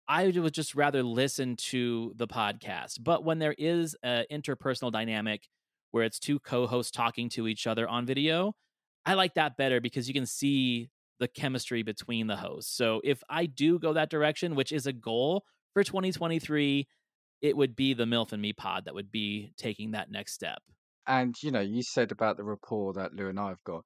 I 0.07 0.27
would 0.27 0.53
just 0.53 0.73
rather 0.73 1.03
listen 1.03 1.57
to 1.57 2.13
the 2.15 2.27
podcast. 2.27 2.99
But 3.01 3.25
when 3.25 3.39
there 3.39 3.55
is 3.57 3.95
an 4.03 4.25
interpersonal 4.31 4.91
dynamic 4.91 5.49
where 5.91 6.05
it's 6.05 6.19
two 6.19 6.39
co-hosts 6.39 6.91
talking 6.91 7.27
to 7.29 7.45
each 7.45 7.67
other 7.67 7.89
on 7.89 8.05
video, 8.05 8.53
I 9.05 9.15
like 9.15 9.33
that 9.33 9.57
better 9.57 9.81
because 9.81 10.07
you 10.07 10.13
can 10.13 10.25
see 10.25 10.91
the 11.21 11.27
chemistry 11.27 11.83
between 11.83 12.25
the 12.25 12.35
hosts. 12.35 12.75
So 12.75 12.99
if 13.03 13.23
I 13.29 13.45
do 13.45 13.77
go 13.77 13.93
that 13.93 14.09
direction, 14.09 14.55
which 14.55 14.71
is 14.71 14.87
a 14.87 14.91
goal 14.91 15.45
for 15.73 15.83
2023, 15.83 16.87
it 17.41 17.55
would 17.55 17.75
be 17.75 17.93
the 17.93 18.05
MILF 18.05 18.33
and 18.33 18.41
Me 18.41 18.53
pod 18.53 18.85
that 18.85 18.95
would 18.95 19.11
be 19.11 19.53
taking 19.55 19.91
that 19.91 20.09
next 20.11 20.33
step. 20.33 20.61
And 21.05 21.35
you 21.41 21.51
know, 21.51 21.61
you 21.61 21.83
said 21.83 22.11
about 22.11 22.37
the 22.37 22.43
rapport 22.43 22.93
that 22.93 23.13
Lou 23.13 23.29
and 23.29 23.39
I 23.39 23.49
have 23.49 23.63
got. 23.63 23.85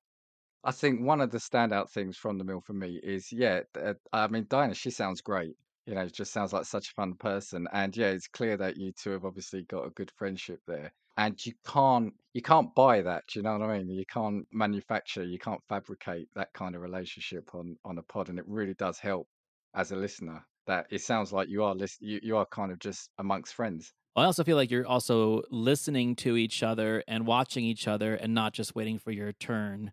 I 0.64 0.72
think 0.72 1.02
one 1.02 1.20
of 1.22 1.30
the 1.30 1.38
standout 1.38 1.92
things 1.92 2.18
from 2.18 2.38
the 2.38 2.46
MILF 2.46 2.70
and 2.70 2.80
Me 2.80 3.00
is, 3.04 3.32
yeah, 3.32 3.62
uh, 3.80 3.94
I 4.14 4.28
mean, 4.28 4.48
Diana, 4.50 4.74
she 4.74 4.90
sounds 4.90 5.22
great. 5.22 5.56
You 5.86 5.94
know, 5.94 6.08
just 6.08 6.32
sounds 6.32 6.54
like 6.54 6.66
such 6.66 6.88
a 6.88 6.94
fun 6.94 7.16
person. 7.16 7.68
And 7.74 7.96
yeah, 7.96 8.08
it's 8.08 8.28
clear 8.28 8.56
that 8.58 8.78
you 8.78 8.94
two 8.94 9.12
have 9.12 9.26
obviously 9.26 9.64
got 9.64 9.86
a 9.86 9.92
good 9.92 10.12
friendship 10.16 10.62
there. 10.66 10.94
And 11.18 11.44
you 11.46 11.54
can't 11.66 12.14
you 12.34 12.42
can't 12.42 12.74
buy 12.76 13.02
that. 13.02 13.36
You 13.36 13.42
know 13.42 13.58
what 13.58 13.70
I 13.70 13.78
mean? 13.78 13.90
You 13.90 14.06
can't 14.06 14.46
manufacture, 14.52 15.24
you 15.24 15.40
can't 15.40 15.62
fabricate 15.70 16.28
that 16.36 16.54
kind 16.54 16.76
of 16.76 16.82
relationship 16.82 17.54
on 17.54 17.78
on 17.86 17.98
a 17.98 18.04
pod. 18.04 18.30
And 18.30 18.40
it 18.40 18.46
really 18.48 18.74
does 18.74 19.00
help 19.00 19.28
as 19.74 19.92
a 19.92 19.96
listener 19.96 20.46
that 20.68 20.88
it 20.90 21.02
sounds 21.02 21.32
like 21.32 21.50
you 21.50 21.64
are 21.64 21.76
list 21.76 22.02
you, 22.02 22.20
you 22.24 22.38
are 22.38 22.46
kind 22.46 22.72
of 22.72 22.80
just 22.80 23.10
amongst 23.18 23.54
friends. 23.54 23.94
I 24.16 24.24
also 24.24 24.44
feel 24.44 24.56
like 24.56 24.72
you're 24.72 24.88
also 24.88 25.42
listening 25.52 26.16
to 26.18 26.38
each 26.38 26.64
other 26.64 27.04
and 27.08 27.28
watching 27.28 27.66
each 27.66 27.88
other 27.88 28.16
and 28.16 28.34
not 28.34 28.54
just 28.54 28.74
waiting 28.74 28.98
for 28.98 29.12
your 29.12 29.34
turn 29.34 29.92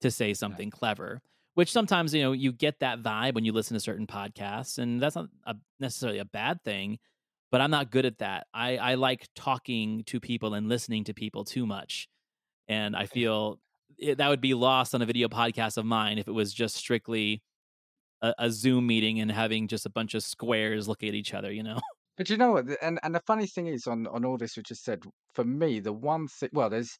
to 0.00 0.10
say 0.10 0.34
something 0.34 0.70
clever. 0.70 1.20
Which 1.54 1.72
sometimes, 1.72 2.14
you 2.14 2.22
know, 2.22 2.32
you 2.32 2.52
get 2.52 2.80
that 2.80 3.02
vibe 3.02 3.34
when 3.34 3.44
you 3.44 3.52
listen 3.52 3.74
to 3.74 3.80
certain 3.80 4.06
podcasts, 4.06 4.78
and 4.78 5.00
that's 5.00 5.16
not 5.16 5.28
a, 5.46 5.54
necessarily 5.80 6.18
a 6.18 6.24
bad 6.24 6.62
thing. 6.62 6.98
But 7.50 7.60
I'm 7.60 7.70
not 7.70 7.90
good 7.90 8.06
at 8.06 8.18
that. 8.18 8.46
I, 8.52 8.76
I 8.76 8.94
like 8.94 9.28
talking 9.36 10.02
to 10.04 10.20
people 10.20 10.54
and 10.54 10.68
listening 10.68 11.04
to 11.04 11.14
people 11.14 11.44
too 11.44 11.66
much, 11.66 12.08
and 12.68 12.96
I 12.96 13.06
feel 13.06 13.60
it, 13.98 14.18
that 14.18 14.28
would 14.28 14.40
be 14.40 14.54
lost 14.54 14.94
on 14.94 15.02
a 15.02 15.06
video 15.06 15.28
podcast 15.28 15.76
of 15.76 15.84
mine 15.84 16.18
if 16.18 16.28
it 16.28 16.32
was 16.32 16.52
just 16.52 16.76
strictly 16.76 17.42
a, 18.22 18.34
a 18.38 18.50
Zoom 18.50 18.86
meeting 18.86 19.20
and 19.20 19.30
having 19.30 19.68
just 19.68 19.86
a 19.86 19.90
bunch 19.90 20.14
of 20.14 20.22
squares 20.22 20.88
look 20.88 21.02
at 21.02 21.14
each 21.14 21.34
other. 21.34 21.52
You 21.52 21.62
know. 21.62 21.80
But 22.16 22.30
you 22.30 22.38
know 22.38 22.52
what? 22.52 22.64
And 22.80 22.98
and 23.02 23.14
the 23.14 23.20
funny 23.26 23.46
thing 23.46 23.66
is 23.66 23.86
on 23.86 24.06
on 24.06 24.24
all 24.24 24.38
this 24.38 24.56
we 24.56 24.62
just 24.62 24.84
said, 24.84 25.02
for 25.34 25.44
me, 25.44 25.80
the 25.80 25.92
one 25.92 26.28
thing 26.28 26.48
well, 26.52 26.70
there's 26.70 26.98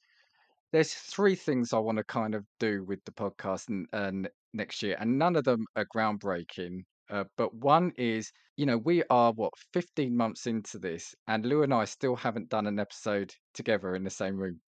there's 0.72 0.92
three 0.92 1.34
things 1.34 1.72
I 1.72 1.78
want 1.78 1.98
to 1.98 2.04
kind 2.04 2.34
of 2.34 2.44
do 2.60 2.84
with 2.84 3.02
the 3.06 3.12
podcast 3.12 3.68
and, 3.68 3.86
and 3.92 4.26
uh, 4.26 4.28
next 4.52 4.82
year, 4.82 4.96
and 5.00 5.18
none 5.18 5.36
of 5.36 5.44
them 5.44 5.64
are 5.74 5.86
groundbreaking. 5.94 6.82
Uh, 7.10 7.24
but 7.36 7.54
one 7.54 7.92
is, 7.96 8.32
you 8.56 8.66
know, 8.66 8.78
we 8.78 9.02
are 9.10 9.32
what 9.32 9.52
15 9.72 10.16
months 10.16 10.46
into 10.46 10.78
this, 10.78 11.14
and 11.26 11.46
Lou 11.46 11.62
and 11.62 11.74
I 11.74 11.84
still 11.84 12.16
haven't 12.16 12.48
done 12.48 12.66
an 12.66 12.78
episode 12.78 13.34
together 13.54 13.94
in 13.94 14.04
the 14.04 14.10
same 14.10 14.36
room. 14.36 14.60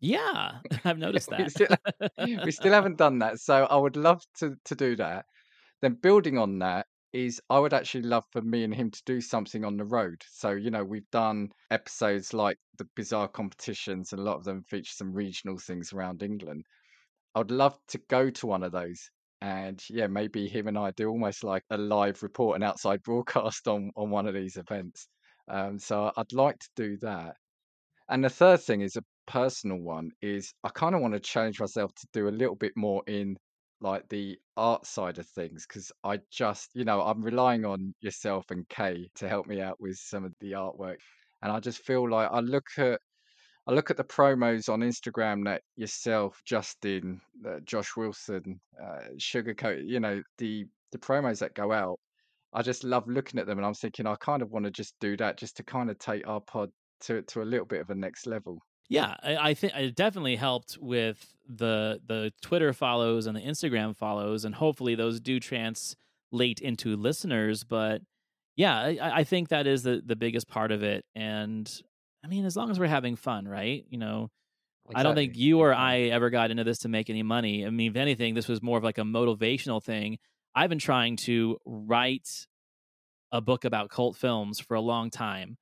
Yeah, 0.00 0.60
I've 0.84 0.98
noticed 0.98 1.30
We 1.36 1.48
still, 1.48 1.68
that. 1.68 2.12
we 2.44 2.50
still 2.50 2.72
haven't 2.72 2.98
done 2.98 3.18
that, 3.20 3.40
so 3.40 3.64
I 3.64 3.76
would 3.76 3.96
love 3.96 4.22
to 4.38 4.56
to 4.64 4.74
do 4.74 4.96
that. 4.96 5.26
Then 5.82 5.94
building 5.94 6.38
on 6.38 6.58
that 6.60 6.86
is 7.12 7.40
I 7.50 7.58
would 7.58 7.72
actually 7.72 8.02
love 8.02 8.24
for 8.32 8.42
me 8.42 8.64
and 8.64 8.74
him 8.74 8.90
to 8.90 9.02
do 9.06 9.20
something 9.20 9.64
on 9.64 9.76
the 9.76 9.84
road. 9.84 10.22
So, 10.30 10.50
you 10.50 10.70
know, 10.70 10.84
we've 10.84 11.10
done 11.10 11.50
episodes 11.70 12.34
like 12.34 12.58
the 12.76 12.86
bizarre 12.96 13.28
competitions, 13.28 14.12
and 14.12 14.20
a 14.20 14.24
lot 14.24 14.36
of 14.36 14.44
them 14.44 14.62
feature 14.64 14.92
some 14.92 15.12
regional 15.12 15.58
things 15.58 15.92
around 15.92 16.22
England. 16.22 16.64
I 17.34 17.40
would 17.40 17.50
love 17.50 17.78
to 17.88 17.98
go 18.08 18.30
to 18.30 18.46
one 18.46 18.62
of 18.62 18.72
those. 18.72 19.10
And 19.40 19.82
yeah, 19.90 20.06
maybe 20.08 20.48
him 20.48 20.68
and 20.68 20.78
I 20.78 20.90
do 20.92 21.08
almost 21.08 21.44
like 21.44 21.64
a 21.70 21.78
live 21.78 22.22
report, 22.22 22.56
an 22.56 22.62
outside 22.62 23.02
broadcast 23.04 23.68
on, 23.68 23.90
on 23.96 24.10
one 24.10 24.26
of 24.26 24.34
these 24.34 24.56
events. 24.56 25.08
Um, 25.48 25.78
so 25.78 26.12
I'd 26.16 26.32
like 26.32 26.58
to 26.58 26.68
do 26.76 26.96
that. 26.98 27.36
And 28.08 28.24
the 28.24 28.30
third 28.30 28.60
thing 28.60 28.80
is 28.82 28.96
a 28.96 29.04
personal 29.26 29.78
one 29.78 30.10
is 30.22 30.52
I 30.64 30.70
kind 30.70 30.94
of 30.94 31.00
want 31.00 31.14
to 31.14 31.20
challenge 31.20 31.60
myself 31.60 31.94
to 31.94 32.06
do 32.12 32.28
a 32.28 32.30
little 32.30 32.56
bit 32.56 32.72
more 32.76 33.02
in 33.06 33.36
like 33.80 34.08
the 34.08 34.38
art 34.56 34.86
side 34.86 35.18
of 35.18 35.26
things 35.28 35.66
because 35.66 35.92
I 36.02 36.20
just, 36.30 36.70
you 36.74 36.84
know, 36.84 37.02
I'm 37.02 37.22
relying 37.22 37.64
on 37.64 37.94
yourself 38.00 38.50
and 38.50 38.68
Kay 38.68 39.08
to 39.16 39.28
help 39.28 39.46
me 39.46 39.60
out 39.60 39.80
with 39.80 39.96
some 39.96 40.24
of 40.24 40.34
the 40.40 40.52
artwork. 40.52 40.96
And 41.42 41.52
I 41.52 41.60
just 41.60 41.84
feel 41.84 42.08
like 42.08 42.28
I 42.32 42.40
look 42.40 42.66
at 42.78 43.00
I 43.68 43.72
look 43.72 43.90
at 43.90 43.98
the 43.98 44.04
promos 44.04 44.70
on 44.70 44.80
Instagram 44.80 45.44
that 45.44 45.60
yourself, 45.76 46.40
Justin, 46.46 47.20
uh, 47.46 47.60
Josh 47.64 47.96
Wilson, 47.96 48.58
uh, 48.82 49.10
Sugarcoat, 49.18 49.86
you 49.86 50.00
know, 50.00 50.22
the 50.38 50.64
the 50.90 50.98
promos 50.98 51.38
that 51.40 51.54
go 51.54 51.70
out. 51.70 52.00
I 52.54 52.62
just 52.62 52.82
love 52.82 53.06
looking 53.06 53.38
at 53.38 53.46
them, 53.46 53.58
and 53.58 53.66
I'm 53.66 53.74
thinking 53.74 54.06
I 54.06 54.14
kind 54.16 54.40
of 54.40 54.50
want 54.50 54.64
to 54.64 54.70
just 54.70 54.94
do 55.00 55.18
that, 55.18 55.36
just 55.36 55.58
to 55.58 55.62
kind 55.62 55.90
of 55.90 55.98
take 55.98 56.26
our 56.26 56.40
pod 56.40 56.70
to 57.02 57.20
to 57.20 57.42
a 57.42 57.44
little 57.44 57.66
bit 57.66 57.82
of 57.82 57.90
a 57.90 57.94
next 57.94 58.26
level. 58.26 58.58
Yeah, 58.88 59.14
I, 59.22 59.50
I 59.50 59.54
think 59.54 59.74
it 59.74 59.94
definitely 59.94 60.36
helped 60.36 60.78
with 60.80 61.34
the 61.46 62.00
the 62.06 62.32
Twitter 62.40 62.72
follows 62.72 63.26
and 63.26 63.36
the 63.36 63.42
Instagram 63.42 63.94
follows, 63.94 64.46
and 64.46 64.54
hopefully 64.54 64.94
those 64.94 65.20
do 65.20 65.38
translate 65.38 66.60
into 66.62 66.96
listeners. 66.96 67.64
But 67.64 68.00
yeah, 68.56 68.78
I, 68.78 68.98
I 69.16 69.24
think 69.24 69.50
that 69.50 69.66
is 69.66 69.82
the 69.82 70.00
the 70.02 70.16
biggest 70.16 70.48
part 70.48 70.72
of 70.72 70.82
it. 70.82 71.04
And 71.14 71.70
I 72.28 72.30
mean, 72.30 72.44
as 72.44 72.56
long 72.56 72.70
as 72.70 72.78
we're 72.78 72.88
having 72.88 73.16
fun, 73.16 73.48
right? 73.48 73.86
You 73.88 73.96
know, 73.96 74.28
I 74.94 75.02
don't 75.02 75.14
think 75.14 75.34
you 75.34 75.60
or 75.60 75.72
I 75.72 76.00
ever 76.00 76.28
got 76.28 76.50
into 76.50 76.62
this 76.62 76.80
to 76.80 76.88
make 76.90 77.08
any 77.08 77.22
money. 77.22 77.64
I 77.64 77.70
mean, 77.70 77.92
if 77.92 77.96
anything, 77.96 78.34
this 78.34 78.48
was 78.48 78.62
more 78.62 78.76
of 78.76 78.84
like 78.84 78.98
a 78.98 79.02
motivational 79.02 79.82
thing. 79.82 80.18
I've 80.54 80.68
been 80.68 80.78
trying 80.78 81.16
to 81.24 81.56
write 81.64 82.28
a 83.32 83.40
book 83.40 83.64
about 83.64 83.88
cult 83.88 84.14
films 84.14 84.60
for 84.60 84.74
a 84.74 84.80
long 84.80 85.08
time. 85.08 85.56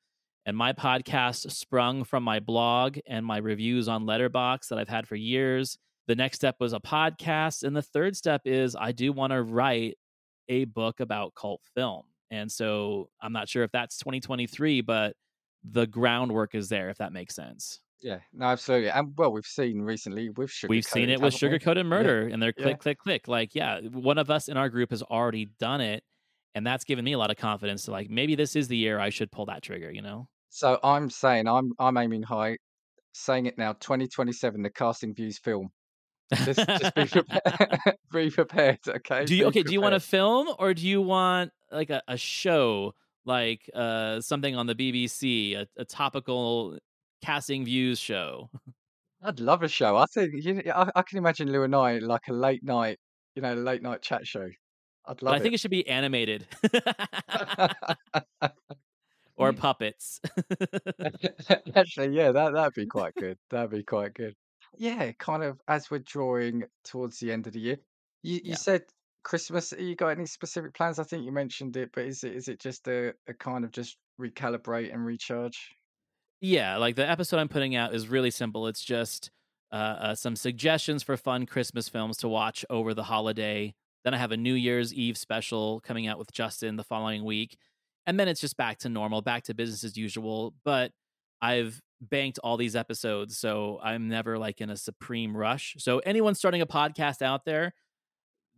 And 0.45 0.57
my 0.57 0.73
podcast 0.73 1.53
sprung 1.53 2.03
from 2.03 2.25
my 2.25 2.41
blog 2.41 2.99
and 3.07 3.25
my 3.25 3.37
reviews 3.37 3.87
on 3.87 4.05
Letterboxd 4.05 4.67
that 4.71 4.79
I've 4.81 4.89
had 4.89 5.07
for 5.07 5.15
years. 5.15 5.79
The 6.09 6.17
next 6.17 6.39
step 6.39 6.57
was 6.59 6.73
a 6.73 6.81
podcast. 6.81 7.63
And 7.63 7.77
the 7.77 7.83
third 7.83 8.17
step 8.17 8.41
is 8.45 8.75
I 8.75 8.91
do 8.91 9.13
want 9.13 9.33
to 9.33 9.41
write 9.41 9.99
a 10.49 10.65
book 10.65 10.99
about 10.99 11.37
cult 11.37 11.61
film. 11.77 12.03
And 12.33 12.51
so 12.51 13.09
I'm 13.23 13.33
not 13.33 13.49
sure 13.49 13.63
if 13.63 13.71
that's 13.71 13.99
2023, 13.99 14.81
but 14.81 15.15
the 15.71 15.87
groundwork 15.87 16.55
is 16.55 16.69
there, 16.69 16.91
if 16.91 16.99
that 16.99 17.13
makes 17.13 17.35
sense. 17.35 17.81
Yeah, 18.03 18.19
no, 18.33 18.47
absolutely. 18.47 18.91
And 18.91 19.13
well, 19.17 19.33
we've 19.33 19.47
seen 19.47 19.81
recently 19.81 20.29
with 20.29 20.51
Sugar. 20.51 20.71
We've 20.71 20.85
seen 20.85 21.09
it 21.09 21.21
with? 21.21 21.35
Sugarcoated 21.35 21.87
Murder 21.87 22.29
and 22.29 22.43
they're 22.43 22.53
click, 22.53 22.79
click, 22.79 22.99
click. 22.99 23.27
Like, 23.27 23.55
yeah, 23.55 23.81
one 23.81 24.19
of 24.19 24.31
us 24.31 24.49
in 24.49 24.57
our 24.57 24.69
group 24.69 24.91
has 24.91 25.03
already 25.03 25.49
done 25.59 25.81
it. 25.81 26.05
And 26.55 26.67
that's 26.67 26.85
given 26.85 27.05
me 27.05 27.13
a 27.13 27.19
lot 27.19 27.31
of 27.31 27.37
confidence 27.37 27.85
to 27.85 27.91
like, 27.91 28.09
maybe 28.09 28.35
this 28.35 28.57
is 28.57 28.69
the 28.69 28.77
year 28.77 28.99
I 28.99 29.11
should 29.11 29.31
pull 29.31 29.47
that 29.47 29.63
trigger, 29.63 29.91
you 29.91 30.01
know? 30.01 30.29
So 30.49 30.79
I'm 30.83 31.11
saying 31.11 31.49
I'm 31.49 31.73
I'm 31.79 31.99
aiming 31.99 32.23
high, 32.23 32.57
saying 33.13 33.45
it 33.45 33.59
now. 33.59 33.75
2027, 33.75 34.63
the 34.63 34.71
casting 34.71 35.15
views 35.15 35.39
film. 35.39 35.69
Just 36.33 36.67
just 36.67 36.95
be 36.95 37.07
prepared. 37.13 37.81
be 38.13 38.31
prepared. 38.31 38.79
Okay. 38.89 39.25
Do 39.27 39.35
you 39.35 39.43
Be 39.43 39.47
okay? 39.49 39.63
Do 39.65 39.73
you 39.73 39.81
want 39.81 39.95
a 39.95 40.01
film 40.01 40.49
or 40.59 40.73
do 40.73 40.87
you 40.87 41.03
want 41.03 41.53
like 41.71 41.91
a, 41.91 42.03
a 42.09 42.17
show, 42.17 42.95
like 43.27 43.69
uh 43.75 44.21
something 44.21 44.57
on 44.57 44.67
the 44.67 44.75
BBC, 44.75 45.57
a, 45.57 45.67
a 45.77 45.85
topical 45.85 46.79
casting 47.23 47.65
views 47.65 47.99
show? 47.99 48.51
I'd 49.23 49.41
love 49.41 49.63
a 49.63 49.69
show. 49.69 49.97
I 49.97 50.07
think 50.07 50.33
you 50.35 50.63
I, 50.75 50.91
I 50.95 51.03
can 51.03 51.19
imagine 51.19 51.51
Lou 51.51 51.63
and 51.65 51.75
I 51.75 51.99
like 51.99 52.29
a 52.29 52.33
late 52.33 52.63
night, 52.63 52.99
you 53.35 53.43
know, 53.43 53.55
late 53.55 53.83
night 53.83 54.03
chat 54.03 54.27
show. 54.27 54.49
I'd 55.07 55.23
love. 55.23 55.33
But 55.33 55.35
I 55.35 55.39
think 55.41 55.53
it. 55.53 55.57
it 55.57 55.61
should 55.61 55.71
be 55.71 55.87
animated 55.89 56.47
or 59.37 59.53
puppets. 59.53 60.21
Actually, 61.75 62.17
yeah, 62.17 62.33
that 62.33 62.53
that'd 62.53 62.75
be 62.75 62.87
quite 62.87 63.15
good. 63.15 63.39
That'd 63.51 63.71
be 63.71 63.83
quite 63.83 64.15
good. 64.15 64.35
Yeah, 64.79 65.13
kind 65.19 65.43
of 65.43 65.61
as 65.69 65.91
we're 65.91 66.01
drawing 66.01 66.65
towards 66.85 67.19
the 67.19 67.33
end 67.33 67.47
of 67.47 67.53
the 67.53 67.61
year. 67.61 67.77
You 68.23 68.35
you 68.37 68.41
Yeah. 68.45 68.55
said 68.57 68.83
Christmas. 69.27 69.75
You 69.77 69.97
got 69.97 70.11
any 70.11 70.25
specific 70.25 70.73
plans? 70.73 71.01
I 71.01 71.03
think 71.03 71.25
you 71.25 71.33
mentioned 71.33 71.77
it, 71.77 71.91
but 71.93 72.05
is 72.05 72.23
it 72.23 72.33
is 72.33 72.47
it 72.47 72.61
just 72.61 72.87
a, 72.87 73.13
a 73.27 73.35
kind 73.35 73.65
of 73.65 73.73
just 73.73 73.97
recalibrate 74.21 74.95
and 74.95 75.05
recharge? 75.05 75.75
Yeah, 76.41 76.77
like 76.77 76.95
the 76.95 77.11
episode 77.11 77.39
I'm 77.39 77.49
putting 77.49 77.75
out 77.75 77.93
is 77.93 78.07
really 78.07 78.31
simple. 78.31 78.69
It's 78.69 78.85
just 78.85 79.33
uh, 79.73 79.75
uh, 79.75 80.15
some 80.15 80.37
suggestions 80.37 81.03
for 81.03 81.17
fun 81.17 81.45
Christmas 81.45 81.89
films 81.89 82.19
to 82.19 82.29
watch 82.29 82.65
over 82.71 82.95
the 82.95 83.03
holiday. 83.03 83.75
Then 84.05 84.15
I 84.15 84.19
have 84.19 84.31
a 84.31 84.37
New 84.37 84.55
Year's 84.55 84.95
Eve 84.95 85.19
special 85.19 85.81
coming 85.81 86.07
out 86.07 86.21
with 86.21 86.31
Justin 86.31 86.77
the 86.77 86.85
following 86.85 87.25
week. 87.25 87.59
and 88.07 88.21
then 88.21 88.29
it's 88.29 88.41
just 88.41 88.57
back 88.57 88.79
to 88.79 88.89
normal, 88.89 89.23
back 89.23 89.43
to 89.45 89.55
business 89.55 89.83
as 89.83 89.97
usual. 89.97 90.55
But 90.65 90.93
I've 91.43 91.81
banked 92.01 92.39
all 92.45 92.57
these 92.57 92.77
episodes, 92.77 93.37
so 93.37 93.81
I'm 93.83 94.07
never 94.07 94.39
like 94.39 94.61
in 94.61 94.71
a 94.71 94.77
supreme 94.77 95.37
rush. 95.37 95.75
So 95.79 95.99
anyone 95.99 96.37
starting 96.37 96.63
a 96.63 96.67
podcast 96.67 97.23
out 97.23 97.45
there, 97.45 97.75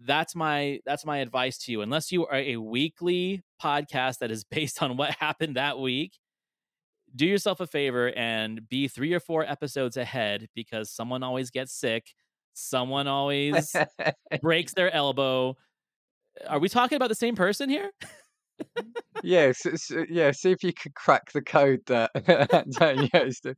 that's 0.01 0.35
my 0.35 0.81
that's 0.85 1.05
my 1.05 1.19
advice 1.19 1.59
to 1.59 1.73
you. 1.73 1.83
Unless 1.83 2.13
you 2.13 2.27
are 2.27 2.37
a 2.37 2.57
weekly 2.57 3.43
podcast 3.63 4.19
that 4.19 4.31
is 4.31 4.45
based 4.51 4.83
on 4.83 4.97
what 4.97 5.17
happened 5.19 5.57
that 5.57 5.79
week, 5.79 6.19
do 7.15 7.27
yourself 7.27 7.61
a 7.61 7.67
favor 7.67 8.13
and 8.17 8.69
be 8.69 8.89
three 8.89 9.13
or 9.15 9.21
four 9.21 9.45
episodes 9.45 9.97
ahead 9.97 10.49
because 10.55 10.91
someone 10.91 11.23
always 11.23 11.51
gets 11.51 11.73
sick, 11.73 12.13
someone 12.55 13.09
always 13.09 13.75
breaks 14.41 14.73
their 14.77 14.93
elbow. 14.95 15.57
Are 16.49 16.59
we 16.59 16.69
talking 16.69 16.97
about 16.97 17.09
the 17.09 17.15
same 17.15 17.35
person 17.35 17.69
here? 17.69 17.91
yes, 19.23 19.67
it's, 19.67 19.91
uh, 19.91 20.05
yeah. 20.09 20.31
See 20.31 20.51
if 20.51 20.63
you 20.63 20.73
could 20.73 20.95
crack 20.95 21.33
the 21.33 21.43
code 21.43 21.81
that 21.87 22.11
Antonio 22.53 23.09
is 23.15 23.41
doing. 23.41 23.57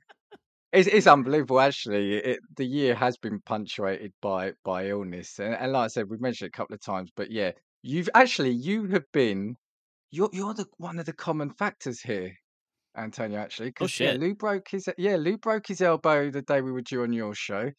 It's, 0.73 0.89
it's 0.89 1.07
unbelievable, 1.07 1.61
actually. 1.61 2.15
It, 2.17 2.41
the 2.57 2.65
year 2.67 2.95
has 2.95 3.17
been 3.17 3.41
punctuated 3.41 4.13
by 4.23 4.53
by 4.65 4.89
illness, 4.89 5.39
and, 5.41 5.55
and 5.55 5.73
like 5.73 5.85
I 5.85 5.89
said, 5.89 6.09
we've 6.11 6.21
mentioned 6.21 6.47
it 6.49 6.55
a 6.55 6.57
couple 6.57 6.75
of 6.75 6.81
times. 6.83 7.11
But 7.17 7.31
yeah, 7.33 7.53
you've 7.83 8.11
actually 8.15 8.51
you 8.53 8.87
have 8.89 9.05
been 9.13 9.57
you're 10.11 10.31
you're 10.33 10.55
the 10.55 10.67
one 10.79 10.99
of 11.01 11.07
the 11.07 11.13
common 11.13 11.51
factors 11.55 12.01
here, 12.01 12.33
Antonio. 12.97 13.39
Actually, 13.41 13.71
Oh 13.81 13.87
because 13.87 13.99
yeah, 14.01 14.13
shit. 14.13 14.21
Lou 14.21 14.35
broke 14.35 14.69
his 14.71 14.89
yeah 14.99 15.17
Lou 15.17 15.39
broke 15.39 15.67
his 15.69 15.81
elbow 15.81 16.31
the 16.31 16.43
day 16.43 16.61
we 16.63 16.73
were 16.73 16.83
due 16.83 17.03
on 17.03 17.13
your 17.13 17.35
show. 17.35 17.71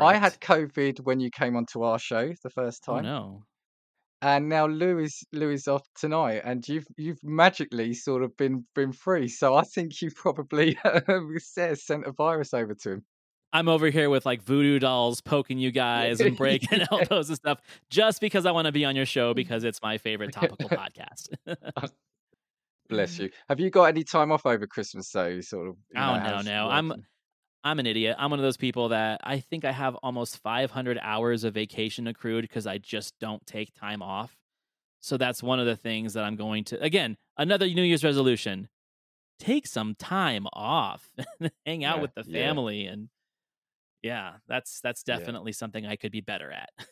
I 0.00 0.16
had 0.16 0.40
COVID 0.40 1.00
when 1.04 1.20
you 1.20 1.30
came 1.30 1.56
onto 1.56 1.82
our 1.82 1.98
show 1.98 2.32
the 2.42 2.50
first 2.50 2.84
Oh 2.88 2.96
time. 2.96 3.02
no. 3.02 3.46
And 4.22 4.48
now 4.48 4.66
Lou 4.66 4.98
is 4.98 5.24
Lou 5.32 5.50
is 5.50 5.66
off 5.66 5.82
tonight, 5.94 6.42
and 6.44 6.66
you've 6.68 6.86
you've 6.96 7.22
magically 7.24 7.94
sort 7.94 8.22
of 8.22 8.36
been 8.36 8.66
been 8.74 8.92
free. 8.92 9.28
So 9.28 9.54
I 9.54 9.62
think 9.62 10.02
you 10.02 10.10
probably 10.10 10.76
sent 11.38 12.06
a 12.06 12.12
virus 12.12 12.52
over 12.52 12.74
to 12.74 12.90
him. 12.90 13.04
I'm 13.52 13.68
over 13.68 13.88
here 13.88 14.10
with 14.10 14.26
like 14.26 14.42
voodoo 14.42 14.78
dolls 14.78 15.20
poking 15.20 15.58
you 15.58 15.72
guys 15.72 16.20
and 16.20 16.36
breaking 16.36 16.82
elbows 16.92 17.28
and 17.28 17.36
stuff 17.36 17.60
just 17.88 18.20
because 18.20 18.46
I 18.46 18.52
want 18.52 18.66
to 18.66 18.72
be 18.72 18.84
on 18.84 18.94
your 18.94 19.06
show 19.06 19.34
because 19.34 19.64
it's 19.64 19.82
my 19.82 19.98
favorite 19.98 20.32
topical 20.32 20.68
podcast. 20.68 21.30
Oh, 21.48 21.88
bless 22.88 23.18
you. 23.18 23.30
Have 23.48 23.58
you 23.58 23.70
got 23.70 23.84
any 23.84 24.04
time 24.04 24.30
off 24.30 24.46
over 24.46 24.66
Christmas 24.66 25.10
though? 25.10 25.40
Sort 25.40 25.68
of, 25.68 25.76
oh 25.96 25.98
know, 25.98 26.22
no, 26.22 26.40
no. 26.42 26.66
work 26.66 26.74
I'm 26.74 27.06
I'm 27.62 27.78
an 27.78 27.86
idiot. 27.86 28.16
I'm 28.18 28.30
one 28.30 28.38
of 28.40 28.44
those 28.44 28.56
people 28.56 28.88
that 28.88 29.20
I 29.22 29.40
think 29.40 29.64
I 29.64 29.72
have 29.72 29.94
almost 29.96 30.38
500 30.38 30.98
hours 31.02 31.44
of 31.44 31.54
vacation 31.54 32.06
accrued 32.06 32.42
because 32.42 32.66
I 32.66 32.78
just 32.78 33.18
don't 33.18 33.44
take 33.46 33.74
time 33.74 34.02
off. 34.02 34.36
So 35.00 35.16
that's 35.16 35.42
one 35.42 35.60
of 35.60 35.66
the 35.66 35.76
things 35.76 36.14
that 36.14 36.24
I'm 36.24 36.36
going 36.36 36.64
to 36.66 36.80
again, 36.82 37.16
another 37.38 37.66
New 37.66 37.82
Year's 37.82 38.04
resolution. 38.04 38.68
Take 39.38 39.66
some 39.66 39.94
time 39.96 40.46
off. 40.52 41.10
Hang 41.66 41.84
out 41.84 42.00
Yeah, 42.00 42.02
with 42.02 42.14
the 42.14 42.24
yeah. 42.24 42.54
family 42.54 42.86
and 42.86 43.10
yeah, 44.02 44.38
that's 44.48 44.80
that's 44.80 45.04
Yeah. 45.06 45.30
definitely 45.30 45.52
something 45.52 45.86
I 45.86 45.96
could 45.96 46.12
be 46.12 46.22
better 46.22 46.52
at. 46.52 46.70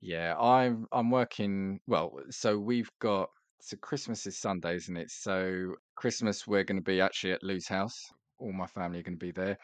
Yeah, 0.00 0.36
I'm 0.38 0.86
I'm 0.92 1.10
working 1.10 1.80
well, 1.86 2.18
so 2.30 2.58
we've 2.58 2.90
got 2.98 3.30
so 3.60 3.76
Christmas 3.78 4.26
is 4.26 4.38
Sunday, 4.38 4.76
isn't 4.76 4.96
it? 4.96 5.10
So 5.10 5.76
Christmas 5.96 6.46
we're 6.46 6.64
gonna 6.64 6.80
be 6.82 7.00
actually 7.00 7.32
at 7.32 7.42
Lou's 7.42 7.68
house. 7.68 8.10
All 8.38 8.52
my 8.52 8.66
family 8.66 9.00
are 9.00 9.02
gonna 9.02 9.16
be 9.16 9.32
there. 9.32 9.58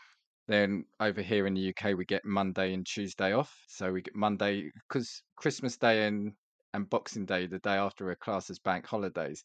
Then 0.49 0.87
over 1.01 1.23
here 1.23 1.47
in 1.47 1.55
the 1.55 1.61
UK 1.63 1.95
we 1.95 2.05
get 2.07 2.25
Monday 2.25 2.75
and 2.75 2.87
Tuesday 2.87 3.33
off. 3.33 3.65
So 3.69 3.93
we 3.93 4.03
get 4.03 4.17
Monday 4.17 4.71
because 4.89 5.23
Christmas 5.37 5.77
Day 5.79 6.07
and 6.07 6.35
and 6.75 6.89
Boxing 6.91 7.27
Day, 7.27 7.47
the 7.47 7.59
day 7.61 7.77
after 7.77 8.11
are 8.11 8.17
classed 8.17 8.51
as 8.51 8.59
bank 8.61 8.87
holidays. 8.87 9.45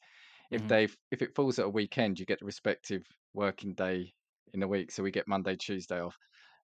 If 0.51 0.65
Mhm. 0.65 0.67
they 0.67 0.85
if 1.11 1.21
it 1.21 1.35
falls 1.35 1.59
at 1.59 1.65
a 1.67 1.69
weekend, 1.69 2.19
you 2.19 2.25
get 2.25 2.39
the 2.39 2.45
respective 2.45 3.03
working 3.33 3.75
day 3.75 4.13
in 4.53 4.63
a 4.63 4.67
week. 4.67 4.91
So 4.91 5.03
we 5.03 5.11
get 5.11 5.27
Monday, 5.27 5.55
Tuesday 5.57 5.99
off 6.01 6.17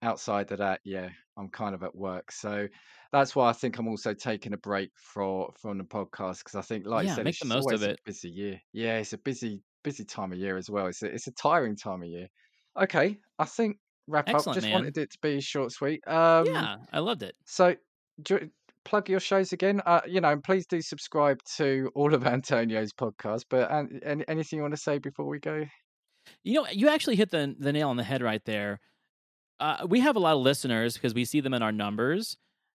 outside 0.01 0.51
of 0.51 0.57
that, 0.59 0.81
yeah, 0.83 1.09
I'm 1.37 1.49
kind 1.49 1.75
of 1.75 1.83
at 1.83 1.95
work. 1.95 2.31
So 2.31 2.67
that's 3.11 3.35
why 3.35 3.49
I 3.49 3.53
think 3.53 3.77
I'm 3.77 3.87
also 3.87 4.13
taking 4.13 4.53
a 4.53 4.57
break 4.57 4.91
for 4.97 5.51
from 5.59 5.77
the 5.77 5.83
podcast 5.85 6.39
because 6.39 6.55
I 6.55 6.61
think, 6.61 6.85
like 6.85 7.03
you 7.03 7.09
said, 7.09 7.25
make 7.25 7.37
it's 7.39 7.39
the 7.39 7.45
most 7.45 7.71
of 7.71 7.83
it. 7.83 7.99
busy 8.05 8.29
year. 8.29 8.59
Yeah, 8.73 8.97
it's 8.99 9.13
a 9.13 9.17
busy, 9.17 9.63
busy 9.83 10.05
time 10.05 10.33
of 10.33 10.39
year 10.39 10.57
as 10.57 10.69
well. 10.69 10.87
It's 10.87 11.03
a, 11.03 11.13
it's 11.13 11.27
a 11.27 11.31
tiring 11.33 11.75
time 11.75 12.03
of 12.03 12.09
year. 12.09 12.27
Okay, 12.81 13.17
I 13.39 13.45
think 13.45 13.77
wrap 14.07 14.29
up. 14.29 14.43
Just 14.45 14.61
man. 14.61 14.71
wanted 14.71 14.97
it 14.97 15.11
to 15.11 15.17
be 15.21 15.39
short, 15.41 15.71
sweet. 15.71 16.05
Um, 16.07 16.45
Yeah, 16.47 16.77
I 16.91 16.99
loved 16.99 17.23
it. 17.23 17.35
so 17.45 17.75
do 18.21 18.49
plug 18.85 19.09
your 19.09 19.19
shows 19.19 19.53
again. 19.53 19.81
Uh, 19.85 20.01
you 20.07 20.21
know, 20.21 20.31
and 20.31 20.43
please 20.43 20.65
do 20.65 20.81
subscribe 20.81 21.39
to 21.57 21.89
all 21.95 22.13
of 22.13 22.25
Antonio's 22.27 22.93
podcasts. 22.93 23.45
But 23.49 23.71
and, 23.71 24.01
any, 24.03 24.25
anything 24.27 24.57
you 24.57 24.63
want 24.63 24.75
to 24.75 24.81
say 24.81 24.97
before 24.97 25.27
we 25.27 25.39
go? 25.39 25.65
You 26.43 26.53
know, 26.55 26.67
you 26.71 26.89
actually 26.89 27.15
hit 27.15 27.31
the 27.31 27.55
the 27.57 27.73
nail 27.73 27.89
on 27.89 27.97
the 27.97 28.03
head 28.03 28.21
right 28.21 28.43
there. 28.45 28.79
Uh, 29.59 29.85
we 29.87 29.99
have 29.99 30.15
a 30.15 30.19
lot 30.19 30.35
of 30.35 30.41
listeners 30.41 30.95
because 30.95 31.13
we 31.13 31.25
see 31.25 31.39
them 31.39 31.53
in 31.53 31.61
our 31.61 31.71
numbers. 31.71 32.37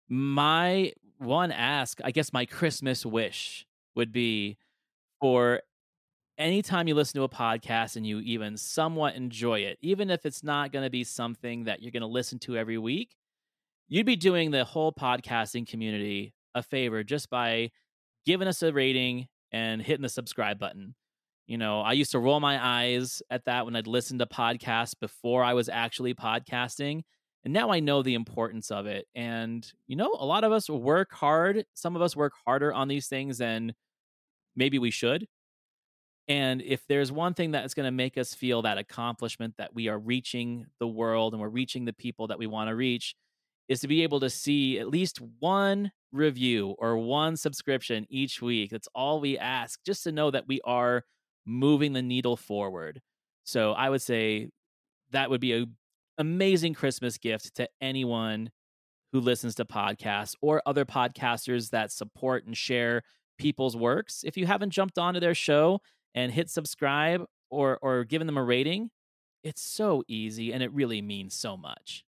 My 0.08 0.92
one 1.18 1.52
ask, 1.52 2.00
I 2.04 2.10
guess, 2.10 2.32
my 2.32 2.44
Christmas 2.44 3.06
wish 3.06 3.64
would 3.94 4.12
be 4.12 4.58
for 5.20 5.60
anytime 6.38 6.88
you 6.88 6.94
listen 6.94 7.18
to 7.18 7.24
a 7.24 7.28
podcast 7.28 7.96
and 7.96 8.06
you 8.06 8.20
even 8.20 8.56
somewhat 8.56 9.14
enjoy 9.14 9.60
it, 9.60 9.78
even 9.80 10.10
if 10.10 10.26
it's 10.26 10.42
not 10.42 10.72
going 10.72 10.84
to 10.84 10.90
be 10.90 11.04
something 11.04 11.64
that 11.64 11.82
you're 11.82 11.92
going 11.92 12.00
to 12.02 12.06
listen 12.06 12.38
to 12.40 12.56
every 12.56 12.78
week, 12.78 13.16
you'd 13.88 14.06
be 14.06 14.16
doing 14.16 14.50
the 14.50 14.64
whole 14.64 14.92
podcasting 14.92 15.66
community 15.66 16.34
a 16.54 16.62
favor 16.62 17.02
just 17.02 17.30
by 17.30 17.70
giving 18.24 18.48
us 18.48 18.62
a 18.62 18.72
rating 18.72 19.26
and 19.52 19.82
hitting 19.82 20.02
the 20.02 20.08
subscribe 20.08 20.58
button. 20.58 20.94
You 21.46 21.58
know, 21.58 21.80
I 21.80 21.92
used 21.92 22.12
to 22.12 22.18
roll 22.18 22.40
my 22.40 22.64
eyes 22.64 23.22
at 23.30 23.44
that 23.44 23.66
when 23.66 23.76
I'd 23.76 23.86
listen 23.86 24.18
to 24.18 24.26
podcasts 24.26 24.98
before 24.98 25.44
I 25.44 25.52
was 25.52 25.68
actually 25.68 26.14
podcasting. 26.14 27.02
And 27.44 27.52
now 27.52 27.70
I 27.70 27.80
know 27.80 28.02
the 28.02 28.14
importance 28.14 28.70
of 28.70 28.86
it. 28.86 29.06
And, 29.14 29.70
you 29.86 29.96
know, 29.96 30.16
a 30.18 30.24
lot 30.24 30.44
of 30.44 30.52
us 30.52 30.70
work 30.70 31.12
hard. 31.12 31.66
Some 31.74 31.94
of 31.94 32.00
us 32.00 32.16
work 32.16 32.32
harder 32.46 32.72
on 32.72 32.88
these 32.88 33.08
things 33.08 33.36
than 33.36 33.74
maybe 34.56 34.78
we 34.78 34.90
should. 34.90 35.26
And 36.26 36.62
if 36.62 36.86
there's 36.86 37.12
one 37.12 37.34
thing 37.34 37.50
that's 37.50 37.74
going 37.74 37.86
to 37.86 37.92
make 37.92 38.16
us 38.16 38.34
feel 38.34 38.62
that 38.62 38.78
accomplishment 38.78 39.54
that 39.58 39.74
we 39.74 39.88
are 39.88 39.98
reaching 39.98 40.66
the 40.80 40.88
world 40.88 41.34
and 41.34 41.40
we're 41.42 41.48
reaching 41.48 41.84
the 41.84 41.92
people 41.92 42.28
that 42.28 42.38
we 42.38 42.46
want 42.46 42.68
to 42.68 42.74
reach, 42.74 43.14
is 43.68 43.80
to 43.80 43.88
be 43.88 44.02
able 44.02 44.20
to 44.20 44.30
see 44.30 44.78
at 44.78 44.88
least 44.88 45.18
one 45.38 45.90
review 46.12 46.74
or 46.78 46.96
one 46.98 47.36
subscription 47.36 48.06
each 48.08 48.40
week. 48.40 48.70
That's 48.70 48.88
all 48.94 49.20
we 49.20 49.38
ask, 49.38 49.80
just 49.84 50.04
to 50.04 50.12
know 50.12 50.30
that 50.30 50.46
we 50.46 50.60
are 50.64 51.04
moving 51.46 51.92
the 51.92 52.02
needle 52.02 52.36
forward. 52.36 53.00
So 53.44 53.72
I 53.72 53.90
would 53.90 54.02
say 54.02 54.50
that 55.10 55.30
would 55.30 55.40
be 55.40 55.54
a 55.54 55.66
amazing 56.16 56.74
Christmas 56.74 57.18
gift 57.18 57.56
to 57.56 57.68
anyone 57.80 58.50
who 59.12 59.20
listens 59.20 59.54
to 59.56 59.64
podcasts 59.64 60.34
or 60.40 60.62
other 60.66 60.84
podcasters 60.84 61.70
that 61.70 61.92
support 61.92 62.46
and 62.46 62.56
share 62.56 63.02
people's 63.38 63.76
works. 63.76 64.22
If 64.24 64.36
you 64.36 64.46
haven't 64.46 64.70
jumped 64.70 64.98
onto 64.98 65.20
their 65.20 65.34
show 65.34 65.80
and 66.14 66.32
hit 66.32 66.50
subscribe 66.50 67.24
or 67.50 67.78
or 67.82 68.04
giving 68.04 68.26
them 68.26 68.36
a 68.38 68.44
rating, 68.44 68.90
it's 69.42 69.62
so 69.62 70.02
easy 70.08 70.52
and 70.52 70.62
it 70.62 70.72
really 70.72 71.02
means 71.02 71.34
so 71.34 71.56
much. 71.56 72.04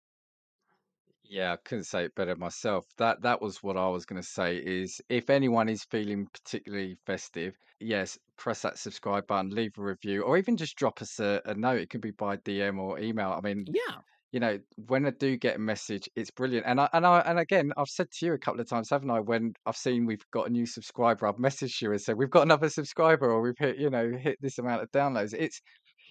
Yeah, 1.24 1.52
I 1.52 1.56
couldn't 1.56 1.84
say 1.84 2.04
it 2.04 2.14
better 2.14 2.36
myself. 2.36 2.86
That 2.96 3.20
that 3.22 3.42
was 3.42 3.62
what 3.62 3.76
I 3.76 3.88
was 3.88 4.06
going 4.06 4.22
to 4.22 4.26
say 4.26 4.56
is 4.58 5.00
if 5.08 5.28
anyone 5.28 5.68
is 5.68 5.84
feeling 5.84 6.26
particularly 6.28 6.94
festive, 7.04 7.58
yes, 7.80 8.18
press 8.36 8.62
that 8.62 8.78
subscribe 8.78 9.26
button, 9.26 9.50
leave 9.50 9.76
a 9.76 9.82
review, 9.82 10.22
or 10.22 10.38
even 10.38 10.56
just 10.56 10.76
drop 10.76 11.02
us 11.02 11.18
a, 11.20 11.42
a 11.44 11.54
note. 11.54 11.80
It 11.80 11.90
could 11.90 12.00
be 12.00 12.12
by 12.12 12.36
DM 12.38 12.78
or 12.78 12.98
email. 13.00 13.30
I 13.32 13.40
mean, 13.40 13.66
Yeah. 13.66 14.02
You 14.36 14.40
know, 14.40 14.58
when 14.86 15.06
I 15.06 15.12
do 15.12 15.34
get 15.38 15.56
a 15.56 15.58
message, 15.58 16.10
it's 16.14 16.30
brilliant. 16.30 16.66
And 16.66 16.78
I 16.78 16.90
and 16.92 17.06
I 17.06 17.20
and 17.20 17.38
again, 17.38 17.72
I've 17.78 17.88
said 17.88 18.10
to 18.10 18.26
you 18.26 18.34
a 18.34 18.38
couple 18.38 18.60
of 18.60 18.68
times, 18.68 18.90
haven't 18.90 19.10
I? 19.10 19.18
When 19.18 19.54
I've 19.64 19.78
seen 19.78 20.04
we've 20.04 20.26
got 20.30 20.46
a 20.46 20.50
new 20.50 20.66
subscriber, 20.66 21.26
I've 21.26 21.36
messaged 21.36 21.80
you 21.80 21.90
and 21.90 21.98
said 21.98 22.18
we've 22.18 22.28
got 22.28 22.42
another 22.42 22.68
subscriber, 22.68 23.30
or 23.32 23.40
we've 23.40 23.56
hit, 23.58 23.78
you 23.78 23.88
know, 23.88 24.12
hit 24.14 24.36
this 24.42 24.58
amount 24.58 24.82
of 24.82 24.90
downloads. 24.90 25.32
It's 25.32 25.62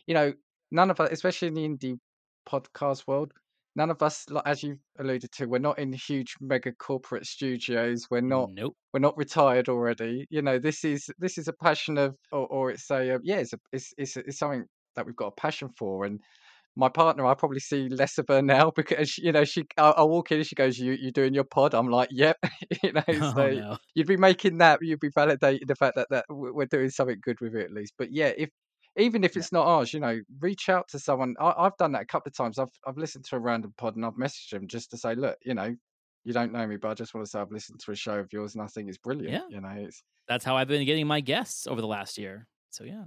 you 0.07 0.15
know, 0.15 0.33
none 0.71 0.89
of 0.89 0.99
us, 0.99 1.09
especially 1.11 1.49
in 1.49 1.53
the 1.53 1.67
indie 1.69 1.99
podcast 2.49 3.05
world, 3.05 3.31
none 3.75 3.91
of 3.91 4.01
us, 4.01 4.25
as 4.43 4.63
you 4.63 4.77
alluded 4.97 5.31
to, 5.33 5.45
we're 5.45 5.59
not 5.59 5.77
in 5.77 5.93
huge 5.93 6.33
mega 6.41 6.71
corporate 6.71 7.27
studios. 7.27 8.07
We're 8.09 8.21
not 8.21 8.49
Nope. 8.55 8.75
we're 8.91 9.01
not 9.01 9.15
retired 9.17 9.69
already. 9.69 10.25
You 10.31 10.41
know, 10.41 10.57
this 10.57 10.83
is 10.83 11.11
this 11.19 11.37
is 11.37 11.47
a 11.47 11.53
passion 11.53 11.99
of, 11.99 12.15
or, 12.31 12.47
or 12.47 12.71
it's 12.71 12.89
a 12.89 13.19
yeah, 13.23 13.35
it's 13.35 13.53
a, 13.53 13.59
it's 13.71 13.93
it's 13.99 14.17
it's 14.17 14.39
something 14.39 14.65
that 14.95 15.05
we've 15.05 15.15
got 15.15 15.27
a 15.27 15.41
passion 15.41 15.69
for. 15.77 16.05
And 16.05 16.19
my 16.75 16.89
partner, 16.89 17.25
I 17.25 17.33
probably 17.35 17.59
see 17.59 17.89
less 17.89 18.17
of 18.17 18.25
her 18.29 18.41
now 18.41 18.71
because 18.75 19.17
you 19.17 19.31
know 19.31 19.43
she. 19.45 19.65
I, 19.77 19.91
I 19.91 20.03
walk 20.03 20.31
in 20.31 20.37
and 20.39 20.47
she 20.47 20.55
goes, 20.55 20.77
"You 20.79 20.93
you 20.93 21.11
doing 21.11 21.33
your 21.33 21.43
pod?" 21.45 21.73
I'm 21.73 21.87
like, 21.89 22.09
"Yep." 22.11 22.37
you 22.83 22.91
know, 22.93 23.03
Oh 23.19 23.33
so 23.35 23.51
no. 23.51 23.77
you'd 23.95 24.07
be 24.07 24.17
making 24.17 24.57
that 24.59 24.79
you'd 24.81 24.99
be 24.99 25.09
validating 25.11 25.67
the 25.67 25.75
fact 25.75 25.95
that 25.95 26.07
that 26.11 26.25
we're 26.29 26.65
doing 26.65 26.89
something 26.89 27.19
good 27.21 27.39
with 27.41 27.55
it 27.55 27.65
at 27.65 27.71
least. 27.73 27.93
But 27.97 28.11
yeah, 28.11 28.33
if 28.37 28.49
even 28.97 29.23
if 29.23 29.35
Yeah. 29.35 29.37
it's 29.37 29.51
not 29.51 29.67
ours, 29.67 29.93
you 29.93 29.99
know, 29.99 30.19
reach 30.39 30.69
out 30.69 30.87
to 30.89 30.99
someone. 30.99 31.35
I, 31.39 31.53
I've 31.57 31.77
done 31.77 31.91
that 31.93 32.03
a 32.03 32.05
couple 32.05 32.29
of 32.29 32.35
times. 32.35 32.59
I've 32.59 32.69
I've 32.87 32.97
listened 32.97 33.25
to 33.25 33.35
a 33.37 33.39
random 33.39 33.73
pod 33.77 33.95
and 33.95 34.05
I've 34.05 34.13
messaged 34.13 34.51
them 34.51 34.67
just 34.67 34.91
to 34.91 34.97
say, 34.97 35.15
look, 35.15 35.37
you 35.43 35.53
know, 35.53 35.75
you 36.23 36.33
don't 36.33 36.51
know 36.51 36.65
me, 36.67 36.77
but 36.77 36.89
I 36.89 36.93
just 36.93 37.13
want 37.13 37.25
to 37.25 37.29
say 37.29 37.39
I've 37.39 37.51
listened 37.51 37.79
to 37.85 37.91
a 37.91 37.95
show 37.95 38.19
of 38.19 38.31
yours 38.33 38.55
and 38.55 38.63
I 38.63 38.67
think 38.67 38.89
it's 38.89 38.97
brilliant. 38.97 39.41
Yeah. 39.41 39.47
You 39.47 39.61
know, 39.61 39.69
it's 39.69 40.03
That's 40.27 40.45
how 40.45 40.57
I've 40.57 40.67
been 40.67 40.85
getting 40.85 41.07
my 41.07 41.21
guests 41.21 41.67
over 41.67 41.81
the 41.81 41.87
last 41.87 42.17
year. 42.17 42.47
So 42.71 42.83
yeah. 42.83 43.05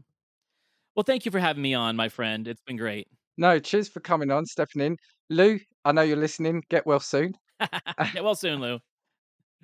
Well, 0.94 1.04
thank 1.04 1.24
you 1.24 1.30
for 1.30 1.38
having 1.38 1.62
me 1.62 1.74
on, 1.74 1.96
my 1.96 2.08
friend. 2.08 2.46
It's 2.48 2.62
been 2.62 2.76
great. 2.76 3.08
No, 3.38 3.58
cheers 3.60 3.88
for 3.88 4.00
coming 4.00 4.30
on, 4.32 4.44
stepping 4.44 4.82
in. 4.82 4.96
Lou, 5.30 5.58
I 5.84 5.92
know 5.92 6.02
you're 6.02 6.16
listening. 6.16 6.62
Get 6.68 6.86
well 6.86 7.00
soon. 7.00 7.32
Get 8.12 8.24
well 8.24 8.34
soon, 8.34 8.60
Lou. 8.60 8.78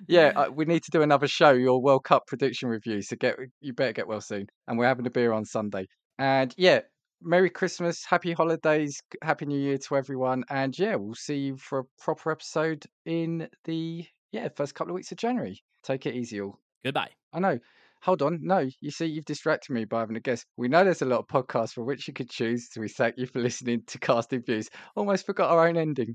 Yeah, 0.09 0.33
uh, 0.37 0.51
we 0.55 0.65
need 0.65 0.83
to 0.85 0.91
do 0.91 1.03
another 1.03 1.27
show, 1.27 1.51
your 1.51 1.83
World 1.83 2.05
Cup 2.05 2.23
prediction 2.27 2.69
review. 2.69 3.03
So 3.03 3.17
get 3.17 3.37
you 3.61 3.73
better 3.73 3.93
get 3.93 4.09
well 4.09 4.21
soon. 4.21 4.47
And 4.67 4.79
we're 4.79 4.87
having 4.87 5.07
a 5.07 5.11
beer 5.11 5.33
on 5.33 5.45
Sunday. 5.45 5.87
And 6.19 6.55
yeah, 6.57 6.81
Merry 7.21 7.51
Christmas, 7.51 8.05
Happy 8.05 8.33
Holidays, 8.33 9.01
Happy 9.23 9.47
New 9.47 9.59
Year 9.59 9.79
to 9.89 9.97
everyone. 9.97 10.45
And 10.51 10.77
yeah, 10.79 10.95
we'll 10.97 11.15
see 11.15 11.37
you 11.37 11.57
for 11.57 11.81
a 11.81 11.85
proper 12.01 12.31
episode 12.31 12.85
in 13.07 13.49
the 13.65 14.05
yeah 14.33 14.49
first 14.57 14.75
couple 14.75 14.93
of 14.93 14.97
weeks 14.97 15.13
of 15.13 15.19
January. 15.19 15.61
Take 15.83 16.07
it 16.07 16.15
easy, 16.15 16.41
all. 16.41 16.59
Goodbye. 16.85 17.11
I 17.33 17.41
know. 17.41 17.59
Hold 18.05 18.21
on. 18.21 18.41
No, 18.43 18.69
you 18.83 18.91
see, 18.91 19.07
you've 19.07 19.25
distracted 19.25 19.73
me 19.73 19.87
by 19.87 20.01
having 20.01 20.17
a 20.17 20.21
guess. 20.21 20.45
We 20.59 20.69
know 20.69 20.85
there's 20.85 21.01
a 21.01 21.07
lot 21.07 21.21
of 21.21 21.27
podcasts 21.27 21.73
for 21.73 21.85
which 21.85 22.07
you 22.07 22.13
could 22.13 22.29
choose. 22.29 22.69
So 22.71 22.83
we 22.83 22.89
thank 22.89 23.17
you 23.17 23.27
for 23.27 23.39
listening 23.43 23.83
to 23.87 23.99
Casting 23.99 24.43
Views. 24.43 24.69
Almost 24.95 25.25
forgot 25.25 25.51
our 25.51 25.67
own 25.67 25.79
ending. 25.79 26.15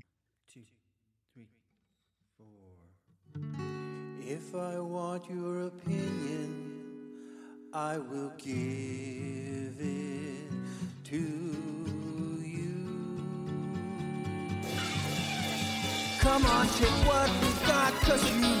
two, 0.54 0.60
three, 1.34 1.48
four. 2.38 2.46
If 4.20 4.54
I 4.54 4.78
want 4.78 5.28
your 5.28 5.66
opinion, 5.66 6.84
I 7.72 7.98
will 7.98 8.32
give 8.38 9.80
it 9.80 10.52
to 11.06 11.16
you. 12.46 12.86
Come 16.20 16.46
on, 16.46 16.68
take 16.68 16.88
what 17.04 17.30
we 17.42 17.66
got, 17.66 17.92
cause 17.94 18.30
you 18.30 18.40
need 18.40 18.60